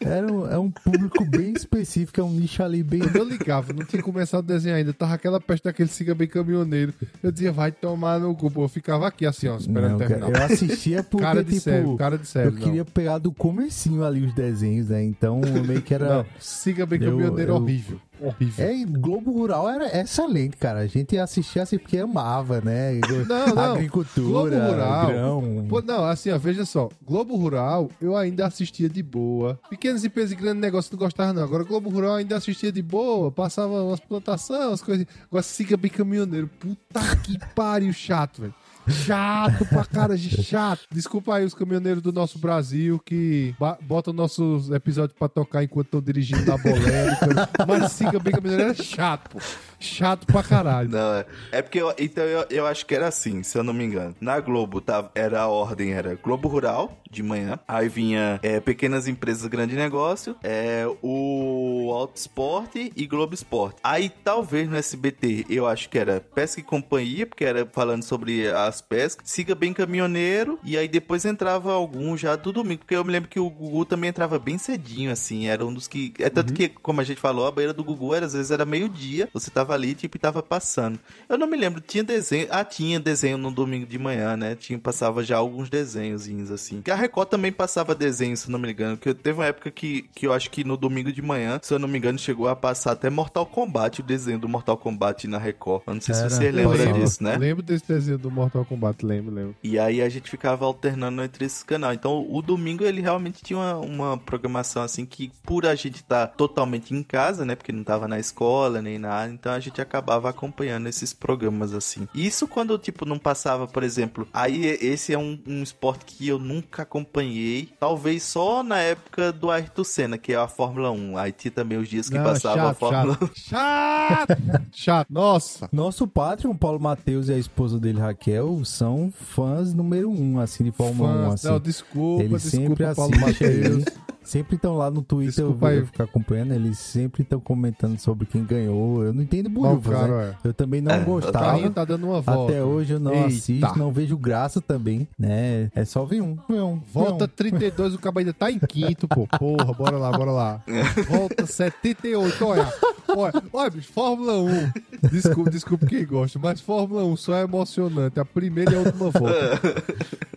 [0.00, 3.00] Era um, é um público bem específico, é um nicho ali bem...
[3.14, 4.92] Eu ligava, não tinha começado o desenho ainda.
[4.92, 6.92] Tava aquela peste daquele siga bem caminhoneiro.
[7.22, 8.52] Eu dizia, vai tomar no cu.
[8.56, 10.38] Eu ficava aqui assim, ó, esperando Não, cara, terminar.
[10.40, 14.04] eu assistia porque, Cara de tipo, sério, cara de sério, eu queria pegar do comecinho
[14.04, 15.02] ali os desenhos, né?
[15.02, 16.08] Então, meio que era...
[16.18, 18.00] Não, siga bem Eu- caminhoneiro eu- horrível.
[18.20, 18.66] Horrível.
[18.66, 20.80] É, Globo Rural era excelente, cara.
[20.80, 23.00] A gente assistia assim porque amava, né?
[23.26, 23.72] Não, não.
[23.74, 25.06] Agricultura, Globo Rural.
[25.06, 25.66] grão.
[25.68, 26.88] Pô, não, assim, ó, veja só.
[27.04, 29.58] Globo Rural, eu ainda assistia de boa.
[29.70, 31.42] Pequenas empresas e grandes negócios não gostava, não.
[31.42, 33.30] Agora, Globo Rural ainda assistia de boa.
[33.30, 35.06] Passava umas plantações, umas coisas.
[35.26, 36.48] Agora, siga bem caminhoneiro.
[36.58, 38.54] Puta que pariu, chato, velho.
[38.90, 40.80] Chato pra cara de chato.
[40.90, 46.00] Desculpa aí os caminhoneiros do nosso Brasil que botam nossos episódios pra tocar enquanto estão
[46.00, 47.48] dirigindo na bolêmica.
[47.66, 49.38] Mas siga bem caminhoneiro é chato, pô.
[49.80, 50.88] Chato pra caralho.
[50.88, 51.26] Não, é.
[51.52, 54.14] É porque eu, então eu, eu acho que era assim, se eu não me engano.
[54.20, 59.08] Na Globo tava, era a ordem, era Globo Rural de manhã, aí vinha é, pequenas
[59.08, 63.78] empresas, grande negócio, é o Auto Esporte e Globo Esporte.
[63.82, 68.48] Aí talvez no SBT eu acho que era Pesca e Companhia, porque era falando sobre
[68.50, 73.04] as pescas, Siga Bem Caminhoneiro, e aí depois entrava algum já do domingo, porque eu
[73.04, 76.12] me lembro que o Gugu também entrava bem cedinho, assim, era um dos que.
[76.18, 78.64] É tanto que, como a gente falou, a banheira do Gugu era, às vezes era
[78.64, 80.98] meio-dia, você tava ali, tipo, e tava passando.
[81.28, 82.48] Eu não me lembro, tinha desenho.
[82.50, 84.54] Ah, tinha desenho no domingo de manhã, né?
[84.54, 86.82] Tinha, passava já alguns desenhozinhos, assim.
[86.82, 88.96] Que a Record também passava desenho, se eu não me engano.
[88.96, 91.78] Que teve uma época que, que eu acho que no domingo de manhã, se eu
[91.78, 95.38] não me engano, chegou a passar até Mortal Kombat, o desenho do Mortal Kombat na
[95.38, 95.82] Record.
[95.86, 97.36] Eu não sei Era, se você lembra disso, né?
[97.36, 99.56] Lembro desse desenho do Mortal Kombat, lembro, lembro.
[99.62, 101.96] E aí a gente ficava alternando entre esses canais.
[101.96, 106.26] Então o domingo ele realmente tinha uma, uma programação assim que por a gente estar
[106.28, 107.54] totalmente em casa, né?
[107.54, 112.08] Porque não tava na escola nem nada, então a gente acabava acompanhando esses programas assim.
[112.14, 116.38] Isso quando tipo não passava, por exemplo, aí esse é um, um esporte que eu
[116.38, 121.16] nunca acompanhei, talvez só na época do Ayrton Senna, que é a Fórmula 1.
[121.18, 123.28] Aí tinha também os dias que Não, passava a chato, Fórmula 1.
[123.34, 124.36] Chato!
[124.72, 125.06] Chato!
[125.10, 125.68] Nossa!
[125.72, 130.72] Nosso Patreon, Paulo Matheus e a esposa dele, Raquel, são fãs número um, assim, de
[130.72, 131.14] Fórmula 1.
[131.24, 131.48] Fãs, Assim.
[131.48, 133.20] não, desculpa, Eles desculpa, sempre Paulo.
[133.20, 133.84] Matheus.
[134.28, 135.78] Sempre estão lá no Twitter, eu Desculpa aí.
[135.78, 139.02] vou ficar acompanhando, eles sempre estão comentando sobre quem ganhou.
[139.02, 140.34] Eu não entendo bolhufas, caro, né?
[140.44, 140.48] é.
[140.48, 141.46] Eu também não É, O gostava.
[141.46, 142.52] carrinho tá dando uma volta.
[142.52, 143.26] Até hoje eu não Eita.
[143.28, 145.70] assisto, não vejo graça também, né?
[145.74, 146.36] É só ver um.
[146.46, 149.26] Ver um Volta ver 32, o cabo ainda tá em quinto, pô.
[149.38, 150.62] Porra, bora lá, bora lá.
[151.08, 152.70] Volta 78, olha.
[153.16, 155.08] Olha, olha, bicho, Fórmula 1.
[155.10, 158.20] Desculpa, desculpa quem gosta, mas Fórmula 1 só é emocionante.
[158.20, 159.60] A primeira e a última volta.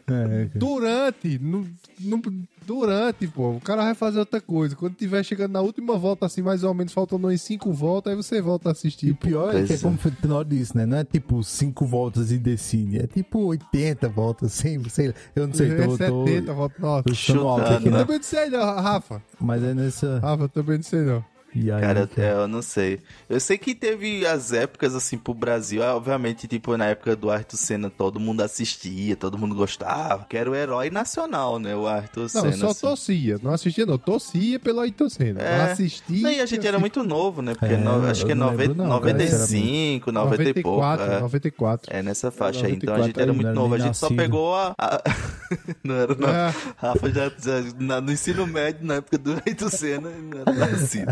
[0.07, 0.51] É, cara.
[0.55, 1.67] Durante, no,
[1.99, 2.21] no-
[2.65, 4.75] durante, pô, o cara vai fazer outra coisa.
[4.75, 8.17] Quando tiver chegando na última volta, assim, mais ou menos, faltando umas 5 voltas, aí
[8.17, 9.07] você volta a assistir.
[9.07, 9.79] E o pior é que é é.
[9.79, 10.85] como o Tenor disse, né?
[10.85, 15.13] Não é tipo 5 voltas e decide, é tipo 80 voltas, sem, sei lá.
[15.35, 16.79] Eu não sei, é tô, tô, 70 voltas.
[16.79, 17.03] Nossa.
[17.03, 17.99] tô chutando alto aqui, Chutando, Eu né?
[17.99, 19.21] também não sei não, Rafa.
[19.39, 20.19] Mas é nessa...
[20.19, 21.25] Rafa, eu também não sei não.
[21.81, 22.99] Cara, é, eu não sei.
[23.29, 25.83] Eu sei que teve as épocas, assim, pro Brasil.
[25.83, 30.25] ah, Obviamente, tipo, na época do Ayrton Senna, todo mundo assistia, todo mundo gostava.
[30.29, 31.75] Que era o herói nacional, né?
[31.75, 32.47] O Ayrton Não, Senna.
[32.47, 32.81] eu só assim.
[32.81, 33.39] torcia.
[33.43, 33.97] Não assistia, não.
[33.97, 35.41] Torcia pelo Ayrton Senna.
[35.41, 35.57] É.
[35.57, 36.21] Não assistia.
[36.21, 37.53] Não, e a gente era muito novo, né?
[37.53, 40.79] Porque É, no- acho que é não 90, lembro não, cara, 95, 90 e pouco.
[40.81, 41.19] 94, é.
[41.19, 41.95] 94.
[41.97, 42.73] É nessa faixa aí.
[42.73, 43.75] Então a 94 gente era muito não era novo.
[43.75, 44.17] A gente só nascido.
[44.17, 44.73] pegou a.
[44.79, 45.01] a-
[45.83, 46.29] não era, não.
[46.29, 46.53] É.
[46.77, 51.11] Rafa já, já na- no ensino médio, na época do Ayrton Senna, não era nascido.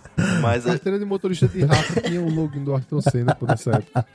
[0.41, 3.71] Mas a- Carteira de motorista de Rafa tinha o login do Ayrton Senna por nessa
[3.71, 4.05] época.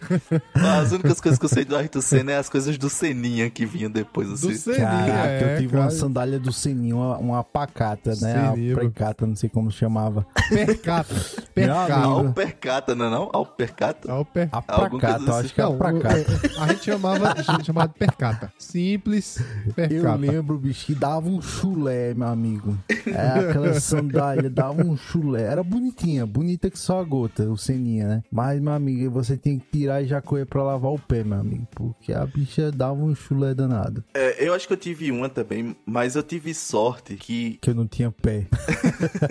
[0.55, 3.65] as únicas coisas que eu sei do Ayrton Senna é as coisas do Seninha que
[3.67, 4.49] vinham depois, assim.
[4.49, 5.85] Do Seninha, Caraca, é, eu tive cara.
[5.85, 8.51] uma sandália do Seninho, uma, uma pacata, né?
[8.53, 8.77] Seninho.
[8.77, 10.27] A precata, não sei como chamava.
[10.49, 11.15] Percata.
[11.55, 11.95] Percata.
[11.95, 13.31] Alpercata, não é não?
[13.33, 14.11] Alpercata?
[14.13, 14.49] Alper...
[14.53, 16.17] A Alguma pracata, coisa eu acho que é a Não, pracata.
[16.59, 18.53] o- a gente chamava, a gente chamava de percata.
[18.59, 20.17] Simples Eu percata.
[20.17, 22.77] lembro, bicho, que dava um chulé, meu amigo.
[23.07, 25.43] É, aquela sandália dava um chulé.
[25.43, 25.63] Era
[25.97, 28.23] bonitinha, bonita que só a gota, o Seninha, né?
[28.31, 31.39] Mas, meu amigo, você tem que tirar e já correr pra lavar o pé, meu
[31.39, 31.67] amigo.
[31.75, 34.05] Porque a bicha dava um chulé danado.
[34.15, 37.75] É, eu acho que eu tive uma também, mas eu tive sorte que Que eu
[37.75, 38.47] não tinha pé.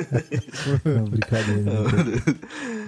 [0.84, 1.72] não, brincadeira.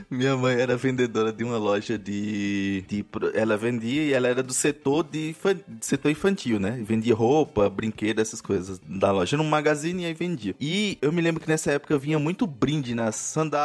[0.10, 4.54] Minha mãe era vendedora de uma loja de, de ela vendia e ela era do
[4.54, 5.36] setor de
[5.82, 6.82] setor infantil, né?
[6.84, 10.56] Vendia roupa, brinquedo, essas coisas da loja num magazine e aí vendia.
[10.60, 13.57] E eu me lembro que nessa época vinha muito brinde nas sandálias,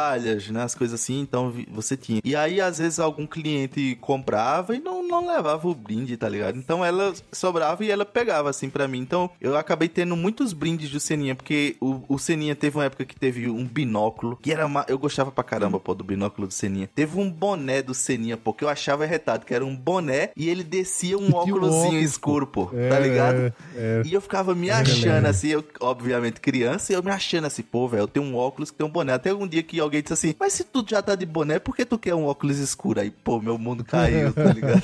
[0.51, 2.21] nas coisas assim, então você tinha.
[2.23, 6.57] E aí às vezes algum cliente comprava e não, não levava o brinde, tá ligado?
[6.57, 8.99] Então ela sobrava e ela pegava assim pra mim.
[8.99, 13.05] Então eu acabei tendo muitos brindes do Seninha, porque o, o Seninha teve uma época
[13.05, 16.53] que teve um binóculo, que era uma, eu gostava pra caramba, pô, do binóculo do
[16.53, 16.89] Seninha.
[16.93, 20.49] Teve um boné do Seninha, pô, que eu achava retado, que era um boné e
[20.49, 23.35] ele descia um óculosinho óculos, escuro, pô, É, tá ligado?
[23.37, 24.01] é, é.
[24.05, 25.29] E eu ficava me Eu achando lembro.
[25.29, 28.71] assim, eu, obviamente criança, e eu me achando assim, pô, velho, eu tenho um óculos
[28.71, 29.13] que tem um boné.
[29.13, 31.75] Até um dia que alguém disse assim, mas se tu já tá de boné, por
[31.75, 32.99] que tu quer um óculos escuro?
[32.99, 34.83] Aí, pô, meu mundo caiu, tá ligado?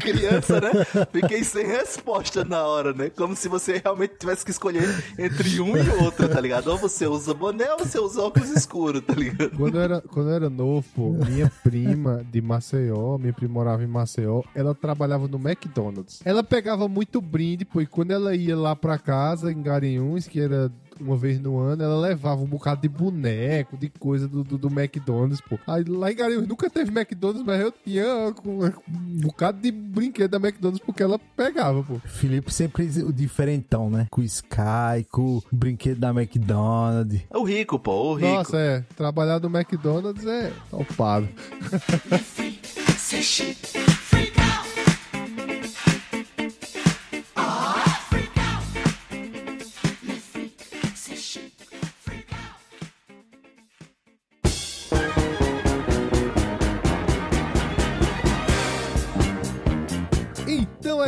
[0.00, 0.70] criança, né?
[1.12, 3.10] Fiquei sem resposta na hora, né?
[3.10, 4.84] Como se você realmente tivesse que escolher
[5.18, 6.68] entre um e outro, tá ligado?
[6.68, 9.56] Ou você usa boné ou você usa óculos escuros, tá ligado?
[9.56, 13.86] Quando eu, era, quando eu era novo, minha prima de Maceió, minha prima morava em
[13.86, 16.20] Maceió, ela trabalhava no McDonald's.
[16.24, 20.40] Ela pegava muito brinde, pô, e quando ela ia lá pra casa, em Garanhuns, que
[20.40, 20.70] era
[21.00, 24.68] uma vez no ano, ela levava um bocado de boneco, de coisa do, do, do
[24.68, 25.58] McDonald's, pô.
[25.66, 30.38] Aí lá em Garanhuns nunca teve McDonald's, mas eu tinha um bocado de brinquedo da
[30.38, 31.98] McDonald's porque ela pegava, pô.
[32.04, 34.06] Felipe sempre o diferentão, né?
[34.10, 37.22] Com o Sky, com o brinquedo da McDonald's.
[37.30, 38.28] É o rico, pô, o rico.
[38.28, 38.84] Nossa, é.
[38.96, 41.28] Trabalhar no McDonald's é topado.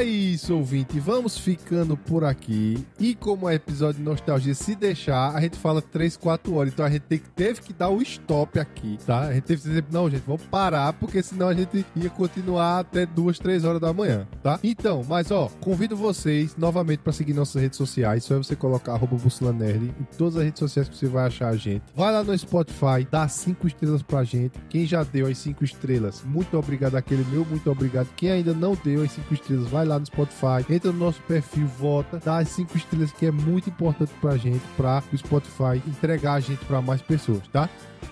[0.00, 0.98] É isso, ouvinte.
[0.98, 2.84] Vamos ficando por aqui.
[2.98, 6.72] E como é episódio de nostalgia, se deixar, a gente fala 3, 4 horas.
[6.72, 9.20] Então a gente teve que dar o stop aqui, tá?
[9.28, 12.80] A gente teve que dizer, não, gente, vamos parar, porque senão a gente ia continuar
[12.80, 14.58] até 2, 3 horas da manhã, tá?
[14.62, 18.24] Então, mas ó, convido vocês novamente para seguir nossas redes sociais.
[18.24, 19.16] Só é você colocar arroba
[19.52, 21.82] Nerd em todas as redes sociais que você vai achar a gente.
[21.94, 24.58] Vai lá no Spotify, dá 5 estrelas pra gente.
[24.70, 26.94] Quem já deu as 5 estrelas, muito obrigado.
[26.94, 28.08] Aquele meu, muito obrigado.
[28.16, 31.66] Quem ainda não deu as 5 estrelas, vai lá no Spotify, entra no nosso perfil,
[31.66, 36.34] vota, dá as 5 estrelas que é muito importante pra gente, pra o Spotify entregar
[36.34, 37.68] a gente pra mais pessoas, tá?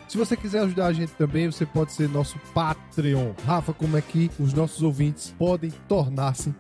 [0.09, 3.33] Se você quiser ajudar a gente também, você pode ser nosso Patreon.
[3.45, 6.55] Rafa, como é que os nossos ouvintes podem tornar-se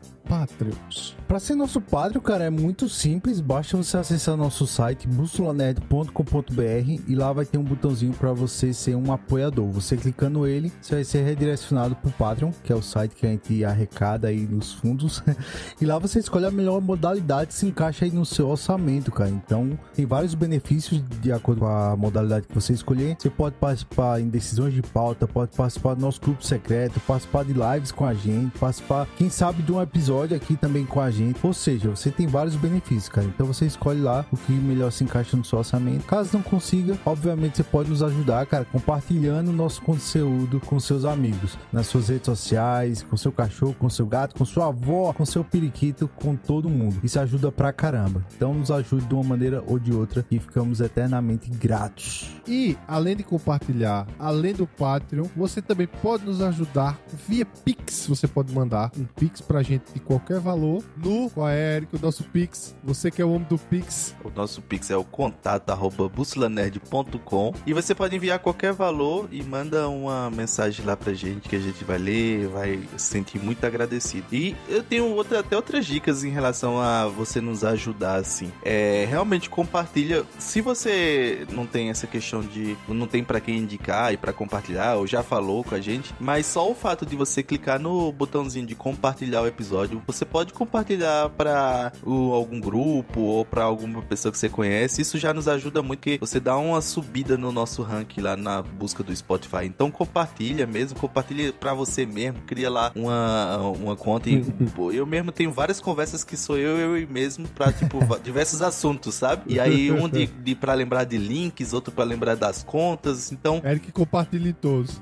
[1.26, 3.40] Pra ser nosso padre, cara, é muito simples.
[3.40, 8.94] Basta você acessar nosso site bussolanerd.com.br e lá vai ter um botãozinho pra você ser
[8.94, 9.66] um apoiador.
[9.72, 13.30] Você clicando ele, você vai ser redirecionado pro Patreon, que é o site que a
[13.30, 15.22] gente arrecada aí nos fundos.
[15.80, 19.30] e lá você escolhe a melhor modalidade que se encaixa aí no seu orçamento, cara.
[19.30, 23.16] Então, tem vários benefícios de acordo com a modalidade que você escolher.
[23.18, 27.54] Você pode participar em decisões de pauta, pode participar do nosso grupo secreto, participar de
[27.54, 31.38] lives com a gente, participar, quem sabe, de um episódio aqui também com a gente.
[31.42, 33.26] Ou seja, você tem vários benefícios, cara.
[33.26, 36.04] Então você escolhe lá o que melhor se encaixa no seu orçamento.
[36.06, 41.04] Caso não consiga, obviamente você pode nos ajudar, cara, compartilhando o nosso conteúdo com seus
[41.04, 45.24] amigos, nas suas redes sociais, com seu cachorro, com seu gato, com sua avó, com
[45.24, 46.98] seu periquito, com todo mundo.
[47.02, 48.24] Isso ajuda pra caramba.
[48.36, 52.30] Então nos ajude de uma maneira ou de outra e ficamos eternamente gratos.
[52.46, 58.06] E, além de compartilhar, além do Patreon, você também pode nos ajudar via Pix.
[58.06, 61.48] Você pode mandar um Pix pra gente de qualquer valor no qual
[61.92, 62.74] o nosso Pix.
[62.82, 64.16] Você que é o homem do Pix.
[64.24, 69.42] O nosso Pix é o contato arroba bussolanerd.com e você pode enviar qualquer valor e
[69.42, 73.64] manda uma mensagem lá pra gente que a gente vai ler, vai se sentir muito
[73.66, 74.26] agradecido.
[74.32, 78.50] E eu tenho outra, até outras dicas em relação a você nos ajudar, assim.
[78.64, 80.24] É, realmente compartilha.
[80.38, 82.76] Se você não tem essa questão de.
[82.88, 86.46] não tem para quem indicar e para compartilhar, ou já falou com a gente, mas
[86.46, 91.30] só o fato de você clicar no botãozinho de compartilhar o episódio, você pode compartilhar
[91.30, 95.02] para algum grupo ou para alguma pessoa que você conhece.
[95.02, 98.62] Isso já nos ajuda muito, porque você dá uma subida no nosso ranking lá na
[98.62, 99.64] busca do Spotify.
[99.64, 104.42] Então compartilha mesmo, compartilha para você mesmo, cria lá uma, uma conta e
[104.74, 109.14] pô, eu mesmo tenho várias conversas que sou eu eu mesmo para tipo diversos assuntos,
[109.14, 109.42] sabe?
[109.46, 113.32] E aí um de, de para lembrar de links, outro para lembrar das contas.
[113.32, 115.00] Então Eric compartilha todos.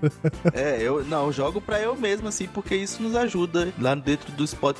[0.52, 4.32] é, eu não eu jogo para eu mesmo assim, porque isso nos ajuda lá dentro
[4.32, 4.75] do Spotify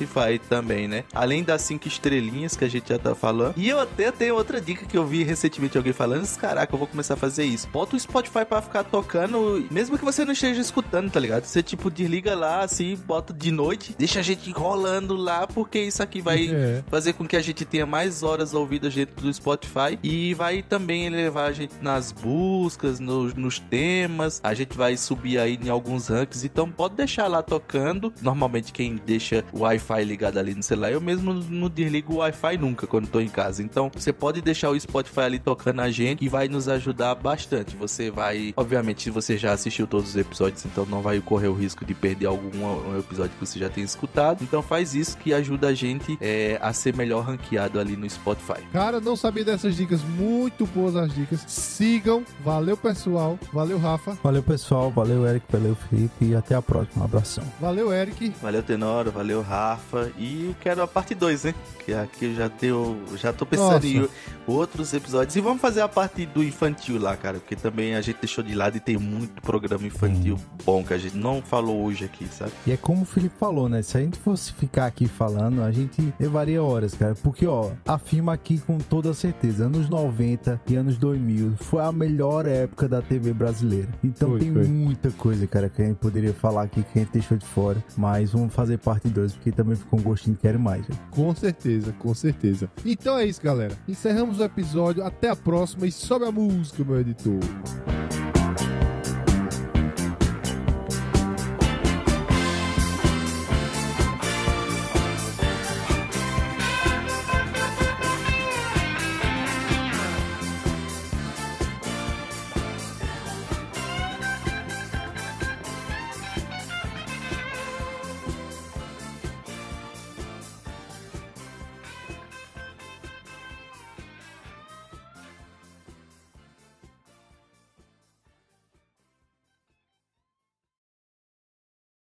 [0.49, 1.03] também, né?
[1.13, 3.53] Além das cinco estrelinhas que a gente já tá falando.
[3.57, 6.87] E eu até tenho outra dica que eu vi recentemente alguém falando, caraca, eu vou
[6.87, 7.67] começar a fazer isso.
[7.69, 11.45] Bota o Spotify para ficar tocando, mesmo que você não esteja escutando, tá ligado?
[11.45, 16.01] Você tipo desliga lá assim, bota de noite, deixa a gente rolando lá, porque isso
[16.03, 16.83] aqui vai é.
[16.89, 21.09] fazer com que a gente tenha mais horas ouvidas dentro do Spotify e vai também
[21.09, 24.39] levar a gente nas buscas, no, nos temas.
[24.43, 28.13] A gente vai subir aí em alguns rankings, então pode deixar lá tocando.
[28.21, 32.57] Normalmente quem deixa o Wi-Fi ligado ali no celular, eu mesmo não desligo o Wi-Fi
[32.57, 33.63] nunca quando tô em casa.
[33.63, 37.75] Então você pode deixar o Spotify ali tocando a gente e vai nos ajudar bastante.
[37.77, 41.53] Você vai, obviamente, se você já assistiu todos os episódios, então não vai correr o
[41.53, 44.43] risco de perder algum um episódio que você já tenha escutado.
[44.43, 48.61] Então faz isso que ajuda a gente é, a ser melhor ranqueado ali no Spotify.
[48.71, 51.43] Cara, não sabia dessas dicas, muito boas as dicas.
[51.47, 54.17] Sigam, valeu pessoal, valeu Rafa.
[54.23, 57.01] Valeu pessoal, valeu Eric, valeu Felipe e até a próxima.
[57.01, 57.43] Um abração.
[57.59, 58.33] Valeu Eric.
[58.41, 59.76] Valeu Tenoro, valeu Rafa
[60.17, 61.55] e eu quero a parte 2, hein?
[61.85, 63.87] Que aqui eu já tenho, já tô pensando Nossa.
[63.87, 64.07] em
[64.45, 68.17] outros episódios e vamos fazer a parte do infantil lá, cara, porque também a gente
[68.21, 70.57] deixou de lado e tem muito programa infantil hum.
[70.65, 72.51] bom que a gente não falou hoje aqui, sabe?
[72.65, 73.81] E é como o Felipe falou, né?
[73.81, 77.15] Se a gente fosse ficar aqui falando, a gente levaria horas, cara.
[77.15, 82.45] Porque, ó, afirma aqui com toda certeza, anos 90 e anos 2000 foi a melhor
[82.45, 83.89] época da TV brasileira.
[84.03, 84.63] Então foi, tem foi.
[84.63, 87.83] muita coisa, cara, que a gente poderia falar aqui que a gente deixou de fora.
[87.95, 90.87] Mas vamos fazer parte 2, porque também ficou um gostinho quero mais.
[90.87, 90.95] Né?
[91.11, 92.69] Com certeza, com certeza.
[92.85, 93.77] Então é isso, galera.
[93.87, 95.03] Encerramos o episódio.
[95.03, 97.39] Até a próxima e sobe a música, meu editor.